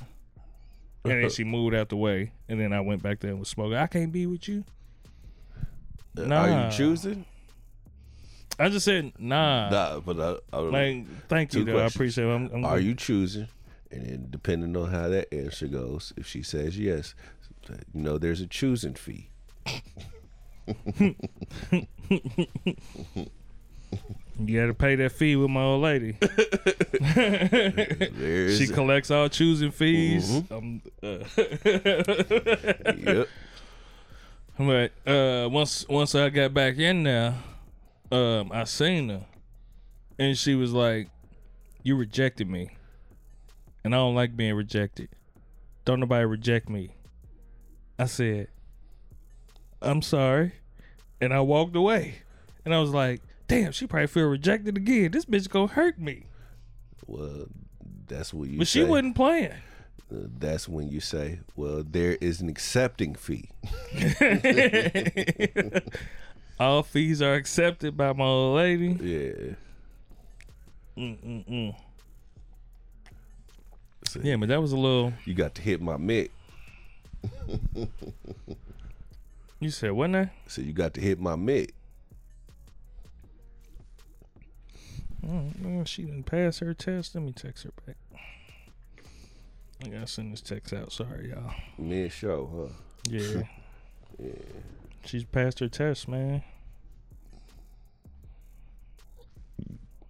And 1.04 1.22
then 1.24 1.30
she 1.30 1.44
moved 1.44 1.74
out 1.74 1.88
the 1.88 1.96
way, 1.96 2.32
and 2.48 2.60
then 2.60 2.72
I 2.72 2.80
went 2.80 3.02
back 3.02 3.20
there 3.20 3.30
and 3.30 3.40
was 3.40 3.48
smoking. 3.48 3.76
I 3.76 3.86
can't 3.88 4.12
be 4.12 4.26
with 4.26 4.48
you. 4.48 4.64
Nah. 6.14 6.36
Are 6.36 6.66
you 6.66 6.70
choosing? 6.76 7.24
I 8.58 8.68
just 8.68 8.84
said 8.84 9.12
nah. 9.18 9.70
Nah, 9.70 10.00
but 10.00 10.20
I, 10.20 10.56
I, 10.56 10.60
Like, 10.60 11.06
thank 11.28 11.54
you, 11.54 11.60
Two 11.60 11.64
though. 11.72 11.78
I 11.78 11.82
questions. 11.82 11.96
appreciate 11.96 12.24
it. 12.26 12.30
I'm, 12.30 12.50
I'm 12.54 12.64
are 12.64 12.78
you 12.78 12.94
choosing? 12.94 13.48
And 13.90 14.06
then 14.06 14.26
depending 14.30 14.76
on 14.76 14.90
how 14.90 15.08
that 15.08 15.32
answer 15.34 15.66
goes, 15.68 16.12
if 16.16 16.26
she 16.26 16.42
says 16.42 16.78
yes, 16.78 17.14
you 17.68 18.02
know 18.02 18.18
there's 18.18 18.40
a 18.40 18.46
choosing 18.46 18.94
fee. 18.94 19.30
You 24.38 24.60
got 24.60 24.66
to 24.66 24.74
pay 24.74 24.94
that 24.96 25.12
fee 25.12 25.36
with 25.36 25.50
my 25.50 25.62
old 25.62 25.82
lady. 25.82 26.16
There's 27.00 28.58
she 28.58 28.66
collects 28.66 29.10
all 29.10 29.28
choosing 29.28 29.70
fees. 29.70 30.28
Mm-hmm. 30.30 30.54
Um, 30.54 30.82
uh, 31.02 31.18
yep. 33.12 33.28
but 34.58 35.10
uh, 35.10 35.48
once 35.48 35.86
once 35.88 36.14
I 36.14 36.30
got 36.30 36.54
back 36.54 36.78
in 36.78 37.02
there, 37.02 37.34
um, 38.10 38.50
I 38.52 38.64
seen 38.64 39.10
her, 39.10 39.26
and 40.18 40.36
she 40.36 40.54
was 40.54 40.72
like, 40.72 41.08
"You 41.82 41.96
rejected 41.96 42.48
me, 42.48 42.70
and 43.84 43.94
I 43.94 43.98
don't 43.98 44.14
like 44.14 44.36
being 44.36 44.54
rejected. 44.54 45.08
Don't 45.84 46.00
nobody 46.00 46.24
reject 46.24 46.68
me." 46.68 46.94
I 47.98 48.06
said, 48.06 48.48
"I'm 49.80 50.02
sorry," 50.02 50.52
and 51.20 51.32
I 51.32 51.40
walked 51.40 51.76
away, 51.76 52.22
and 52.64 52.74
I 52.74 52.80
was 52.80 52.90
like, 52.90 53.20
"Damn, 53.48 53.72
she 53.72 53.86
probably 53.86 54.06
feel 54.06 54.26
rejected 54.26 54.76
again. 54.76 55.10
This 55.10 55.24
bitch 55.24 55.48
gonna 55.48 55.66
hurt 55.68 55.98
me." 55.98 56.26
Well, 57.06 57.46
that's 58.06 58.32
what 58.32 58.48
you. 58.48 58.58
But 58.58 58.68
she 58.68 58.84
wasn't 58.84 59.16
playing. 59.16 59.52
Uh, 60.12 60.26
that's 60.38 60.68
when 60.68 60.88
you 60.88 61.00
say, 61.00 61.40
"Well, 61.56 61.84
there 61.88 62.16
is 62.20 62.40
an 62.40 62.48
accepting 62.48 63.14
fee." 63.14 63.50
All 66.60 66.82
fees 66.82 67.20
are 67.22 67.34
accepted 67.34 67.96
by 67.96 68.12
my 68.12 68.24
old 68.24 68.56
lady. 68.56 68.88
Yeah. 69.00 69.54
Mm-mm-mm. 70.96 71.74
So 74.06 74.20
Yeah, 74.22 74.36
but 74.36 74.48
that 74.50 74.60
was 74.60 74.72
a 74.72 74.76
little. 74.76 75.12
You 75.24 75.34
got 75.34 75.54
to 75.56 75.62
hit 75.62 75.80
my 75.80 75.96
mitt. 75.96 76.30
You 79.60 79.70
said 79.70 79.92
what 79.92 80.10
now? 80.10 80.28
So 80.48 80.60
you 80.60 80.72
got 80.72 80.92
to 80.94 81.00
hit 81.00 81.20
my 81.20 81.36
mitt. 81.36 81.72
Oh, 85.28 85.84
she 85.84 86.02
didn't 86.02 86.24
pass 86.24 86.58
her 86.58 86.74
test. 86.74 87.14
Let 87.14 87.22
me 87.24 87.32
text 87.32 87.64
her 87.64 87.70
back. 87.86 87.96
I 89.84 89.88
gotta 89.88 90.06
send 90.06 90.32
this 90.32 90.40
text 90.40 90.72
out. 90.72 90.92
Sorry, 90.92 91.30
y'all. 91.30 91.52
Mid 91.78 92.12
show, 92.12 92.50
huh? 92.54 92.74
Yeah. 93.08 93.42
Yeah. 94.18 94.30
She's 95.06 95.24
passed 95.24 95.58
her 95.60 95.68
test, 95.68 96.06
man. 96.06 96.42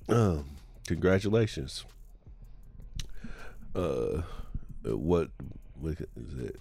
Um, 0.08 0.50
congratulations. 0.86 1.84
Uh, 3.74 3.78
uh, 3.78 4.22
what? 4.98 5.30
What 5.80 5.92
is 6.16 6.38
it? 6.40 6.60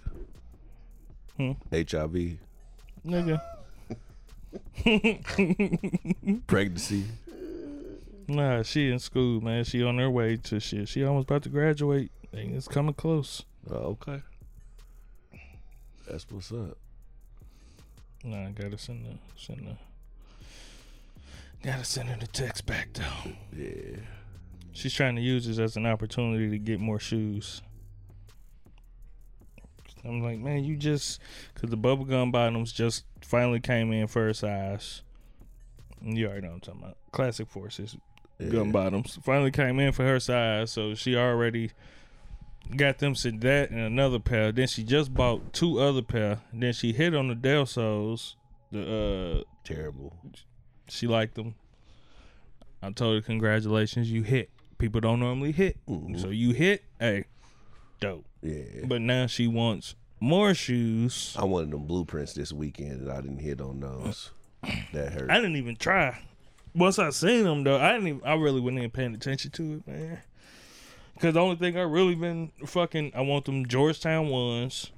Hmm. 1.36 1.52
HIV, 1.72 2.38
Nigga. 3.04 3.40
pregnancy. 6.46 7.04
Nah, 8.32 8.62
she 8.62 8.90
in 8.90 8.98
school, 8.98 9.42
man. 9.42 9.62
She 9.64 9.84
on 9.84 9.98
her 9.98 10.08
way 10.08 10.38
to 10.38 10.58
shit. 10.58 10.88
She 10.88 11.04
almost 11.04 11.24
about 11.24 11.42
to 11.42 11.50
graduate. 11.50 12.10
And 12.32 12.56
it's 12.56 12.66
coming 12.66 12.94
close. 12.94 13.42
Oh, 13.70 13.98
okay. 14.00 14.22
That's 16.08 16.24
what's 16.30 16.50
up. 16.50 16.78
Nah, 18.24 18.46
I 18.46 18.50
gotta 18.52 18.78
send 18.78 19.04
the 19.04 19.18
send 19.36 19.66
the 19.66 19.76
gotta 21.62 21.84
send 21.84 22.08
her 22.08 22.16
the 22.18 22.26
text 22.26 22.64
back 22.64 22.88
though. 22.94 23.32
Yeah. 23.54 23.98
She's 24.72 24.94
trying 24.94 25.16
to 25.16 25.22
use 25.22 25.46
this 25.46 25.58
as 25.58 25.76
an 25.76 25.84
opportunity 25.84 26.48
to 26.48 26.58
get 26.58 26.80
more 26.80 26.98
shoes. 26.98 27.60
I'm 30.06 30.22
like, 30.22 30.38
man, 30.38 30.64
you 30.64 30.76
just 30.76 31.20
because 31.52 31.68
the 31.68 31.76
bubblegum 31.76 32.32
bottoms 32.32 32.72
just 32.72 33.04
finally 33.20 33.60
came 33.60 33.92
in 33.92 34.06
for 34.06 34.22
her 34.22 34.32
size. 34.32 35.02
You 36.00 36.28
already 36.28 36.40
know 36.40 36.48
what 36.48 36.54
I'm 36.54 36.60
talking 36.60 36.80
about. 36.80 36.96
Classic 37.12 37.46
Forces 37.46 37.94
gum 38.50 38.72
bottoms 38.72 39.18
finally 39.22 39.50
came 39.50 39.78
in 39.78 39.92
for 39.92 40.04
her 40.04 40.20
size, 40.20 40.70
so 40.72 40.94
she 40.94 41.16
already 41.16 41.70
got 42.76 42.98
them 42.98 43.14
said 43.14 43.40
that 43.42 43.70
and 43.70 43.80
another 43.80 44.18
pair. 44.18 44.52
Then 44.52 44.66
she 44.66 44.82
just 44.82 45.12
bought 45.12 45.52
two 45.52 45.78
other 45.80 46.02
pair. 46.02 46.40
Then 46.52 46.72
she 46.72 46.92
hit 46.92 47.14
on 47.14 47.28
the 47.28 47.34
Del 47.34 47.66
Sols. 47.66 48.36
The 48.70 49.40
uh, 49.40 49.50
Terrible. 49.64 50.16
she 50.88 51.06
liked 51.06 51.34
them. 51.34 51.54
I 52.82 52.90
told 52.90 53.16
her, 53.16 53.20
congratulations, 53.20 54.10
you 54.10 54.22
hit. 54.22 54.50
People 54.78 55.00
don't 55.00 55.20
normally 55.20 55.52
hit. 55.52 55.76
So 56.16 56.30
you 56.30 56.50
hit, 56.52 56.82
hey, 56.98 57.26
dope. 58.00 58.24
Yeah. 58.42 58.84
But 58.84 59.00
now 59.02 59.26
she 59.28 59.46
wants 59.46 59.94
more 60.18 60.54
shoes. 60.54 61.36
I 61.38 61.44
wanted 61.44 61.70
them 61.70 61.84
blueprints 61.86 62.32
this 62.32 62.52
weekend, 62.52 63.02
and 63.02 63.12
I 63.12 63.20
didn't 63.20 63.38
hit 63.38 63.60
on 63.60 63.80
those. 63.80 64.30
That 64.92 65.12
hurt. 65.12 65.28
I 65.30 65.36
didn't 65.36 65.56
even 65.56 65.74
try. 65.74 66.20
Once 66.74 66.98
I 66.98 67.10
seen 67.10 67.44
them 67.44 67.64
though, 67.64 67.78
I 67.78 67.92
didn't. 67.92 68.08
Even, 68.08 68.20
I 68.24 68.34
really 68.34 68.60
wasn't 68.60 68.78
even 68.78 68.90
paying 68.90 69.14
attention 69.14 69.50
to 69.52 69.74
it, 69.74 69.86
man. 69.86 70.18
Cause 71.20 71.34
the 71.34 71.40
only 71.40 71.56
thing 71.56 71.76
I 71.76 71.82
really 71.82 72.14
been 72.14 72.50
fucking, 72.66 73.12
I 73.14 73.20
want 73.20 73.44
them 73.44 73.66
Georgetown 73.66 74.28
ones, 74.28 74.90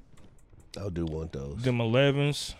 I 0.81 0.89
do 0.89 1.05
want 1.05 1.33
those. 1.33 1.61
them 1.63 1.79
11s, 1.79 2.55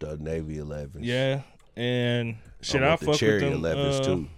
The 0.00 0.16
Navy 0.18 0.56
11s. 0.56 0.98
yeah, 1.00 1.42
and 1.76 2.36
shit. 2.60 2.82
I 2.82 2.92
I, 2.92 2.96
the 2.96 3.06
fuck 3.06 3.16
Cherry 3.16 3.48
with 3.48 3.62
them 3.62 3.62
11s 3.62 4.00
uh, 4.00 4.04
too. 4.04 4.28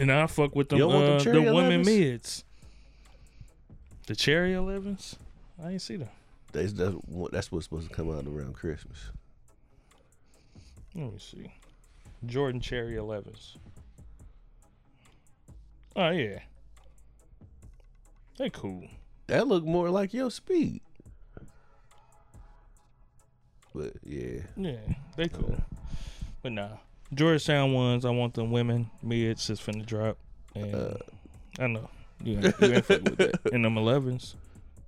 And 0.00 0.10
I 0.10 0.26
fuck 0.26 0.54
with 0.54 0.70
them, 0.70 0.78
You 0.78 0.88
them 0.88 1.16
uh, 1.16 1.20
cherry 1.20 1.44
the 1.44 1.52
women 1.52 1.82
mids. 1.82 2.44
The 4.06 4.16
cherry 4.16 4.52
11s? 4.52 5.16
I 5.62 5.72
ain't 5.72 5.82
see 5.82 5.96
them. 5.96 6.08
That's, 6.52 6.72
that's 6.72 7.52
what's 7.52 7.64
supposed 7.64 7.88
to 7.88 7.94
come 7.94 8.10
out 8.10 8.26
around 8.26 8.54
Christmas. 8.54 8.98
Let 10.94 11.12
me 11.12 11.18
see. 11.18 11.52
Jordan 12.26 12.60
Cherry 12.60 12.94
11s. 12.94 13.56
Oh, 15.96 16.10
yeah. 16.10 16.38
They 18.38 18.50
cool. 18.50 18.84
That 19.26 19.46
look 19.46 19.64
more 19.64 19.90
like 19.90 20.14
your 20.14 20.30
speed. 20.30 20.80
But 23.74 23.92
yeah, 24.04 24.40
Yeah, 24.56 24.76
they 25.16 25.28
cool. 25.28 25.56
But 26.42 26.52
nah. 26.52 26.68
Georgetown 27.14 27.72
ones, 27.72 28.04
I 28.04 28.10
want 28.10 28.34
them 28.34 28.50
women 28.50 28.90
mids 29.02 29.46
just 29.46 29.64
finna 29.64 29.84
drop. 29.84 30.18
And 30.54 30.74
Uh. 30.74 30.94
I 31.58 31.66
know. 31.66 31.88
You 32.22 32.38
ain't, 32.38 32.60
you 32.60 32.72
ain't 32.74 32.84
fuck 32.84 33.02
with 33.02 33.16
that. 33.18 33.40
And 33.52 33.64
them 33.64 33.74
11s. 33.74 34.34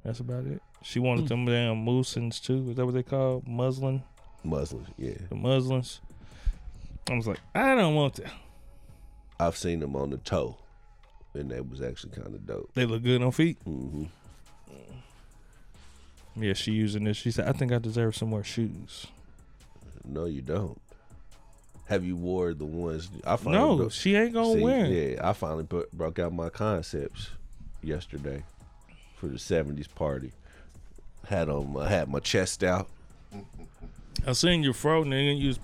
That's 0.05 0.21
about 0.21 0.47
it. 0.47 0.63
She 0.83 0.99
wanted 0.99 1.29
them 1.29 1.45
damn 1.47 1.85
Moosins 1.85 2.43
too. 2.43 2.71
Is 2.71 2.77
that 2.77 2.85
what 2.85 2.95
they 2.95 3.03
call? 3.03 3.43
Muslin? 3.47 4.03
Muslims. 4.43 4.89
Yeah, 4.99 5.15
The 5.31 5.35
muslins. 5.35 6.01
I 7.11 7.15
was 7.15 7.27
like, 7.27 7.41
I 7.55 7.75
don't 7.75 7.95
want 7.95 8.15
that. 8.15 8.33
I've 9.39 9.57
seen 9.57 9.81
them 9.81 9.95
on 9.97 10.11
the 10.11 10.17
toe, 10.19 10.57
and 11.35 11.51
that 11.51 11.69
was 11.69 11.83
actually 11.83 12.13
kind 12.13 12.29
of 12.35 12.47
dope. 12.47 12.71
They 12.75 12.87
look 12.87 13.03
good 13.03 13.23
on 13.23 13.33
feet. 13.33 13.59
hmm 13.65 14.05
Yeah, 16.37 16.55
she 16.55 16.73
using 16.73 17.05
this. 17.05 17.17
She 17.17 17.31
said, 17.31 17.49
I 17.49 17.53
think 17.53 17.73
I 17.73 17.79
deserve 17.79 18.17
some 18.17 18.29
more 18.31 18.45
shoes. 18.45 19.07
No, 20.05 20.25
you 20.25 20.43
don't. 20.43 20.81
Have 21.87 22.05
you 22.05 22.17
wore 22.17 22.55
the 22.55 22.65
ones? 22.65 23.11
I 23.27 23.37
finally 23.37 23.77
No, 23.85 23.89
she 23.91 24.17
ain't 24.17 24.33
gonna 24.33 24.53
See, 24.55 24.63
win. 24.63 24.91
Yeah, 24.91 25.29
I 25.29 25.33
finally 25.35 25.65
bro- 25.65 25.85
broke 25.93 26.19
out 26.19 26.33
my 26.33 26.49
concepts 26.49 27.29
yesterday 27.83 28.43
for 29.17 29.27
the 29.29 29.37
'70s 29.37 29.89
party. 29.95 30.33
Had 31.29 31.49
on, 31.51 31.77
I 31.79 31.89
had 31.89 32.09
my 32.09 32.21
chest 32.21 32.65
out. 32.65 32.89
I 34.27 34.33
seen 34.33 34.63
your 34.63 34.73
fro, 34.73 35.05
nigga. 35.05 35.39
You 35.39 35.49
was 35.49 35.59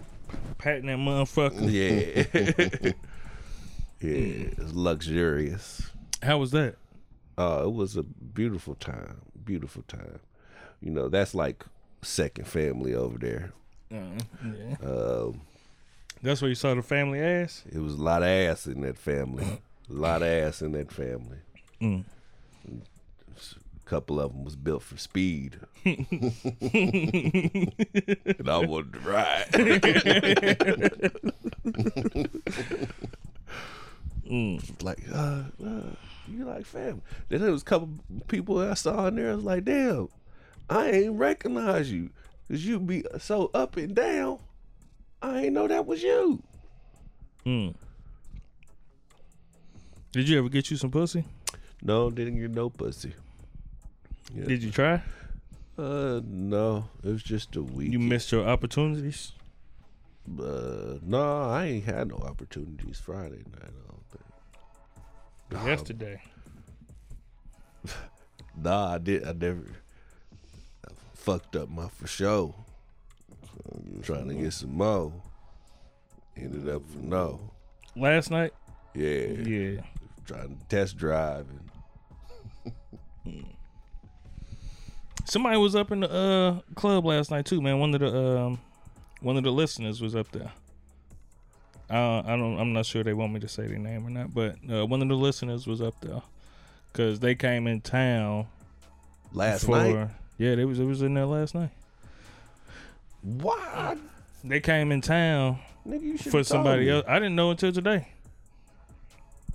patting 0.59 0.87
that 0.87 0.99
motherfucker. 0.99 1.71
Yeah, 1.71 2.93
yeah, 4.01 4.49
it's 4.59 4.73
luxurious. 4.73 5.91
How 6.23 6.39
was 6.39 6.51
that? 6.53 6.77
Uh, 7.39 7.63
it 7.65 7.73
was 7.73 7.97
a 7.97 8.03
beautiful 8.03 8.75
time. 8.75 9.21
Beautiful 9.45 9.83
time. 9.89 10.21
You 10.81 10.91
know, 10.91 11.09
that's 11.09 11.35
like 11.35 11.65
second 12.03 12.47
family 12.47 12.95
over 12.95 13.19
there. 13.19 13.53
Uh, 13.93 14.19
yeah. 14.45 14.77
Um, 14.89 15.41
That's 16.23 16.41
where 16.41 16.49
you 16.49 16.55
saw 16.55 16.75
the 16.75 16.83
family 16.83 17.21
ass. 17.21 17.65
it 17.73 17.79
was 17.79 17.95
a 17.95 18.03
lot 18.03 18.23
of 18.23 18.29
ass 18.29 18.67
in 18.67 18.83
that 18.83 18.97
family. 18.97 19.45
A 19.89 19.93
lot 19.93 20.23
of 20.23 20.29
ass 20.29 20.63
in 20.63 20.73
that 20.73 20.93
family. 20.93 21.39
Mm. 21.81 22.05
Couple 23.91 24.21
of 24.21 24.33
them 24.33 24.45
was 24.45 24.55
built 24.55 24.85
for 24.85 24.97
speed. 24.97 25.59
and 25.85 25.99
I 28.47 28.59
wanted 28.59 28.93
to 28.93 29.01
ride. 29.01 29.47
Like, 34.81 35.01
uh, 35.13 35.43
uh, 35.67 35.83
you 36.29 36.45
like 36.45 36.67
family. 36.67 37.01
Then 37.29 37.41
there 37.41 37.51
was 37.51 37.63
a 37.63 37.65
couple 37.65 37.89
people 38.29 38.61
I 38.61 38.75
saw 38.75 39.09
in 39.09 39.17
there. 39.17 39.33
I 39.33 39.35
was 39.35 39.43
like, 39.43 39.65
damn, 39.65 40.09
I 40.69 40.91
ain't 40.91 41.19
recognize 41.19 41.91
you. 41.91 42.11
Cause 42.49 42.65
you 42.65 42.79
be 42.79 43.03
so 43.19 43.51
up 43.53 43.77
and 43.77 43.93
down. 43.93 44.39
I 45.21 45.47
ain't 45.47 45.55
know 45.55 45.67
that 45.67 45.85
was 45.85 46.01
you. 46.01 46.41
Mm. 47.45 47.75
Did 50.13 50.29
you 50.29 50.39
ever 50.39 50.49
get 50.49 50.71
you 50.71 50.77
some 50.77 50.93
pussy? 50.93 51.25
No, 51.83 52.09
didn't 52.09 52.41
get 52.41 52.53
no 52.53 52.71
pussy. 52.71 53.15
Yeah. 54.35 54.45
Did 54.45 54.63
you 54.63 54.71
try? 54.71 55.03
Uh, 55.79 56.21
no, 56.25 56.85
it 57.03 57.09
was 57.09 57.23
just 57.23 57.57
a 57.57 57.63
week. 57.63 57.91
You 57.91 57.99
missed 57.99 58.31
your 58.33 58.47
opportunities. 58.47 59.33
Uh, 60.29 60.99
no, 61.03 61.49
I 61.51 61.65
ain't 61.67 61.85
had 61.85 62.09
no 62.09 62.17
opportunities 62.17 62.99
Friday 63.01 63.39
night. 63.51 63.63
I 63.63 63.89
don't 63.89 64.05
think. 64.11 64.25
Nah, 65.53 65.67
Yesterday. 65.67 66.23
Nah, 68.63 68.95
I 68.95 68.99
did. 68.99 69.25
I 69.27 69.33
never 69.33 69.65
I 70.87 70.91
fucked 71.15 71.57
up 71.57 71.71
my 71.71 71.89
for 71.89 72.07
sure. 72.07 72.55
Trying 74.03 74.29
to 74.29 74.35
get 74.35 74.53
some 74.53 74.75
more. 74.77 75.13
Ended 76.37 76.69
up 76.69 76.83
for 76.91 76.99
no. 76.99 77.41
Last 77.97 78.31
night? 78.31 78.53
Yeah. 78.95 79.09
Yeah. 79.09 79.81
Trying 80.27 80.59
to 80.59 80.65
test 80.69 80.97
drive 80.99 81.47
and 83.25 83.45
Somebody 85.31 85.59
was 85.59 85.77
up 85.77 85.93
in 85.93 86.01
the 86.01 86.11
uh 86.11 86.61
club 86.75 87.07
last 87.07 87.31
night 87.31 87.47
too, 87.47 87.61
man. 87.61 87.79
One 87.79 87.95
of 87.95 88.01
the 88.01 88.39
um 88.39 88.59
one 89.21 89.37
of 89.37 89.45
the 89.45 89.53
listeners 89.53 90.01
was 90.01 90.17
up 90.17 90.29
there. 90.33 90.51
Uh, 91.89 92.23
I 92.25 92.37
don't. 92.37 92.59
I'm 92.59 92.73
not 92.73 92.85
sure 92.85 93.05
they 93.05 93.15
want 93.15 93.33
me 93.33 93.39
to 93.41 93.49
say 93.49 93.67
their 93.69 93.79
name 93.79 94.05
or 94.07 94.11
not, 94.11 94.35
but 94.35 94.57
uh, 94.69 94.87
one 94.87 95.03
of 95.03 95.09
the 95.09 95.15
listeners 95.15 95.69
was 95.69 95.81
up 95.81 95.95
there 96.01 96.23
because 96.93 97.21
they 97.21 97.37
came 97.37 97.69
in 97.69 97.81
town 97.81 98.47
last 99.33 99.67
for. 99.67 99.77
night. 99.77 100.09
Yeah, 100.37 100.57
they 100.57 100.65
was. 100.65 100.81
It 100.81 100.85
was 100.85 101.01
in 101.01 101.15
there 101.15 101.27
last 101.27 101.55
night. 101.55 101.71
Why? 103.23 103.99
They 104.43 104.61
came 104.61 104.91
in 104.91 105.01
town 105.01 105.59
Nigga, 105.87 106.03
you 106.03 106.17
should 106.17 106.33
for 106.33 106.43
somebody 106.43 106.91
else. 106.91 107.05
I 107.07 107.21
didn't 107.21 107.37
know 107.37 107.51
until 107.51 107.71
today. 107.71 108.09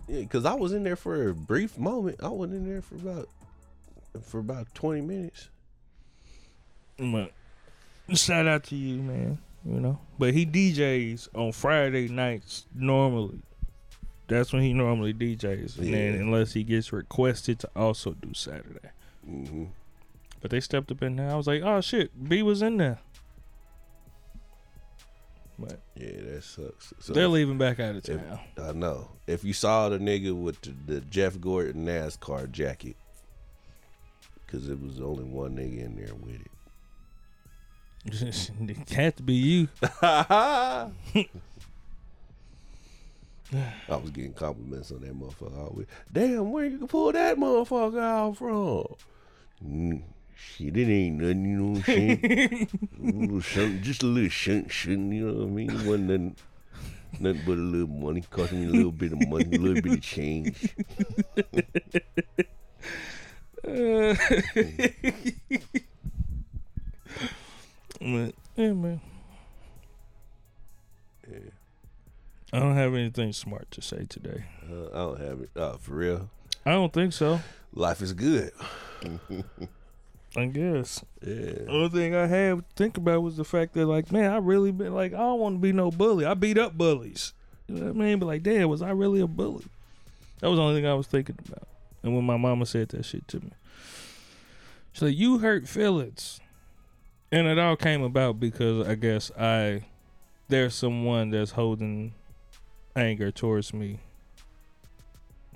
Yeah, 0.08 0.22
because 0.22 0.46
I 0.46 0.54
was 0.54 0.72
in 0.72 0.84
there 0.84 0.96
for 0.96 1.30
a 1.30 1.34
brief 1.34 1.78
moment. 1.78 2.20
I 2.24 2.30
was 2.30 2.52
in 2.52 2.70
there 2.70 2.82
for 2.82 2.96
about 2.96 3.30
for 4.24 4.40
about 4.40 4.74
twenty 4.74 5.02
minutes. 5.02 5.50
But 6.98 7.32
shout 8.14 8.48
out 8.48 8.64
to 8.66 8.76
you, 8.76 9.02
man. 9.02 9.40
You 9.66 9.80
know, 9.80 10.00
but 10.20 10.34
he 10.36 10.46
DJs 10.46 11.30
on 11.34 11.52
Friday 11.52 12.08
nights 12.08 12.68
normally. 12.76 13.40
That's 14.28 14.54
when 14.54 14.62
he 14.62 14.74
normally 14.74 15.14
DJs, 15.14 15.80
and 15.80 15.94
then 15.94 16.14
unless 16.16 16.54
he 16.54 16.64
gets 16.64 16.94
requested 16.94 17.60
to 17.60 17.70
also 17.76 18.12
do 18.14 18.34
Saturday. 18.34 18.90
Mm-hmm. 19.28 19.66
But 20.42 20.52
they 20.52 20.60
stepped 20.60 20.92
up 20.92 21.02
in 21.02 21.16
there. 21.16 21.32
I 21.32 21.36
was 21.36 21.48
like, 21.48 21.64
oh 21.64 21.82
shit, 21.82 22.12
B 22.30 22.44
was 22.44 22.62
in 22.62 22.78
there. 22.78 23.00
But 25.58 25.80
Yeah, 25.96 26.22
that 26.22 26.44
sucks. 26.44 26.94
So 27.00 27.14
they're 27.14 27.28
leaving 27.28 27.58
back 27.58 27.80
out 27.80 27.96
of 27.96 28.08
if- 28.08 28.28
town. 28.28 28.40
I 28.62 28.72
know. 28.74 29.10
If 29.26 29.44
you 29.44 29.54
saw 29.54 29.90
the 29.90 29.98
nigga 29.98 30.40
with 30.40 30.62
the, 30.62 30.76
the 30.86 31.02
Jeff 31.02 31.40
Gordon 31.40 31.86
NASCAR 31.86 32.52
jacket, 32.52 32.98
because 34.46 34.70
it 34.70 34.80
was 34.80 35.02
only 35.02 35.24
one 35.24 35.56
nigga 35.56 35.86
in 35.86 35.96
there 35.96 36.14
with 36.14 36.36
it. 36.36 36.52
It 38.06 38.90
had 38.90 39.16
to 39.18 39.24
be 39.24 39.34
you. 39.34 39.68
I 39.92 40.90
was 43.90 44.12
getting 44.12 44.34
compliments 44.34 44.92
on 44.92 45.02
that 45.02 45.18
motherfucker. 45.18 45.58
Always. 45.58 45.88
Damn, 46.12 46.52
where 46.52 46.66
you 46.66 46.86
pull 46.88 47.12
that 47.12 47.38
motherfucker 47.38 48.02
out 48.02 48.38
from? 48.38 48.86
Mm, 49.66 50.02
shit, 50.36 50.78
it 50.78 50.90
ain't 50.90 51.22
nothing, 51.22 51.46
you 51.46 51.58
know 51.58 51.72
what 51.72 51.78
I'm 51.78 51.84
saying? 51.86 52.68
a 53.00 53.06
little 53.06 53.42
something, 53.42 53.82
just 53.82 54.04
a 54.04 54.08
little 54.08 54.30
shunt, 54.30 54.72
shouldn't 54.72 55.14
you 55.14 55.28
know 55.28 55.34
what 55.34 55.44
I 55.44 55.50
mean? 55.50 55.70
It 55.70 55.86
wasn't 55.86 56.04
nothing, 56.04 56.36
nothing 57.20 57.42
but 57.46 57.54
a 57.54 57.62
little 57.62 57.88
money, 57.88 58.22
cost 58.30 58.52
me 58.52 58.66
a 58.66 58.70
little 58.70 58.92
bit 58.92 59.14
of 59.14 59.28
money, 59.28 59.46
a 59.46 59.60
little 59.60 59.82
bit 59.82 59.94
of 59.94 60.02
change. 60.02 60.76
But, 68.06 68.36
yeah, 68.56 68.74
man. 68.74 69.02
Yeah. 71.28 71.40
I 72.54 72.60
don't 72.60 72.76
have 72.76 72.94
anything 72.94 73.34
smart 73.34 73.72
to 73.72 73.82
say 73.82 74.06
today. 74.08 74.46
Uh, 74.72 74.86
I 74.94 74.98
don't 74.98 75.20
have 75.20 75.42
it. 75.42 75.50
Uh, 75.56 75.78
for 75.78 75.96
real, 75.96 76.30
I 76.66 76.72
don't 76.72 76.94
think 76.94 77.14
so. 77.14 77.40
life 77.74 78.02
is 78.04 78.14
good. 78.14 78.52
I 80.38 80.46
guess. 80.46 81.04
Yeah. 81.26 81.66
Only 81.68 81.90
thing 81.90 82.16
I 82.16 82.28
had 82.28 82.60
to 82.60 82.66
think 82.76 82.98
about 82.98 83.24
was 83.24 83.38
the 83.38 83.44
fact 83.44 83.74
that, 83.74 83.88
like, 83.88 84.12
man, 84.12 84.32
I 84.32 84.38
really 84.38 84.72
been 84.72 84.94
like, 84.94 85.14
I 85.14 85.18
don't 85.18 85.40
want 85.40 85.56
to 85.56 85.60
be 85.60 85.72
no 85.72 85.90
bully. 85.90 86.26
I 86.26 86.36
beat 86.36 86.60
up 86.60 86.78
bullies. 86.78 87.34
You 87.68 87.76
know 87.76 87.88
what 87.88 87.96
I 87.96 88.00
mean? 88.00 88.20
But 88.20 88.28
like, 88.28 88.44
damn, 88.44 88.70
was 88.70 88.84
I 88.84 88.92
really 88.92 89.22
a 89.22 89.28
bully? 89.28 89.66
That 90.40 90.50
was 90.50 90.58
the 90.58 90.64
only 90.64 90.76
thing 90.76 90.86
I 90.86 90.94
was 90.94 91.08
thinking 91.08 91.40
about. 91.48 91.68
And 92.04 92.16
when 92.16 92.26
my 92.26 92.38
mama 92.38 92.68
said 92.68 92.90
that 92.90 93.04
shit 93.04 93.28
to 93.30 93.40
me, 93.40 93.52
she's 94.94 95.02
like, 95.02 95.18
"You 95.18 95.40
hurt 95.40 95.68
feelings," 95.68 96.40
and 97.36 97.48
it 97.48 97.60
all 97.60 97.76
came 97.76 98.02
about 98.02 98.40
because 98.40 98.88
I 98.88 98.96
guess 98.96 99.30
I 99.38 99.84
there's 100.48 100.74
someone 100.76 101.32
that's 101.32 101.52
holding 101.52 102.14
anger 102.96 103.30
towards 103.32 103.74
me 103.74 104.00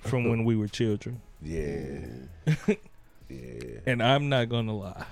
from 0.00 0.28
when 0.28 0.44
we 0.44 0.56
were 0.56 0.68
children. 0.68 1.22
Yeah. 1.42 2.00
yeah. 3.28 3.78
And 3.86 4.02
I'm 4.02 4.28
not 4.28 4.48
gonna 4.48 4.74
lie. 4.76 5.06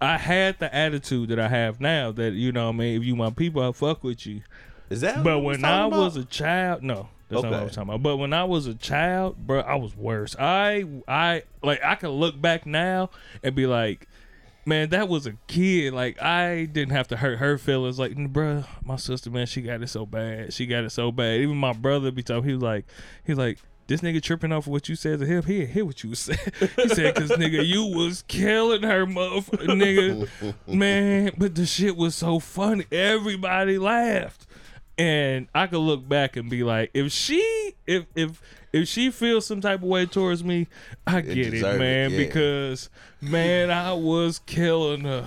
I 0.00 0.16
had 0.18 0.58
the 0.58 0.74
attitude 0.74 1.30
that 1.30 1.38
I 1.40 1.48
have 1.48 1.80
now 1.80 2.12
that, 2.12 2.34
you 2.34 2.52
know 2.52 2.66
what 2.66 2.74
I 2.74 2.78
mean, 2.78 3.00
if 3.00 3.04
you 3.06 3.16
my 3.16 3.30
people, 3.30 3.62
I 3.62 3.72
fuck 3.72 4.04
with 4.04 4.26
you. 4.26 4.42
Is 4.90 5.00
that? 5.00 5.22
But 5.24 5.40
when 5.40 5.64
I 5.64 5.88
talking 5.88 5.98
was 5.98 6.16
a 6.16 6.24
child, 6.24 6.82
no, 6.82 7.08
that's 7.28 7.42
not 7.42 7.50
what 7.50 7.52
I 7.52 7.56
Okay. 7.56 7.64
was 7.64 7.74
talking 7.74 7.88
about. 7.90 8.02
But 8.02 8.16
when 8.18 8.32
I 8.32 8.44
was 8.44 8.66
a 8.66 8.74
child, 8.74 9.36
bro, 9.46 9.60
I 9.60 9.74
was 9.76 9.96
worse. 9.96 10.36
I 10.38 10.84
I 11.08 11.42
like 11.62 11.82
I 11.82 11.94
can 11.96 12.10
look 12.10 12.40
back 12.40 12.66
now 12.66 13.10
and 13.42 13.54
be 13.54 13.66
like, 13.66 14.06
man, 14.66 14.90
that 14.90 15.08
was 15.08 15.26
a 15.26 15.34
kid. 15.46 15.94
Like 15.94 16.20
I 16.20 16.64
didn't 16.66 16.92
have 16.92 17.08
to 17.08 17.16
hurt 17.16 17.38
her 17.38 17.56
feelings. 17.56 17.98
Like, 17.98 18.16
bro, 18.16 18.64
my 18.84 18.96
sister, 18.96 19.30
man, 19.30 19.46
she 19.46 19.62
got 19.62 19.82
it 19.82 19.88
so 19.88 20.04
bad. 20.04 20.52
She 20.52 20.66
got 20.66 20.84
it 20.84 20.90
so 20.90 21.10
bad. 21.12 21.40
Even 21.40 21.56
my 21.56 21.72
brother 21.72 22.10
be 22.10 22.22
talking. 22.22 22.44
He 22.44 22.52
was 22.52 22.62
like, 22.62 22.84
he's 23.24 23.38
like. 23.38 23.58
This 23.88 24.00
nigga 24.00 24.20
tripping 24.20 24.50
off 24.50 24.66
of 24.66 24.72
what 24.72 24.88
you 24.88 24.96
said 24.96 25.20
to 25.20 25.26
him. 25.26 25.44
He 25.44 25.64
hear 25.64 25.84
what 25.84 26.02
you 26.02 26.12
said. 26.16 26.40
He 26.74 26.88
said, 26.88 27.14
"Cause 27.14 27.30
nigga, 27.30 27.64
you 27.64 27.86
was 27.86 28.24
killing 28.26 28.82
her, 28.82 29.06
motherfucker, 29.06 29.68
nigga, 29.68 30.54
man." 30.66 31.30
But 31.38 31.54
the 31.54 31.66
shit 31.66 31.96
was 31.96 32.16
so 32.16 32.40
funny. 32.40 32.84
Everybody 32.90 33.78
laughed 33.78 34.48
and 34.98 35.48
I 35.54 35.66
could 35.66 35.78
look 35.78 36.08
back 36.08 36.36
and 36.36 36.48
be 36.48 36.62
like, 36.62 36.90
if 36.94 37.12
she, 37.12 37.74
if 37.86 38.06
if 38.14 38.40
if 38.82 38.88
she 38.88 39.10
feels 39.10 39.46
some 39.46 39.60
type 39.60 39.82
of 39.82 39.88
way 39.88 40.06
towards 40.06 40.44
me, 40.44 40.66
I 41.06 41.20
get 41.20 41.38
it, 41.38 41.54
it, 41.54 41.78
man, 41.78 42.10
yeah. 42.10 42.18
because 42.18 42.90
man, 43.20 43.70
I 43.70 43.92
was 43.92 44.38
killing 44.40 45.02
her. 45.02 45.26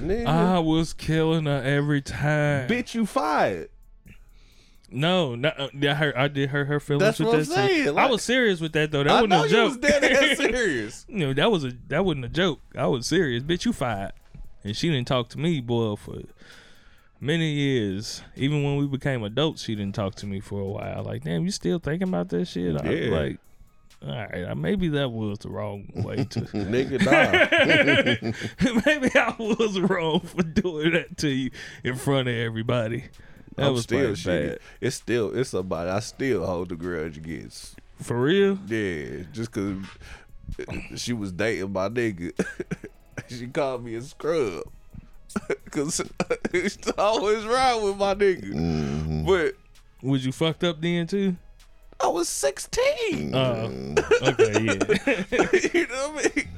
I 0.26 0.58
was 0.58 0.92
killing 0.92 1.46
her 1.46 1.62
every 1.62 2.02
time. 2.02 2.68
bitch, 2.68 2.94
you 2.94 3.06
fired. 3.06 3.70
No, 4.90 5.34
no, 5.34 5.48
uh, 5.48 5.68
I 5.82 5.94
hurt. 5.94 6.16
I 6.16 6.28
did 6.28 6.50
hurt 6.50 6.66
her 6.68 6.78
feelings 6.78 7.00
That's 7.02 7.18
with 7.18 7.28
what 7.28 7.34
I'm 7.34 7.44
that. 7.46 7.68
shit. 7.68 7.84
saying, 7.86 7.98
I 7.98 8.06
was 8.06 8.22
serious 8.22 8.60
with 8.60 8.72
that 8.74 8.92
though. 8.92 9.02
That 9.02 9.10
I 9.10 9.14
wasn't 9.14 9.30
know 9.30 9.42
a 9.42 9.46
you 9.46 9.50
joke. 9.50 9.68
was 9.68 9.76
dead 9.78 10.04
ass 10.04 10.36
serious. 10.38 11.06
you 11.08 11.18
know, 11.18 11.32
that 11.34 11.50
was 11.50 11.64
a 11.64 11.72
that 11.88 12.04
wasn't 12.04 12.26
a 12.26 12.28
joke. 12.28 12.60
I 12.76 12.86
was 12.86 13.06
serious, 13.06 13.42
bitch. 13.42 13.64
You 13.64 13.72
fired, 13.72 14.12
and 14.62 14.76
she 14.76 14.90
didn't 14.90 15.08
talk 15.08 15.30
to 15.30 15.38
me, 15.38 15.60
boy, 15.60 15.96
for 15.96 16.20
many 17.24 17.50
years. 17.50 18.22
Even 18.36 18.62
when 18.62 18.76
we 18.76 18.86
became 18.86 19.24
adults, 19.24 19.62
she 19.62 19.74
didn't 19.74 19.94
talk 19.94 20.14
to 20.16 20.26
me 20.26 20.40
for 20.40 20.60
a 20.60 20.64
while. 20.66 21.02
Like, 21.02 21.24
damn, 21.24 21.44
you 21.44 21.50
still 21.50 21.78
thinking 21.78 22.08
about 22.08 22.28
that 22.30 22.46
shit? 22.46 22.76
I 22.80 22.90
Yeah. 22.90 23.10
like, 23.10 23.38
all 24.06 24.14
right, 24.14 24.54
maybe 24.56 24.88
that 24.88 25.10
was 25.10 25.38
the 25.38 25.48
wrong 25.48 25.88
way 25.94 26.16
to. 26.24 26.40
Nigga, 26.40 27.00
nah. 27.04 28.72
maybe 28.86 29.10
I 29.18 29.34
was 29.38 29.80
wrong 29.80 30.20
for 30.20 30.42
doing 30.42 30.92
that 30.92 31.16
to 31.18 31.28
you 31.28 31.50
in 31.82 31.96
front 31.96 32.28
of 32.28 32.34
everybody. 32.34 33.04
That 33.56 33.68
I'm 33.68 33.72
was 33.72 33.84
still 33.84 34.14
bad. 34.24 34.58
It's 34.80 34.96
still 34.96 35.34
it's 35.34 35.50
somebody 35.50 35.88
I 35.88 36.00
still 36.00 36.44
hold 36.44 36.68
the 36.70 36.76
grudge 36.76 37.16
against. 37.16 37.76
For 38.02 38.20
real? 38.20 38.58
Yeah, 38.66 39.22
just 39.32 39.52
cause 39.52 39.76
she 40.96 41.12
was 41.12 41.32
dating 41.32 41.72
my 41.72 41.88
nigga. 41.88 42.32
she 43.28 43.46
called 43.46 43.84
me 43.84 43.94
a 43.94 44.02
scrub. 44.02 44.64
Cause 45.70 46.00
it's 46.52 46.90
always 46.98 47.44
wrong 47.44 47.84
with 47.84 47.96
my 47.96 48.14
nigga. 48.14 49.26
But 49.26 49.54
Was 50.02 50.24
you 50.24 50.32
fucked 50.32 50.64
up 50.64 50.80
then 50.80 51.06
too? 51.06 51.36
I 52.00 52.08
was 52.08 52.28
16. 52.28 53.34
Uh, 53.34 53.94
okay, 54.22 54.52
yeah. 54.52 54.72
you 55.72 55.86
know 55.86 56.10
what 56.10 56.26
I 56.26 56.32
mean? 56.36 56.48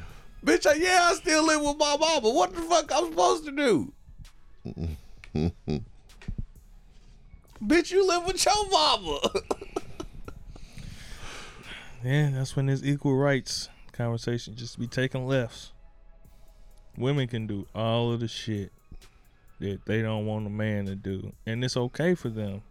Bitch, 0.44 0.66
I, 0.66 0.74
yeah, 0.74 1.08
I 1.10 1.14
still 1.14 1.44
live 1.46 1.60
with 1.60 1.76
my 1.76 1.96
mama. 1.98 2.30
What 2.30 2.54
the 2.54 2.62
fuck 2.62 2.90
I'm 2.94 3.10
supposed 3.10 3.44
to 3.44 3.52
do? 3.52 3.92
Bitch, 7.64 7.90
you 7.90 8.06
live 8.06 8.26
with 8.26 8.44
your 8.44 8.70
mama. 8.70 9.20
Yeah, 12.04 12.30
that's 12.32 12.54
when 12.54 12.66
this 12.66 12.82
equal 12.84 13.16
rights 13.16 13.68
conversation 13.92 14.54
just 14.54 14.78
be 14.78 14.86
taking 14.86 15.26
lefts. 15.26 15.72
Women 16.98 17.28
can 17.28 17.46
do 17.46 17.66
all 17.74 18.12
of 18.12 18.20
the 18.20 18.28
shit. 18.28 18.72
that 19.58 19.84
they 19.86 20.02
don't 20.02 20.26
want 20.26 20.46
a 20.46 20.50
man 20.50 20.84
to 20.86 20.94
do, 20.94 21.32
and 21.46 21.64
it's 21.64 21.76
okay 21.76 22.14
for 22.14 22.28
them. 22.28 22.62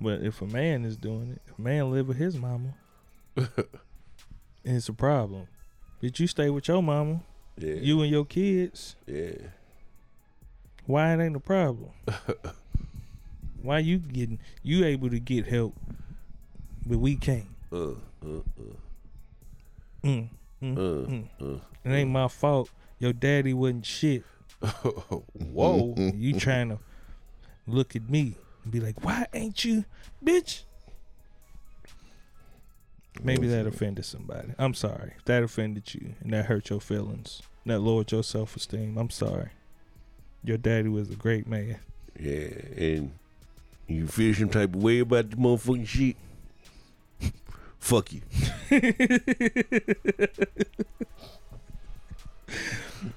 But 0.00 0.22
if 0.22 0.40
a 0.42 0.46
man 0.46 0.84
is 0.84 0.96
doing 0.96 1.32
it, 1.32 1.42
if 1.48 1.58
a 1.58 1.62
man 1.62 1.90
live 1.90 2.06
with 2.08 2.16
his 2.18 2.36
mama, 2.36 2.74
it's 4.64 4.88
a 4.88 4.92
problem. 4.92 5.46
But 6.00 6.18
you 6.20 6.26
stay 6.26 6.50
with 6.50 6.68
your 6.68 6.82
mama, 6.82 7.20
Yeah. 7.58 7.74
you 7.74 8.00
and 8.02 8.10
your 8.10 8.24
kids. 8.24 8.94
yeah. 9.06 9.32
Why 10.86 11.12
it 11.14 11.20
ain't 11.24 11.36
a 11.36 11.40
problem? 11.40 11.90
Why 13.62 13.78
you 13.80 13.98
getting 13.98 14.38
you 14.62 14.84
able 14.84 15.10
to 15.10 15.18
get 15.20 15.46
help, 15.46 15.74
but 16.86 16.98
we 16.98 17.16
can't? 17.16 17.46
Uh, 17.72 17.90
uh, 18.24 18.40
Mm, 20.02 20.28
mm, 20.62 20.76
uh, 20.76 21.08
mm. 21.10 21.26
uh, 21.40 21.60
It 21.84 21.90
ain't 21.90 22.10
my 22.10 22.28
fault. 22.28 22.70
Your 22.98 23.12
daddy 23.12 23.54
wasn't 23.54 23.86
shit. 23.86 24.24
uh. 24.62 24.68
Whoa. 25.32 25.94
You 25.96 26.38
trying 26.38 26.68
to 26.70 26.78
look 27.66 27.96
at 27.96 28.08
me 28.08 28.34
and 28.64 28.72
be 28.72 28.80
like, 28.80 29.02
why 29.04 29.26
ain't 29.32 29.64
you, 29.64 29.84
bitch? 30.24 30.62
Maybe 33.22 33.48
that 33.48 33.66
offended 33.66 34.04
somebody. 34.04 34.54
I'm 34.58 34.74
sorry. 34.74 35.12
If 35.18 35.24
that 35.26 35.42
offended 35.42 35.92
you 35.94 36.14
and 36.20 36.32
that 36.32 36.46
hurt 36.46 36.70
your 36.70 36.80
feelings, 36.80 37.42
that 37.66 37.80
lowered 37.80 38.12
your 38.12 38.22
self 38.22 38.56
esteem, 38.56 38.96
I'm 38.96 39.10
sorry. 39.10 39.50
Your 40.42 40.56
daddy 40.56 40.88
was 40.88 41.10
a 41.10 41.16
great 41.16 41.46
man. 41.46 41.78
Yeah, 42.18 42.48
and 42.76 43.12
you 43.86 44.06
feel 44.06 44.34
some 44.34 44.48
type 44.48 44.74
of 44.74 44.82
way 44.82 45.00
about 45.00 45.30
the 45.30 45.36
motherfucking 45.36 45.86
shit. 45.86 46.16
Fuck 47.80 48.12
you. 48.12 48.20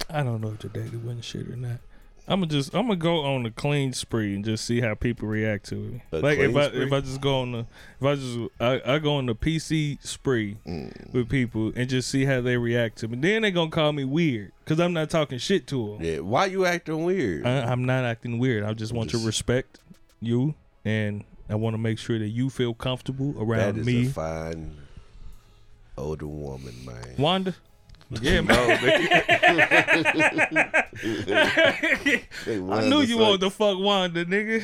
I 0.09 0.23
don't 0.23 0.41
know 0.41 0.49
if 0.49 0.59
the 0.59 0.69
daddy 0.69 0.97
wasn't 0.97 1.23
shit 1.23 1.47
or 1.47 1.55
not. 1.55 1.79
I'm 2.25 2.39
gonna 2.39 2.51
just 2.51 2.73
I'm 2.73 2.87
gonna 2.87 2.95
go 2.95 3.25
on 3.25 3.45
a 3.45 3.51
clean 3.51 3.91
spree 3.91 4.33
and 4.33 4.45
just 4.45 4.63
see 4.63 4.79
how 4.79 4.95
people 4.95 5.27
react 5.27 5.65
to 5.69 5.99
it. 6.11 6.17
A 6.17 6.19
like 6.21 6.39
if 6.39 6.55
I 6.55 6.67
spree? 6.67 6.85
if 6.85 6.93
I 6.93 7.01
just 7.01 7.19
go 7.19 7.41
on 7.41 7.51
the 7.51 7.65
if 7.99 8.03
I 8.05 8.15
just 8.15 8.39
I, 8.61 8.95
I 8.95 8.99
go 8.99 9.15
on 9.15 9.25
the 9.25 9.35
PC 9.35 10.01
spree 10.05 10.57
mm. 10.65 11.13
with 11.13 11.27
people 11.27 11.73
and 11.75 11.89
just 11.89 12.09
see 12.09 12.23
how 12.23 12.39
they 12.39 12.55
react 12.55 12.99
to 12.99 13.09
me. 13.09 13.17
Then 13.17 13.41
they 13.41 13.51
gonna 13.51 13.69
call 13.69 13.91
me 13.91 14.05
weird 14.05 14.53
because 14.63 14.79
I'm 14.79 14.93
not 14.93 15.09
talking 15.09 15.37
shit 15.37 15.67
to 15.67 15.97
them. 15.97 16.03
Yeah, 16.03 16.19
why 16.19 16.45
you 16.45 16.65
acting 16.65 17.03
weird? 17.03 17.45
I, 17.45 17.63
I'm 17.69 17.83
not 17.83 18.05
acting 18.05 18.39
weird. 18.39 18.63
I 18.63 18.73
just 18.73 18.93
want 18.93 19.09
to 19.09 19.17
respect 19.17 19.79
you 20.21 20.55
and 20.85 21.25
I 21.49 21.55
want 21.55 21.73
to 21.73 21.77
make 21.77 21.99
sure 21.99 22.17
that 22.19 22.29
you 22.29 22.49
feel 22.49 22.73
comfortable 22.73 23.33
that 23.33 23.41
around 23.41 23.77
is 23.79 23.85
me. 23.85 24.05
a 24.07 24.09
fine 24.09 24.77
older 25.97 26.27
woman, 26.27 26.73
man. 26.85 27.15
Wanda. 27.17 27.55
Yeah, 28.21 28.41
man. 28.41 28.59
I 31.73 32.87
knew 32.87 33.01
you 33.01 33.17
wanted 33.17 33.39
to 33.41 33.49
fuck 33.49 33.79
Wanda, 33.79 34.23
nigga. 34.25 34.63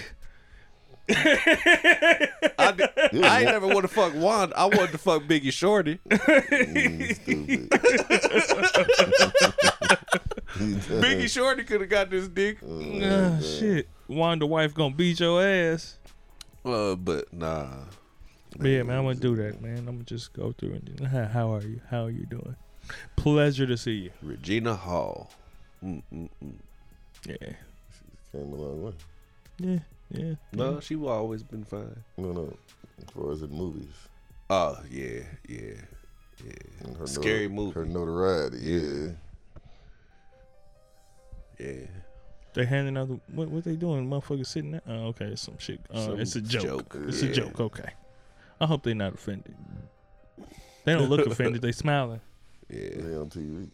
I, 2.59 2.71
did- 2.71 3.23
I 3.25 3.39
ain't 3.39 3.49
never 3.51 3.65
want 3.65 3.81
to 3.81 3.87
fuck 3.87 4.13
Wanda. 4.13 4.55
I 4.55 4.65
wanted 4.65 4.91
to 4.91 4.97
fuck 4.99 5.23
Biggie 5.23 5.51
Shorty. 5.53 5.99
Mm. 10.59 10.79
Biggie 11.01 11.29
Shorty 11.29 11.63
could 11.63 11.79
have 11.81 11.89
got 11.89 12.09
this 12.09 12.27
dick. 12.27 12.57
Ah, 13.03 13.39
shit. 13.39 13.87
Wanda 14.07 14.45
wife 14.47 14.73
gonna 14.73 14.95
beat 14.95 15.19
your 15.19 15.41
ass. 15.43 15.98
Uh, 16.73 16.95
but 16.95 17.31
nah. 17.33 17.67
But 18.57 18.67
yeah, 18.67 18.83
man, 18.83 18.97
I'm 18.97 19.03
gonna 19.03 19.15
do 19.15 19.35
that, 19.37 19.61
man. 19.61 19.77
I'm 19.79 19.85
gonna 19.85 20.03
just 20.03 20.33
go 20.33 20.51
through 20.57 20.73
and 20.73 20.85
do- 20.97 21.05
how, 21.05 21.25
how 21.33 21.53
are 21.53 21.61
you? 21.61 21.81
How 21.89 22.05
are 22.05 22.09
you 22.09 22.25
doing? 22.25 22.55
Pleasure 23.15 23.67
to 23.67 23.77
see 23.77 23.91
you. 23.93 24.11
Regina 24.23 24.75
Hall. 24.75 25.29
Mm-mm-mm. 25.83 26.29
Yeah, 27.27 27.35
Came 28.31 28.53
a 28.53 28.55
long 28.55 28.83
way. 28.83 28.93
yeah, 29.59 29.79
yeah. 30.11 30.33
No, 30.53 30.79
she 30.79 30.95
will 30.95 31.09
always 31.09 31.43
been 31.43 31.63
fine. 31.63 32.03
No, 32.17 32.31
no. 32.31 32.53
As 33.01 33.09
far 33.13 33.31
as 33.31 33.41
in 33.43 33.51
movies. 33.51 33.93
Oh 34.49 34.77
yeah, 34.89 35.21
yeah, 35.47 35.73
yeah. 36.45 36.53
And 36.83 36.97
her 36.97 37.05
Scary 37.07 37.47
notor- 37.47 37.51
movie. 37.51 37.73
Her 37.79 37.85
notoriety, 37.85 38.57
yeah. 38.61 39.11
Yeah. 41.59 41.85
They 42.53 42.65
handing 42.65 42.97
out 42.97 43.07
the 43.09 43.19
what? 43.33 43.49
What 43.49 43.63
they 43.63 43.75
doing? 43.75 44.09
Motherfuckers 44.09 44.47
sitting 44.47 44.71
there. 44.71 44.81
Oh, 44.87 45.07
okay, 45.07 45.25
it's 45.25 45.41
some 45.41 45.57
shit. 45.59 45.79
Uh, 45.93 46.05
Some 46.05 46.19
it's 46.19 46.35
a 46.35 46.41
joke. 46.41 46.63
joke, 46.93 46.95
It's 47.07 47.21
yeah. 47.21 47.29
a 47.29 47.33
joke. 47.33 47.59
Okay. 47.59 47.89
I 48.59 48.65
hope 48.65 48.83
they're 48.83 48.95
not 48.95 49.13
offended. 49.13 49.55
They 50.83 50.93
don't 50.93 51.09
look 51.09 51.25
offended. 51.27 51.61
They 51.61 51.71
smiling. 51.71 52.21
Yeah. 52.69 52.89
They 52.95 53.15
on 53.15 53.29
TV. 53.29 53.69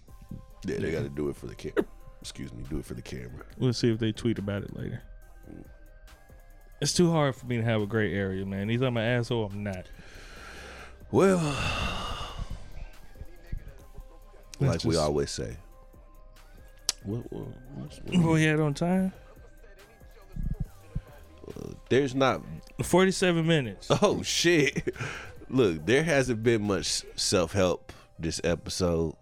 Yeah, 0.65 0.79
they 0.79 0.91
got 0.91 1.03
to 1.03 1.09
do 1.09 1.29
it 1.29 1.35
for 1.35 1.47
the 1.47 1.55
camera. 1.55 1.85
Excuse 2.21 2.51
me, 2.53 2.63
do 2.69 2.79
it 2.79 2.85
for 2.85 2.95
the 2.95 3.01
camera. 3.01 3.45
We'll 3.57 3.73
see 3.73 3.91
if 3.91 3.99
they 3.99 4.11
tweet 4.11 4.39
about 4.39 4.63
it 4.63 4.75
later. 4.75 5.01
It's 6.81 6.91
too 6.93 7.09
hard 7.11 7.35
for 7.35 7.45
me 7.45 7.57
to 7.57 7.63
have 7.63 7.81
a 7.81 7.85
gray 7.85 8.13
area, 8.13 8.45
man. 8.45 8.69
Either 8.69 8.87
I'm 8.87 8.97
an 8.97 9.03
asshole, 9.19 9.45
I'm 9.45 9.63
not. 9.63 9.85
Well, 11.11 11.37
Let's 14.59 14.83
like 14.83 14.83
we 14.85 14.91
just- 14.91 15.03
always 15.03 15.31
say. 15.31 15.55
What, 17.05 17.31
what, 17.31 17.47
what's- 17.75 17.99
what- 18.05 18.17
What 18.23 18.33
we 18.33 18.43
had 18.43 18.59
on 18.59 18.73
time? 18.73 19.13
Uh, 21.47 21.69
there's 21.89 22.15
not. 22.15 22.41
Forty-seven 22.81 23.45
minutes. 23.45 23.87
Oh 24.01 24.21
shit! 24.23 24.95
Look, 25.49 25.85
there 25.85 26.03
hasn't 26.03 26.41
been 26.43 26.63
much 26.63 27.03
self 27.15 27.53
help 27.53 27.93
this 28.17 28.41
episode, 28.43 29.15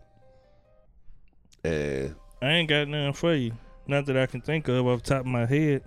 and 1.64 2.16
I 2.42 2.48
ain't 2.48 2.70
got 2.70 2.88
nothing 2.88 3.14
for 3.14 3.34
you. 3.36 3.52
Not 3.88 4.06
that 4.06 4.16
I 4.18 4.26
can 4.26 4.40
think 4.42 4.68
of 4.70 4.88
off 4.88 5.04
the 5.04 5.10
top 5.10 5.20
of 5.22 5.26
my 5.28 5.46
head. 5.46 5.84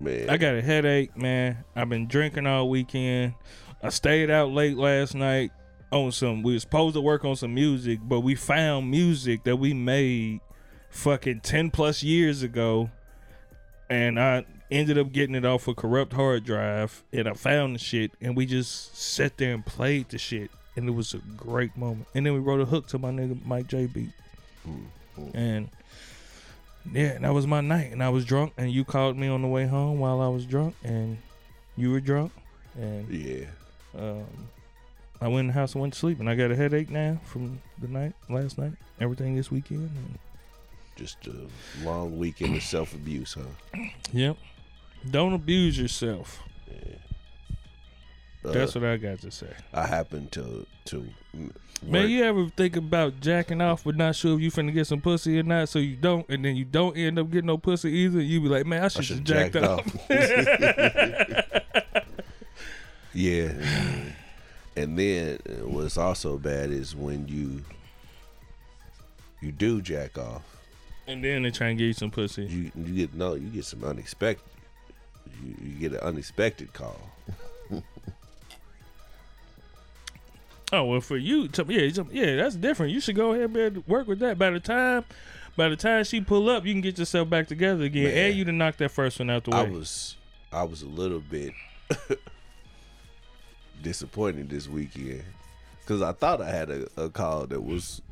man, 0.00 0.28
I 0.28 0.36
got 0.36 0.56
a 0.56 0.62
headache, 0.62 1.16
man. 1.16 1.64
I've 1.76 1.88
been 1.88 2.08
drinking 2.08 2.46
all 2.46 2.68
weekend. 2.68 3.34
I 3.82 3.90
stayed 3.90 4.30
out 4.30 4.50
late 4.50 4.76
last 4.76 5.14
night 5.14 5.52
on 5.94 6.12
some. 6.12 6.42
We 6.42 6.54
were 6.54 6.60
supposed 6.60 6.94
to 6.94 7.00
work 7.00 7.24
on 7.24 7.36
some 7.36 7.54
music, 7.54 8.00
but 8.02 8.20
we 8.20 8.34
found 8.34 8.90
music 8.90 9.44
that 9.44 9.56
we 9.56 9.72
made 9.72 10.40
fucking 10.90 11.40
ten 11.40 11.70
plus 11.70 12.02
years 12.02 12.42
ago, 12.42 12.90
and 13.88 14.20
I 14.20 14.44
ended 14.70 14.98
up 14.98 15.12
getting 15.12 15.34
it 15.34 15.44
off 15.44 15.68
a 15.68 15.74
corrupt 15.74 16.12
hard 16.12 16.44
drive. 16.44 17.02
And 17.12 17.28
I 17.28 17.32
found 17.32 17.76
the 17.76 17.78
shit, 17.78 18.10
and 18.20 18.36
we 18.36 18.44
just 18.46 18.96
sat 18.96 19.36
there 19.38 19.54
and 19.54 19.64
played 19.64 20.08
the 20.08 20.18
shit, 20.18 20.50
and 20.76 20.88
it 20.88 20.92
was 20.92 21.14
a 21.14 21.18
great 21.36 21.76
moment. 21.76 22.08
And 22.14 22.26
then 22.26 22.34
we 22.34 22.40
wrote 22.40 22.60
a 22.60 22.66
hook 22.66 22.88
to 22.88 22.98
my 22.98 23.10
nigga 23.10 23.44
Mike 23.46 23.68
J 23.68 23.86
beat, 23.86 24.10
and. 25.32 25.68
Yeah, 26.92 27.16
that 27.16 27.32
was 27.32 27.46
my 27.46 27.62
night, 27.62 27.92
and 27.92 28.02
I 28.02 28.10
was 28.10 28.26
drunk, 28.26 28.52
and 28.58 28.70
you 28.70 28.84
called 28.84 29.16
me 29.16 29.26
on 29.26 29.40
the 29.40 29.48
way 29.48 29.66
home 29.66 30.00
while 30.00 30.20
I 30.20 30.28
was 30.28 30.44
drunk, 30.44 30.74
and 30.84 31.16
you 31.78 31.90
were 31.90 31.98
drunk, 31.98 32.30
and 32.78 33.08
yeah, 33.08 33.46
um, 33.98 34.26
I 35.24 35.28
went 35.28 35.40
in 35.40 35.46
the 35.46 35.52
house 35.54 35.72
and 35.72 35.80
went 35.80 35.94
to 35.94 35.98
sleep, 35.98 36.20
and 36.20 36.28
I 36.28 36.34
got 36.34 36.50
a 36.50 36.56
headache 36.56 36.90
now 36.90 37.18
from 37.24 37.62
the 37.80 37.88
night 37.88 38.12
last 38.28 38.58
night, 38.58 38.72
everything 39.00 39.34
this 39.34 39.50
weekend. 39.50 39.90
And, 39.96 40.18
just 40.96 41.26
a 41.26 41.46
long 41.82 42.18
weekend 42.18 42.54
of 42.56 42.62
self 42.62 42.92
abuse, 42.92 43.34
huh? 43.34 43.80
yep, 44.12 44.36
don't 45.10 45.32
abuse 45.32 45.78
yourself. 45.78 46.42
Uh, 46.70 48.52
That's 48.52 48.74
what 48.74 48.84
I 48.84 48.98
got 48.98 49.20
to 49.20 49.30
say. 49.30 49.48
I 49.72 49.86
happen 49.86 50.28
to 50.32 50.66
to 50.86 51.08
mm, 51.34 51.50
Man, 51.82 52.10
you 52.10 52.22
ever 52.24 52.48
think 52.50 52.76
about 52.76 53.20
jacking 53.20 53.62
off 53.62 53.84
but 53.84 53.96
not 53.96 54.14
sure 54.16 54.34
if 54.34 54.42
you 54.42 54.50
finna 54.50 54.74
get 54.74 54.86
some 54.86 55.00
pussy 55.00 55.38
or 55.38 55.42
not, 55.42 55.70
so 55.70 55.78
you 55.78 55.96
don't, 55.96 56.28
and 56.28 56.44
then 56.44 56.54
you 56.54 56.66
don't 56.66 56.96
end 56.98 57.18
up 57.18 57.30
getting 57.30 57.46
no 57.46 57.56
pussy 57.56 57.90
either? 57.90 58.20
You 58.20 58.42
be 58.42 58.48
like, 58.48 58.66
man, 58.66 58.84
I 58.84 58.88
should 58.88 59.06
have 59.06 59.26
have 59.26 59.52
jacked, 59.52 59.56
off. 59.56 59.86
yeah, 63.14 63.52
and 64.76 64.98
then 64.98 65.38
uh, 65.48 65.66
what's 65.68 65.96
also 65.96 66.36
bad 66.38 66.70
is 66.70 66.94
when 66.96 67.26
you 67.28 67.62
you 69.40 69.52
do 69.52 69.80
jack 69.82 70.16
off, 70.18 70.42
and 71.06 71.22
then 71.22 71.42
they 71.42 71.50
try 71.50 71.68
and 71.68 71.78
get 71.78 71.84
you 71.86 71.92
some 71.92 72.10
pussy. 72.10 72.44
you 72.44 72.70
you 72.76 72.94
get 72.94 73.14
no, 73.14 73.34
you 73.34 73.48
get 73.48 73.64
some 73.64 73.84
unexpected, 73.84 74.44
you, 75.42 75.54
you 75.62 75.74
get 75.78 75.92
an 75.92 76.00
unexpected 76.00 76.72
call. 76.72 77.00
Oh 80.72 80.84
well, 80.84 81.00
for 81.00 81.16
you, 81.16 81.46
to- 81.48 81.66
yeah, 81.68 82.02
yeah, 82.10 82.36
that's 82.36 82.56
different. 82.56 82.92
You 82.92 83.00
should 83.00 83.14
go 83.16 83.30
ahead 83.32 83.44
and 83.44 83.52
be 83.54 83.60
able 83.60 83.82
to 83.82 83.88
work 83.90 84.08
with 84.08 84.18
that. 84.20 84.38
By 84.38 84.50
the 84.50 84.58
time, 84.60 85.04
by 85.56 85.68
the 85.68 85.76
time 85.76 86.02
she 86.04 86.20
pull 86.20 86.48
up, 86.48 86.64
you 86.66 86.72
can 86.72 86.80
get 86.80 86.98
yourself 86.98 87.28
back 87.30 87.46
together 87.46 87.84
again, 87.84 88.04
Man. 88.04 88.16
and 88.16 88.34
you 88.34 88.44
to 88.46 88.52
knock 88.52 88.78
that 88.78 88.90
first 88.90 89.18
one 89.18 89.30
out 89.30 89.44
the 89.44 89.50
way. 89.52 89.58
I 89.58 89.62
was 89.64 90.16
I 90.50 90.62
was 90.64 90.82
a 90.82 90.88
little 90.88 91.20
bit 91.20 91.52
disappointed 93.84 94.50
this 94.50 94.68
weekend 94.68 95.22
because 95.80 96.02
I 96.02 96.12
thought 96.12 96.40
I 96.40 96.50
had 96.50 96.70
a, 96.70 96.88
a 96.96 97.10
call 97.10 97.46
that 97.46 97.62
was 97.62 98.02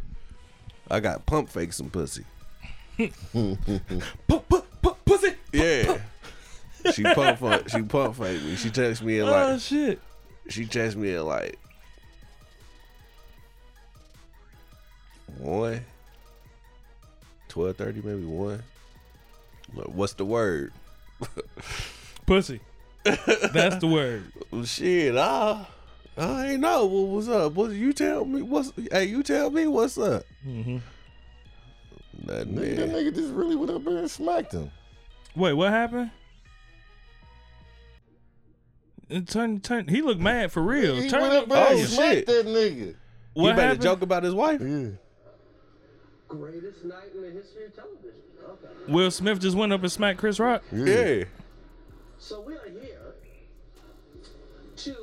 I 0.90 1.00
got 1.00 1.26
pump 1.26 1.48
fake 1.48 1.72
some 1.72 1.90
pussy. 1.90 2.24
pussy. 5.04 5.34
Yeah. 5.52 5.98
She 6.92 7.02
pump 7.02 7.68
she 7.68 7.82
pump 7.82 8.16
faked 8.16 8.44
me. 8.44 8.56
She 8.56 8.68
texted 8.68 9.02
me 9.02 9.18
at 9.20 9.28
oh, 9.28 9.30
like 9.30 9.48
oh 9.48 9.58
shit! 9.58 10.00
she 10.48 10.66
texted 10.66 10.96
me 10.96 11.14
at 11.14 11.24
like 11.24 11.58
one, 15.38 15.84
twelve 17.48 17.76
thirty, 17.76 18.02
maybe 18.02 18.24
one. 18.24 18.62
What's 19.72 20.14
the 20.14 20.24
word? 20.24 20.72
Pussy. 22.26 22.60
That's 23.04 23.76
the 23.76 23.88
word. 23.90 24.32
Well, 24.50 24.64
shit, 24.64 25.16
I, 25.16 25.66
I 26.16 26.50
ain't 26.52 26.60
know 26.60 26.86
what 26.86 27.08
was 27.08 27.28
up. 27.28 27.52
What 27.54 27.70
you 27.72 27.92
tell 27.92 28.24
me? 28.24 28.42
What's 28.42 28.72
hey? 28.90 29.04
You 29.06 29.22
tell 29.22 29.50
me 29.50 29.66
what's 29.66 29.98
up? 29.98 30.24
Mm-hmm. 30.46 30.78
Nothing, 32.24 32.54
Nigga, 32.54 32.76
that 32.76 32.88
nigga 32.90 33.14
just 33.14 33.32
really 33.32 33.56
went 33.56 33.70
up 33.72 33.84
there 33.84 33.98
and 33.98 34.10
smacked 34.10 34.52
him. 34.52 34.70
Wait, 35.34 35.54
what 35.54 35.70
happened? 35.70 36.10
Turn, 39.26 39.60
turn. 39.60 39.88
He 39.88 40.00
looked 40.00 40.20
mad 40.20 40.52
for 40.52 40.62
real. 40.62 40.94
He 40.96 41.08
turn 41.10 41.22
went 41.22 41.34
up 41.34 41.42
it- 41.44 41.48
there 41.50 41.66
Oh, 41.68 41.78
and 41.78 41.88
smacked 41.88 42.14
shit. 42.14 42.26
that 42.26 42.46
nigga. 42.46 42.94
What 43.34 43.48
you 43.48 43.50
better 43.50 43.62
happened? 43.62 43.82
joke 43.82 44.02
about 44.02 44.22
his 44.22 44.34
wife. 44.34 44.60
Yeah. 44.62 44.88
Greatest 46.28 46.84
night 46.84 47.10
in 47.14 47.22
the 47.22 47.30
history 47.30 47.66
of 47.66 47.74
television. 47.74 48.10
Okay. 48.42 48.92
Will 48.92 49.10
Smith 49.10 49.38
just 49.40 49.56
went 49.56 49.72
up 49.72 49.82
and 49.82 49.92
smacked 49.92 50.18
Chris 50.18 50.40
Rock. 50.40 50.62
Yeah. 50.72 51.24
So 52.18 52.40
we 52.40 52.54
are 52.54 52.66
Uh, 54.88 54.94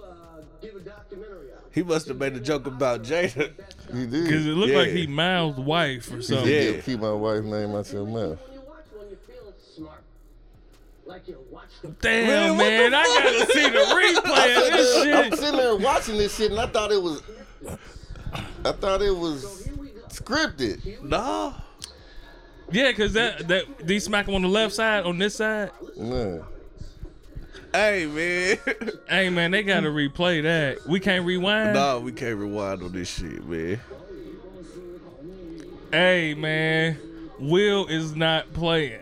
he 1.72 1.84
must 1.84 2.08
have 2.08 2.18
made 2.18 2.36
a 2.36 2.40
joke 2.40 2.68
about 2.68 3.04
Jada. 3.04 3.52
He 3.94 4.06
did. 4.06 4.24
Because 4.24 4.46
it 4.46 4.52
looked 4.52 4.74
like 4.74 4.90
he 4.90 5.08
mouthed 5.08 5.60
wife 5.60 6.08
or 6.12 6.22
something. 6.22 6.46
said, 6.46 6.76
Yeah. 6.76 6.82
keep 6.82 7.00
my 7.00 7.12
wife's 7.12 7.46
name 7.46 7.76
out 7.76 7.92
your 7.92 8.06
mouth. 8.06 8.40
When 8.40 8.54
you 8.54 8.62
watch 8.68 8.86
one, 8.94 9.10
you 9.10 9.18
feel 9.28 9.54
smart. 9.76 10.02
Like 11.06 11.28
you 11.28 11.38
watch 11.50 11.70
the 11.82 11.90
Damn, 11.90 12.58
Man, 12.58 12.58
man, 12.58 12.92
the 12.92 12.98
I 12.98 13.04
gotta 13.04 13.52
see 13.54 13.70
the 13.70 13.78
replay 13.78 14.68
of 14.68 14.74
this 14.74 15.04
shit. 15.04 15.16
I'm 15.16 15.32
sitting 15.36 15.58
there 15.58 15.76
watching 15.76 16.18
this 16.18 16.36
shit 16.36 16.52
and 16.52 16.60
I 16.60 16.68
thought 16.68 16.92
it 16.92 17.02
was 17.02 17.22
I 18.66 18.72
thought 18.74 19.02
it 19.02 19.16
was 19.16 19.66
Here 19.66 19.76
scripted. 20.10 21.02
Nah. 21.04 21.54
Yeah, 22.72 22.92
because 22.92 23.14
that, 23.14 23.48
that, 23.48 23.78
did 23.80 23.90
he 23.90 24.00
smack 24.00 24.28
him 24.28 24.36
on 24.36 24.44
the 24.44 24.48
left 24.48 24.76
side, 24.76 25.04
on 25.06 25.18
this 25.18 25.36
side? 25.36 25.72
Man. 25.98 26.44
Hey 27.74 28.06
man. 28.08 28.76
Hey, 29.08 29.30
man, 29.30 29.52
they 29.52 29.64
gotta 29.64 29.90
replay 29.90 30.44
that. 30.44 30.86
We 30.88 31.00
can't 31.00 31.26
rewind? 31.26 31.74
nah, 31.74 31.98
we 31.98 32.12
can't 32.12 32.38
rewind 32.38 32.82
on 32.84 32.92
this 32.92 33.10
shit, 33.10 33.46
man. 33.48 33.80
Hey, 35.92 36.36
man, 36.36 36.98
Will 37.40 37.88
is 37.88 38.16
not 38.16 38.52
playing. 38.54 39.00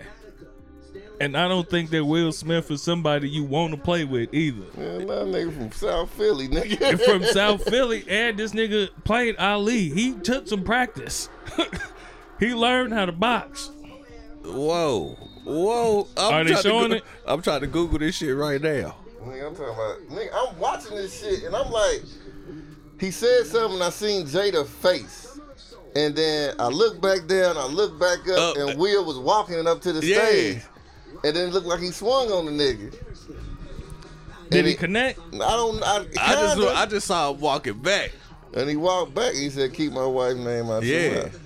And 1.20 1.36
I 1.36 1.47
don't 1.47 1.68
think 1.68 1.89
that 1.89 2.05
Will 2.05 2.32
Smith 2.32 2.70
is 2.70 2.82
somebody 2.82 3.28
you 3.28 3.43
want 3.43 3.74
to 3.74 3.78
play 3.78 4.05
with 4.05 4.34
either. 4.34 4.65
Man, 4.78 5.07
that 5.07 5.26
nigga 5.26 5.53
from 5.53 5.72
South 5.72 6.11
Philly, 6.11 6.47
nigga. 6.47 7.03
from 7.03 7.24
South 7.34 7.63
Philly, 7.63 8.05
and 8.07 8.38
this 8.38 8.51
nigga 8.53 8.89
played 9.03 9.36
Ali. 9.38 9.89
He 9.89 10.13
took 10.13 10.47
some 10.47 10.63
practice. 10.63 11.28
he 12.39 12.53
learned 12.53 12.93
how 12.93 13.05
to 13.05 13.11
box. 13.11 13.72
Whoa. 14.43 15.18
Whoa. 15.47 16.07
I'm 16.17 16.33
Are 16.33 16.43
they 16.43 16.51
trying 16.51 16.63
to 16.63 16.69
showing 16.69 16.89
go- 16.89 16.95
it? 16.97 17.03
I'm 17.25 17.41
trying 17.41 17.61
to 17.61 17.67
Google 17.67 17.99
this 17.99 18.15
shit 18.15 18.35
right 18.35 18.61
now. 18.61 18.95
Nigga, 19.23 19.47
I'm 19.47 19.55
talking 19.55 19.73
about. 19.73 19.97
Nigga, 20.09 20.29
I'm 20.33 20.59
watching 20.59 20.95
this 20.95 21.19
shit 21.19 21.43
and 21.43 21.55
I'm 21.55 21.71
like, 21.71 22.01
he 22.99 23.11
said 23.11 23.45
something. 23.45 23.81
I 23.81 23.89
seen 23.89 24.25
Jada 24.25 24.65
face, 24.65 25.39
and 25.95 26.15
then 26.15 26.55
I 26.59 26.67
look 26.67 27.01
back 27.01 27.27
down. 27.27 27.57
I 27.57 27.65
look 27.65 27.99
back 27.99 28.19
up, 28.29 28.57
Uh, 28.57 28.67
and 28.67 28.79
Will 28.79 29.05
was 29.05 29.17
walking 29.19 29.65
up 29.67 29.81
to 29.81 29.93
the 29.93 30.05
Yeah. 30.05 30.25
stage, 30.25 30.61
and 31.23 31.35
then 31.35 31.49
it 31.49 31.53
looked 31.53 31.67
like 31.67 31.79
he 31.81 31.91
swung 31.91 32.31
on 32.31 32.45
the 32.45 32.51
nigga. 32.51 32.91
Did 34.49 34.59
And 34.59 34.67
he 34.67 34.73
it- 34.73 34.79
connect? 34.79 35.19
I 35.33 35.37
don't. 35.37 35.83
I, 35.83 35.95
I 36.19 36.33
just 36.35 36.55
kinda. 36.57 36.73
I 36.75 36.85
just 36.85 37.07
saw 37.07 37.31
him 37.33 37.39
walking 37.41 37.73
back. 37.79 38.11
and 38.53 38.69
he 38.69 38.75
walked 38.77 39.13
back. 39.13 39.33
He 39.33 39.49
said, 39.49 39.73
"Keep 39.73 39.91
my 39.91 40.05
wife's 40.05 40.37
name 40.39 40.69
out 40.71 40.81
your 40.83 40.99
Yeah. 40.99 41.23
mouth." 41.23 41.39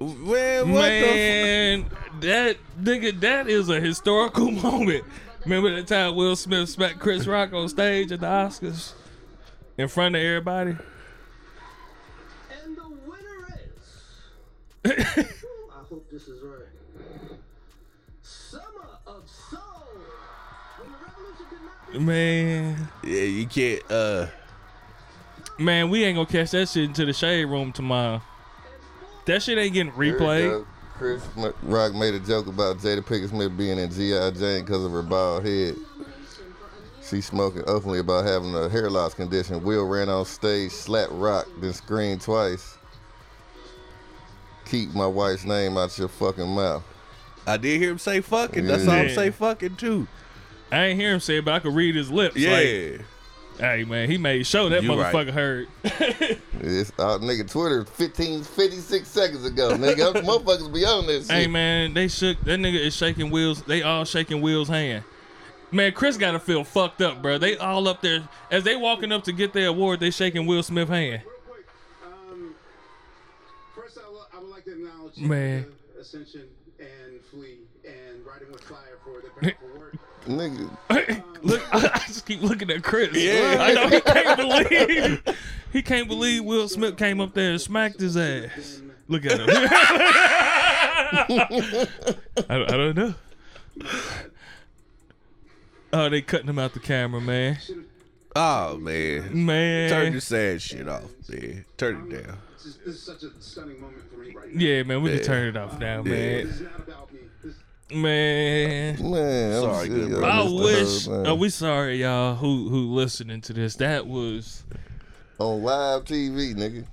Man, 0.00 0.70
what 0.70 0.80
Man, 0.82 1.86
that 2.20 2.56
nigga, 2.80 3.18
that 3.20 3.48
is 3.48 3.68
a 3.68 3.80
historical 3.80 4.50
moment. 4.50 5.04
Remember 5.44 5.74
that 5.76 5.86
time 5.86 6.16
Will 6.16 6.34
Smith 6.36 6.68
smacked 6.68 6.98
Chris 6.98 7.26
Rock 7.26 7.52
on 7.52 7.68
stage 7.68 8.10
at 8.10 8.20
the 8.20 8.26
Oscars 8.26 8.92
in 9.78 9.88
front 9.88 10.16
of 10.16 10.22
everybody? 10.22 10.70
And 10.70 10.78
the 12.76 12.88
winner 13.06 13.60
is. 14.84 14.84
I 15.72 15.84
hope 15.88 16.10
this 16.10 16.26
is 16.28 16.42
right. 16.42 16.66
Summer 18.22 18.88
of 19.06 19.28
Soul. 19.28 19.60
When 20.78 20.90
the 20.90 20.98
revolution 21.06 21.46
could 21.48 21.94
not 21.94 22.02
Man, 22.02 22.88
Yeah, 23.04 23.22
you 23.22 23.46
can't 23.46 23.82
uh 23.90 24.26
man, 25.58 25.90
we 25.90 26.04
ain't 26.04 26.16
gonna 26.16 26.26
catch 26.26 26.50
that 26.50 26.68
shit 26.68 26.84
into 26.84 27.04
the 27.04 27.12
shade 27.12 27.44
room 27.44 27.72
tomorrow. 27.72 28.20
That 29.26 29.42
shit 29.42 29.58
ain't 29.58 29.74
getting 29.74 29.92
replayed. 29.92 30.64
Chris 30.94 31.22
Rock 31.62 31.94
made 31.94 32.14
a 32.14 32.20
joke 32.20 32.46
about 32.46 32.78
Jada 32.78 33.02
Pinkett 33.04 33.28
Smith 33.28 33.54
being 33.56 33.78
in 33.78 33.90
G.I. 33.90 34.30
Jane 34.30 34.64
because 34.64 34.82
of 34.84 34.92
her 34.92 35.02
bald 35.02 35.44
head. 35.44 35.76
She 37.08 37.20
smoking 37.20 37.62
openly 37.66 37.98
about 37.98 38.24
having 38.24 38.54
a 38.54 38.68
hair 38.68 38.88
loss 38.88 39.14
condition. 39.14 39.62
Will 39.62 39.84
ran 39.86 40.08
on 40.08 40.24
stage, 40.24 40.72
slapped 40.72 41.12
Rock, 41.12 41.46
then 41.60 41.72
screamed 41.72 42.22
twice. 42.22 42.78
Keep 44.64 44.94
my 44.94 45.06
wife's 45.06 45.44
name 45.44 45.76
out 45.76 45.96
your 45.98 46.08
fucking 46.08 46.48
mouth. 46.48 46.82
I 47.46 47.56
did 47.58 47.80
hear 47.80 47.90
him 47.92 47.98
say 47.98 48.20
fucking. 48.20 48.66
That's 48.66 48.84
all 48.88 48.94
I'm 48.94 49.08
Yeah. 49.08 49.14
say 49.14 49.30
fucking 49.30 49.76
too. 49.76 50.08
I 50.72 50.86
ain't 50.86 50.98
hear 51.00 51.12
him 51.14 51.20
say 51.20 51.36
it, 51.38 51.44
but 51.44 51.54
I 51.54 51.58
could 51.60 51.74
read 51.74 51.94
his 51.94 52.10
lips. 52.10 52.34
Yeah. 52.36 52.50
Like, 52.52 53.06
hey 53.58 53.84
man, 53.84 54.10
he 54.10 54.18
made 54.18 54.46
sure 54.46 54.68
that 54.70 54.82
You 54.82 54.94
right. 55.00 55.14
motherfucker 55.14 55.30
heard. 55.32 55.68
It's 56.58 56.90
uh, 56.98 57.18
nigga 57.18 57.48
Twitter 57.48 57.84
15, 57.84 58.42
56 58.42 59.06
seconds 59.06 59.44
ago. 59.44 59.76
Nigga, 59.76 60.14
them 60.14 60.24
motherfuckers 60.26 60.72
be 60.72 60.84
on 60.86 61.06
this 61.06 61.26
shit. 61.26 61.36
Hey 61.36 61.46
man, 61.46 61.92
they 61.92 62.08
shook 62.08 62.40
that 62.44 62.58
nigga 62.58 62.80
is 62.80 62.96
shaking 62.96 63.30
Will's. 63.30 63.62
They 63.62 63.82
all 63.82 64.04
shaking 64.06 64.40
Will's 64.40 64.68
hand. 64.68 65.04
Man, 65.70 65.92
Chris 65.92 66.16
gotta 66.16 66.40
feel 66.40 66.64
fucked 66.64 67.02
up, 67.02 67.20
bro. 67.20 67.36
They 67.38 67.56
all 67.58 67.86
up 67.88 68.00
there 68.00 68.26
as 68.50 68.64
they 68.64 68.74
walking 68.74 69.12
up 69.12 69.24
to 69.24 69.32
get 69.32 69.52
their 69.52 69.68
award. 69.68 70.00
They 70.00 70.10
shaking 70.10 70.46
Will 70.46 70.62
Smith 70.62 70.88
hand. 70.88 71.22
Real 71.24 71.32
quick, 71.46 71.66
um, 72.06 72.54
first 73.74 73.98
I, 73.98 74.08
lo- 74.10 74.24
I 74.34 74.38
would 74.40 74.48
like 74.50 74.64
to 74.64 74.72
acknowledge 74.72 75.18
Man. 75.18 75.66
the 75.94 76.00
Ascension 76.00 76.46
and 76.80 77.20
Flee 77.30 77.58
and 77.84 78.24
Writing 78.26 78.50
with 78.50 78.62
Fire 78.62 78.96
for 79.04 79.20
their 79.20 79.30
powerful 79.58 79.78
work. 79.78 79.94
Nigga, 80.26 80.70
Look, 81.42 81.62
I 81.72 82.02
just 82.06 82.26
keep 82.26 82.42
looking 82.42 82.70
at 82.70 82.82
Chris. 82.82 83.10
Yeah. 83.14 83.56
I 83.60 83.72
know 83.74 83.88
he 83.88 84.00
can't 84.00 84.36
believe 84.36 85.22
he 85.72 85.82
can't 85.82 86.08
believe 86.08 86.44
Will 86.44 86.68
Smith 86.68 86.96
came 86.96 87.20
up 87.20 87.34
there 87.34 87.52
and 87.52 87.60
smacked 87.60 88.00
his 88.00 88.16
ass. 88.16 88.82
Look 89.08 89.24
at 89.24 89.38
him. 89.40 89.48
I, 91.08 91.86
I 92.50 92.58
don't 92.66 92.96
know. 92.96 93.14
Oh, 95.92 96.08
they 96.08 96.22
cutting 96.22 96.48
him 96.48 96.58
out 96.58 96.72
the 96.74 96.80
camera, 96.80 97.20
man. 97.20 97.58
Oh 98.34 98.76
man. 98.76 99.44
Man. 99.46 99.88
Turn 99.90 100.12
the 100.12 100.20
sad 100.20 100.60
shit 100.60 100.88
off, 100.88 101.04
man. 101.28 101.64
Turn 101.76 102.10
it 102.12 102.22
down. 102.26 102.38
This 102.54 102.66
is, 102.66 102.76
this 102.84 102.94
is 102.96 103.02
such 103.02 103.22
a 103.22 103.30
stunning 103.40 103.80
moment 103.80 104.02
for 104.10 104.18
me 104.18 104.34
right 104.34 104.52
now. 104.52 104.60
Yeah, 104.60 104.82
man, 104.82 105.02
we 105.02 105.10
Yeah. 105.10 105.16
can 105.18 105.24
turn 105.26 105.48
it 105.48 105.56
off 105.56 105.78
now, 105.78 106.02
This 106.02 106.60
man. 106.60 106.70
Man. 107.92 109.10
man, 109.10 109.60
Sorry, 109.62 109.88
good 109.88 110.12
of 110.12 110.18
brother. 110.18 110.26
I 110.26 110.42
this 110.42 110.52
wish. 110.52 111.06
whole 111.06 111.26
Oh, 111.26 111.30
uh, 111.30 111.34
we 111.36 111.48
sorry, 111.50 112.00
y'all, 112.02 112.34
who 112.34 112.68
who 112.68 112.92
listening 112.92 113.40
to 113.42 113.52
this. 113.52 113.76
That 113.76 114.06
was 114.08 114.64
on 115.38 115.62
live 115.62 116.04
TV, 116.04 116.54
nigga. 116.54 116.84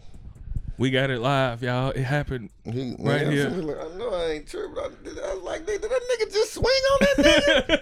we 0.78 0.92
got 0.92 1.10
it 1.10 1.20
live, 1.20 1.64
y'all. 1.64 1.90
It 1.92 2.04
happened. 2.04 2.52
He, 2.64 2.72
man, 2.72 2.98
Right 3.00 3.22
I'm 3.24 3.32
here. 3.32 3.50
Like, 3.50 3.78
I 3.80 3.98
know 3.98 4.14
I 4.14 4.24
ain't 4.34 4.48
tripping. 4.48 4.78
I, 4.78 4.82
I 4.84 5.34
was 5.34 5.44
like, 5.44 5.66
did 5.66 5.82
that 5.82 5.90
nigga 5.90 6.32
just 6.32 6.54
swing 6.54 6.66
on 6.66 7.00
that 7.18 7.82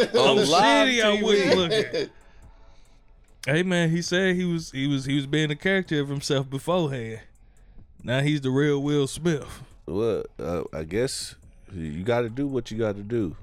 I'm 0.00 0.16
On 0.20 0.36
live 0.36 0.88
shitty. 0.88 1.02
I 1.02 1.16
TV. 1.16 1.22
wouldn't 1.22 1.56
look 1.56 1.72
at. 1.72 2.10
Hey 3.46 3.62
man, 3.62 3.88
he 3.88 4.02
said 4.02 4.36
he 4.36 4.44
was 4.44 4.70
he 4.70 4.86
was 4.86 5.06
he 5.06 5.16
was 5.16 5.24
being 5.26 5.50
a 5.50 5.56
character 5.56 5.98
of 5.98 6.10
himself 6.10 6.50
beforehand. 6.50 7.20
Now 8.04 8.20
he's 8.20 8.42
the 8.42 8.50
real 8.50 8.82
Will 8.82 9.06
Smith. 9.06 9.62
Well, 9.86 10.24
uh, 10.38 10.62
I 10.72 10.84
guess 10.84 11.34
you 11.74 12.02
got 12.02 12.22
to 12.22 12.28
do 12.28 12.46
what 12.46 12.70
you 12.70 12.78
got 12.78 12.96
to 12.96 13.02
do. 13.02 13.36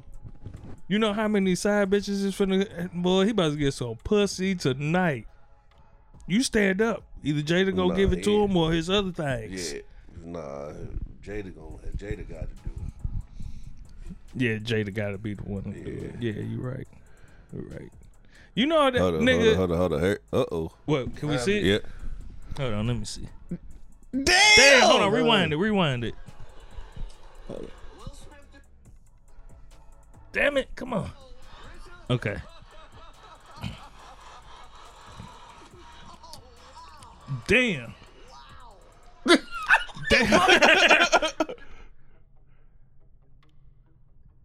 You 0.88 1.00
know 1.00 1.12
how 1.14 1.28
many 1.28 1.56
side 1.56 1.90
bitches 1.90 2.24
is 2.24 2.36
finna 2.36 2.92
boy? 2.94 3.26
He 3.26 3.32
about 3.32 3.52
to 3.52 3.58
get 3.58 3.74
some 3.74 3.96
pussy 4.04 4.56
tonight. 4.56 5.28
You 6.28 6.42
stand 6.44 6.82
up. 6.82 7.04
Either 7.24 7.42
Jada 7.42 7.76
gonna 7.76 7.90
Nah, 7.90 7.96
give 7.96 8.14
it 8.14 8.24
to 8.24 8.32
yeah. 8.32 8.46
him 8.46 8.56
or 8.58 8.72
his 8.72 8.90
other 8.90 9.12
things. 9.12 9.74
Yeah. 9.74 9.80
Nah, 10.24 10.72
Jada 11.24 11.54
gonna 11.54 11.78
Jada 11.98 12.30
got 12.30 12.42
to 12.42 12.56
do 12.64 12.72
it. 12.86 14.14
Yeah, 14.36 14.58
Jada 14.60 14.94
gotta 14.94 15.18
be 15.18 15.34
the 15.34 15.44
one 15.44 15.64
to 15.64 15.72
do 15.72 15.92
it. 16.06 16.16
Yeah, 16.22 16.42
you 16.42 16.62
right. 16.62 16.88
You 17.54 17.68
right. 17.72 17.92
You 18.56 18.66
know 18.66 18.90
that 18.90 19.00
Hold 19.00 19.16
on, 19.16 19.22
nigga. 19.22 19.56
hold 19.56 19.72
on, 19.72 19.78
hold 19.78 19.94
on, 19.94 20.00
hold 20.00 20.18
on. 20.34 20.40
Uh 20.42 20.46
oh. 20.52 20.72
What? 20.86 21.16
Can 21.18 21.30
we 21.30 21.38
see 21.38 21.58
it? 21.58 21.64
Yeah. 21.64 21.80
Hold 22.64 22.74
on, 22.76 22.88
let 22.88 22.98
me 22.98 23.06
see. 23.06 23.28
Damn. 24.24 24.56
Damn 24.56 24.82
hold 24.84 25.02
on, 25.02 25.12
rewind 25.12 25.54
it, 25.54 25.58
rewind 25.58 26.04
it. 26.04 26.16
Damn 30.34 30.58
it, 30.58 30.70
come 30.76 30.94
on. 30.94 31.10
Okay. 32.10 32.38
Damn. 37.48 37.94
Damn. 40.10 40.40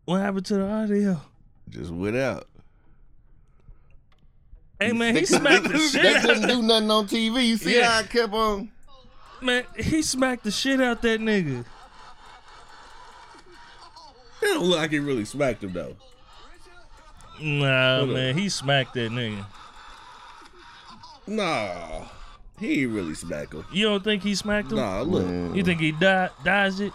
what 0.05 0.21
happened 0.21 0.47
to 0.47 0.55
the 0.55 0.69
audio? 0.69 1.21
Just 1.69 1.91
went 1.93 2.17
out. 2.17 2.49
Hey 4.81 4.91
man, 4.93 5.15
he 5.15 5.25
smacked 5.25 5.69
the 5.69 5.79
shit. 5.93 6.03
They 6.03 6.15
out. 6.17 6.23
couldn't 6.23 6.49
do 6.49 6.63
nothing 6.63 6.91
on 6.91 7.07
TV. 7.07 7.47
You 7.47 7.57
see 7.57 7.77
Yeah. 7.79 7.89
how 7.91 7.99
I 8.01 8.03
kept 8.03 8.33
on? 8.35 8.72
Man, 9.43 9.65
he 9.77 10.03
smacked 10.03 10.45
the 10.45 10.51
shit 10.51 10.81
out 10.81 11.03
that 11.03 11.21
nigga. 11.21 11.61
It 14.41 14.47
don't 14.47 14.65
look 14.65 14.79
like 14.79 14.91
he 14.93 14.99
really 15.01 15.25
smacked 15.25 15.63
him 15.65 15.73
though. 15.73 15.97
Nah, 17.41 17.97
Hold 17.99 18.09
on. 18.11 18.15
man, 18.15 18.39
he 18.39 18.49
smacked 18.49 18.95
that 18.95 19.11
nigga. 19.11 19.45
Nah, 21.27 22.05
he 22.59 22.83
ain't 22.83 22.93
really 22.93 23.15
smacked 23.15 23.55
him. 23.55 23.65
You 23.73 23.87
don't 23.89 24.05
think 24.05 24.23
he 24.23 24.35
smacked 24.35 24.71
him? 24.71 24.79
Nah, 24.79 25.01
look. 25.03 25.27
Man, 25.27 25.55
You 25.55 25.63
think 25.65 25.81
he 25.81 25.93
di- 25.93 26.29
dodged 26.45 26.81
it? 26.81 26.93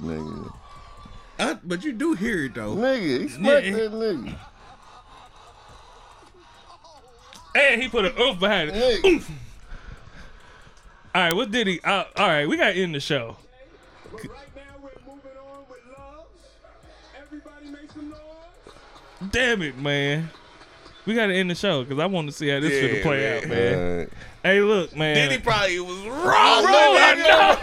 nigga. 0.00 0.54
I, 1.38 1.54
but 1.64 1.84
you 1.84 1.92
do 1.92 2.14
hear 2.14 2.44
it 2.44 2.54
though. 2.54 2.76
Nigga, 2.76 3.20
he 3.22 3.28
smacked 3.28 3.66
Yeah. 3.66 3.72
that 3.72 3.92
nigga. 3.92 4.38
And 7.54 7.82
he 7.82 7.88
put 7.88 8.04
an 8.06 8.12
oomph 8.18 8.38
behind 8.40 8.70
it. 8.70 9.02
Nigga. 9.02 9.24
All 11.14 11.20
right, 11.22 11.32
what 11.32 11.50
did 11.50 11.66
he? 11.66 11.80
Uh, 11.84 12.04
all 12.16 12.26
right, 12.28 12.48
we 12.48 12.56
got 12.56 12.72
to 12.72 12.82
end 12.82 12.94
the 12.94 13.00
show. 13.00 13.36
Right 14.12 14.24
now 14.24 14.62
we're 14.82 14.90
moving 15.06 15.30
on 15.38 15.64
with 15.68 15.78
love. 15.98 16.24
Everybody 17.20 17.66
make 17.70 17.90
some 17.92 18.08
noise. 18.10 19.28
Damn 19.30 19.62
it, 19.62 19.76
man. 19.78 20.30
We 21.04 21.14
got 21.14 21.26
to 21.26 21.34
end 21.34 21.50
the 21.50 21.54
show 21.54 21.82
because 21.84 21.98
I 21.98 22.06
want 22.06 22.28
to 22.28 22.32
see 22.32 22.48
how 22.48 22.60
this 22.60 22.72
Yeah, 22.72 22.80
should 22.94 23.02
play 23.02 23.18
man. 23.20 23.36
out, 23.42 23.48
man. 23.48 23.78
Alright. 23.90 24.08
Hey, 24.42 24.60
look, 24.60 24.96
man. 24.96 25.14
Then 25.14 25.30
he 25.32 25.38
probably 25.38 25.80
was 25.80 25.98
wrong. 26.06 26.62
Bro, 26.62 26.72
I 26.72 27.14
know. 27.18 27.58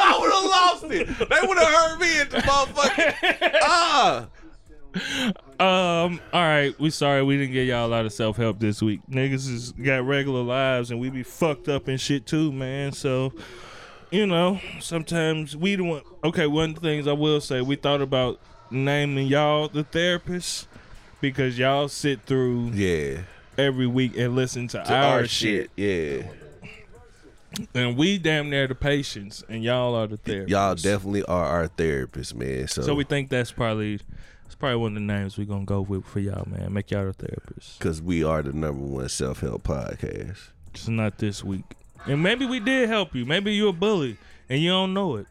I 0.00 0.18
would 0.20 0.32
have 0.32 0.44
lost 0.44 0.84
it. 0.84 1.28
They 1.28 1.46
would 1.46 1.58
have 1.58 1.68
heard 1.68 1.98
me 2.00 2.20
at 2.20 2.30
the 2.30 2.38
motherfucker. 2.38 3.60
Ah. 3.62 4.26
Um. 5.60 6.20
All 6.32 6.42
right. 6.42 6.78
We 6.80 6.90
sorry 6.90 7.22
we 7.22 7.36
didn't 7.36 7.52
get 7.52 7.66
y'all 7.66 7.86
a 7.86 7.88
lot 7.88 8.04
of 8.06 8.12
self 8.12 8.36
help 8.36 8.58
this 8.58 8.82
week. 8.82 9.00
Niggas 9.10 9.50
has 9.50 9.72
got 9.72 10.04
regular 10.04 10.42
lives 10.42 10.90
and 10.90 10.98
we 11.00 11.10
be 11.10 11.22
fucked 11.22 11.68
up 11.68 11.88
and 11.88 12.00
shit 12.00 12.26
too, 12.26 12.50
man. 12.52 12.92
So, 12.92 13.32
you 14.10 14.26
know, 14.26 14.60
sometimes 14.80 15.56
we 15.56 15.76
don't. 15.76 15.88
want- 15.88 16.06
Okay, 16.24 16.46
one 16.46 16.70
of 16.70 16.74
the 16.76 16.80
things 16.80 17.06
I 17.06 17.12
will 17.12 17.40
say, 17.40 17.60
we 17.60 17.76
thought 17.76 18.00
about 18.00 18.40
naming 18.70 19.26
y'all 19.26 19.68
the 19.68 19.84
therapists 19.84 20.66
because 21.20 21.58
y'all 21.58 21.88
sit 21.88 22.20
through 22.26 22.70
Yeah. 22.70 23.18
every 23.58 23.86
week 23.86 24.16
and 24.16 24.34
listen 24.34 24.68
to, 24.68 24.80
our, 24.92 25.18
Our 25.20 25.26
shit. 25.26 25.70
shit. 25.76 26.22
Yeah. 26.22 26.26
and 27.74 27.96
we 27.96 28.18
damn 28.18 28.50
near 28.50 28.66
the 28.66 28.74
patients, 28.74 29.44
and 29.48 29.62
y'all 29.62 29.94
are 29.94 30.06
the 30.08 30.18
therapists. 30.18 30.48
Y'all 30.48 30.74
definitely 30.74 31.22
are 31.24 31.44
our 31.46 31.68
therapists, 31.68 32.34
man. 32.34 32.66
So, 32.68 32.82
So 32.82 32.94
we 32.94 33.04
think 33.04 33.28
that's 33.30 33.52
probably. 33.52 34.00
It's 34.46 34.54
probably 34.54 34.76
one 34.76 34.92
of 34.92 34.94
the 34.94 35.00
names 35.00 35.36
we're 35.38 35.46
gonna 35.46 35.64
go 35.64 35.80
with 35.80 36.04
for 36.04 36.20
y'all, 36.20 36.46
man. 36.48 36.72
Make 36.72 36.90
y'all 36.90 37.06
the 37.06 37.14
therapists. 37.14 37.78
because 37.78 38.00
we 38.02 38.22
are 38.22 38.42
the 38.42 38.52
number 38.52 38.84
one 38.84 39.08
self 39.08 39.40
help 39.40 39.64
podcast. 39.64 40.38
Just 40.72 40.88
not 40.88 41.18
this 41.18 41.42
week. 41.42 41.64
And 42.06 42.22
maybe 42.22 42.44
we 42.46 42.60
did 42.60 42.88
help 42.88 43.14
you. 43.14 43.24
Maybe 43.24 43.54
you 43.54 43.68
a 43.68 43.72
bully 43.72 44.18
and 44.48 44.60
you 44.60 44.70
don't 44.70 44.92
know 44.94 45.16
it. 45.16 45.26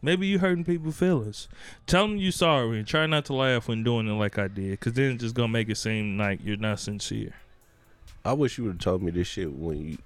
Maybe 0.00 0.26
you 0.28 0.38
hurting 0.38 0.64
people's 0.64 0.96
feelings. 0.96 1.48
Tell 1.86 2.06
them 2.06 2.16
you 2.16 2.30
sorry 2.30 2.78
and 2.78 2.86
try 2.86 3.06
not 3.06 3.24
to 3.26 3.34
laugh 3.34 3.66
when 3.68 3.82
doing 3.82 4.06
it 4.08 4.12
like 4.12 4.38
I 4.38 4.46
did, 4.48 4.70
because 4.72 4.92
then 4.92 5.12
it's 5.12 5.22
just 5.22 5.34
gonna 5.34 5.48
make 5.48 5.68
it 5.68 5.76
seem 5.76 6.16
like 6.16 6.40
you're 6.44 6.56
not 6.56 6.78
sincere. 6.80 7.34
I 8.24 8.32
wish 8.32 8.58
you 8.58 8.64
would 8.64 8.74
have 8.74 8.80
told 8.80 9.02
me 9.02 9.10
this 9.10 9.26
shit 9.26 9.52
when 9.52 9.80
you 9.80 9.98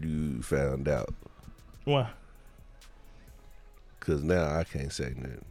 you 0.00 0.42
found 0.42 0.86
out, 0.88 1.12
Why? 1.84 2.10
because 3.98 4.22
now 4.22 4.56
I 4.56 4.62
can't 4.64 4.92
say 4.92 5.12
nothing. 5.16 5.44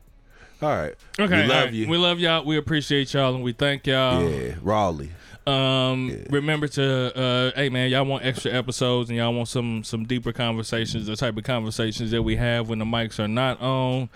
All 0.62 0.70
right. 0.70 0.96
Okay, 1.20 1.44
We 1.44 1.48
love 1.48 1.64
right. 1.66 1.74
you. 1.74 1.88
We 1.88 1.98
love 1.98 2.20
y'all. 2.20 2.44
We 2.46 2.58
appreciate 2.58 3.14
y'all, 3.14 3.36
and 3.36 3.44
we 3.44 3.54
thank 3.54 3.86
y'all. 3.88 4.28
yeah, 4.30 4.56
Raleigh. 4.62 5.12
Um, 5.46 6.26
remember 6.30 6.68
to, 6.68 7.18
uh, 7.18 7.52
hey 7.56 7.70
man, 7.70 7.90
y'all 7.90 8.04
want 8.04 8.26
extra 8.26 8.52
episodes 8.52 9.10
and 9.10 9.18
y'all 9.18 9.34
want 9.34 9.48
some 9.48 9.82
some 9.82 10.04
deeper 10.04 10.34
conversations, 10.34 11.06
the 11.08 11.16
type 11.16 11.38
of 11.38 11.46
conversations 11.46 12.12
that 12.12 12.22
we 12.22 12.36
have 12.36 12.68
when 12.68 12.80
the 12.80 12.86
mics 12.86 13.18
are 13.18 13.30
not 13.30 13.62
on. 13.62 14.10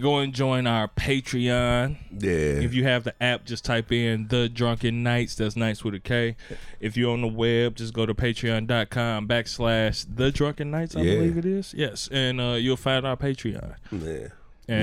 Go 0.00 0.18
and 0.18 0.32
join 0.32 0.68
our 0.68 0.86
Patreon. 0.86 1.96
Yeah. 2.16 2.30
If 2.30 2.74
you 2.74 2.84
have 2.84 3.02
the 3.02 3.20
app, 3.20 3.44
just 3.44 3.64
type 3.64 3.90
in 3.90 4.28
the 4.28 4.48
Drunken 4.48 5.02
Knights. 5.02 5.34
That's 5.34 5.56
nights 5.56 5.82
with 5.82 5.94
a 5.94 6.00
K. 6.00 6.36
If 6.78 6.96
you're 6.96 7.10
on 7.12 7.22
the 7.22 7.26
web, 7.28 7.74
just 7.74 7.92
go 7.92 8.06
to 8.06 8.14
patreon.com 8.14 9.26
backslash 9.26 10.06
the 10.14 10.30
Drunken 10.30 10.70
Knights, 10.70 10.94
I 10.94 11.00
Yeah. 11.00 11.14
believe 11.14 11.38
it 11.38 11.44
is. 11.44 11.74
Yes. 11.76 12.08
And 12.12 12.40
uh, 12.40 12.52
you'll 12.52 12.76
find 12.76 13.04
our 13.04 13.16
Patreon. 13.16 13.74
yeah. 13.90 14.28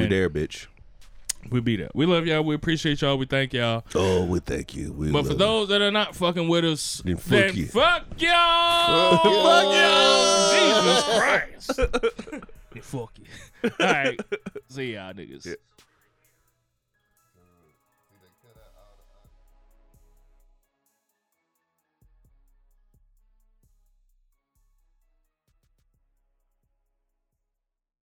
we 0.02 0.08
there, 0.08 0.30
bitch. 0.30 0.68
We 1.50 1.60
be 1.62 1.76
there. 1.76 1.90
We 1.94 2.06
love 2.06 2.26
y'all. 2.26 2.44
We 2.44 2.56
appreciate 2.56 3.02
y'all. 3.02 3.18
We 3.18 3.26
thank 3.26 3.54
y'all. 3.54 3.84
Oh, 3.96 4.26
we 4.26 4.40
thank 4.40 4.76
you. 4.76 4.94
We 4.94 5.12
But 5.12 5.24
for 5.24 5.30
love 5.30 5.38
those 5.40 5.68
that 5.70 5.82
are 5.82 5.92
not 5.92 6.16
fucking 6.16 6.48
with 6.48 6.66
us, 6.66 7.02
Then 7.06 7.18
fuck 7.18 7.30
then 7.30 7.56
you. 7.56 7.66
fuck 7.68 8.06
y'all. 8.18 9.18
Fuck 9.18 9.64
y'all. 9.76 10.52
Jesus 10.52 11.04
Christ. 11.18 11.72
then 12.72 12.82
fuck 12.82 13.12
you. 13.18 13.26
All 13.80 13.86
right. 13.88 14.20
See 14.70 14.94
y'all 14.94 15.14
niggas. 15.14 15.56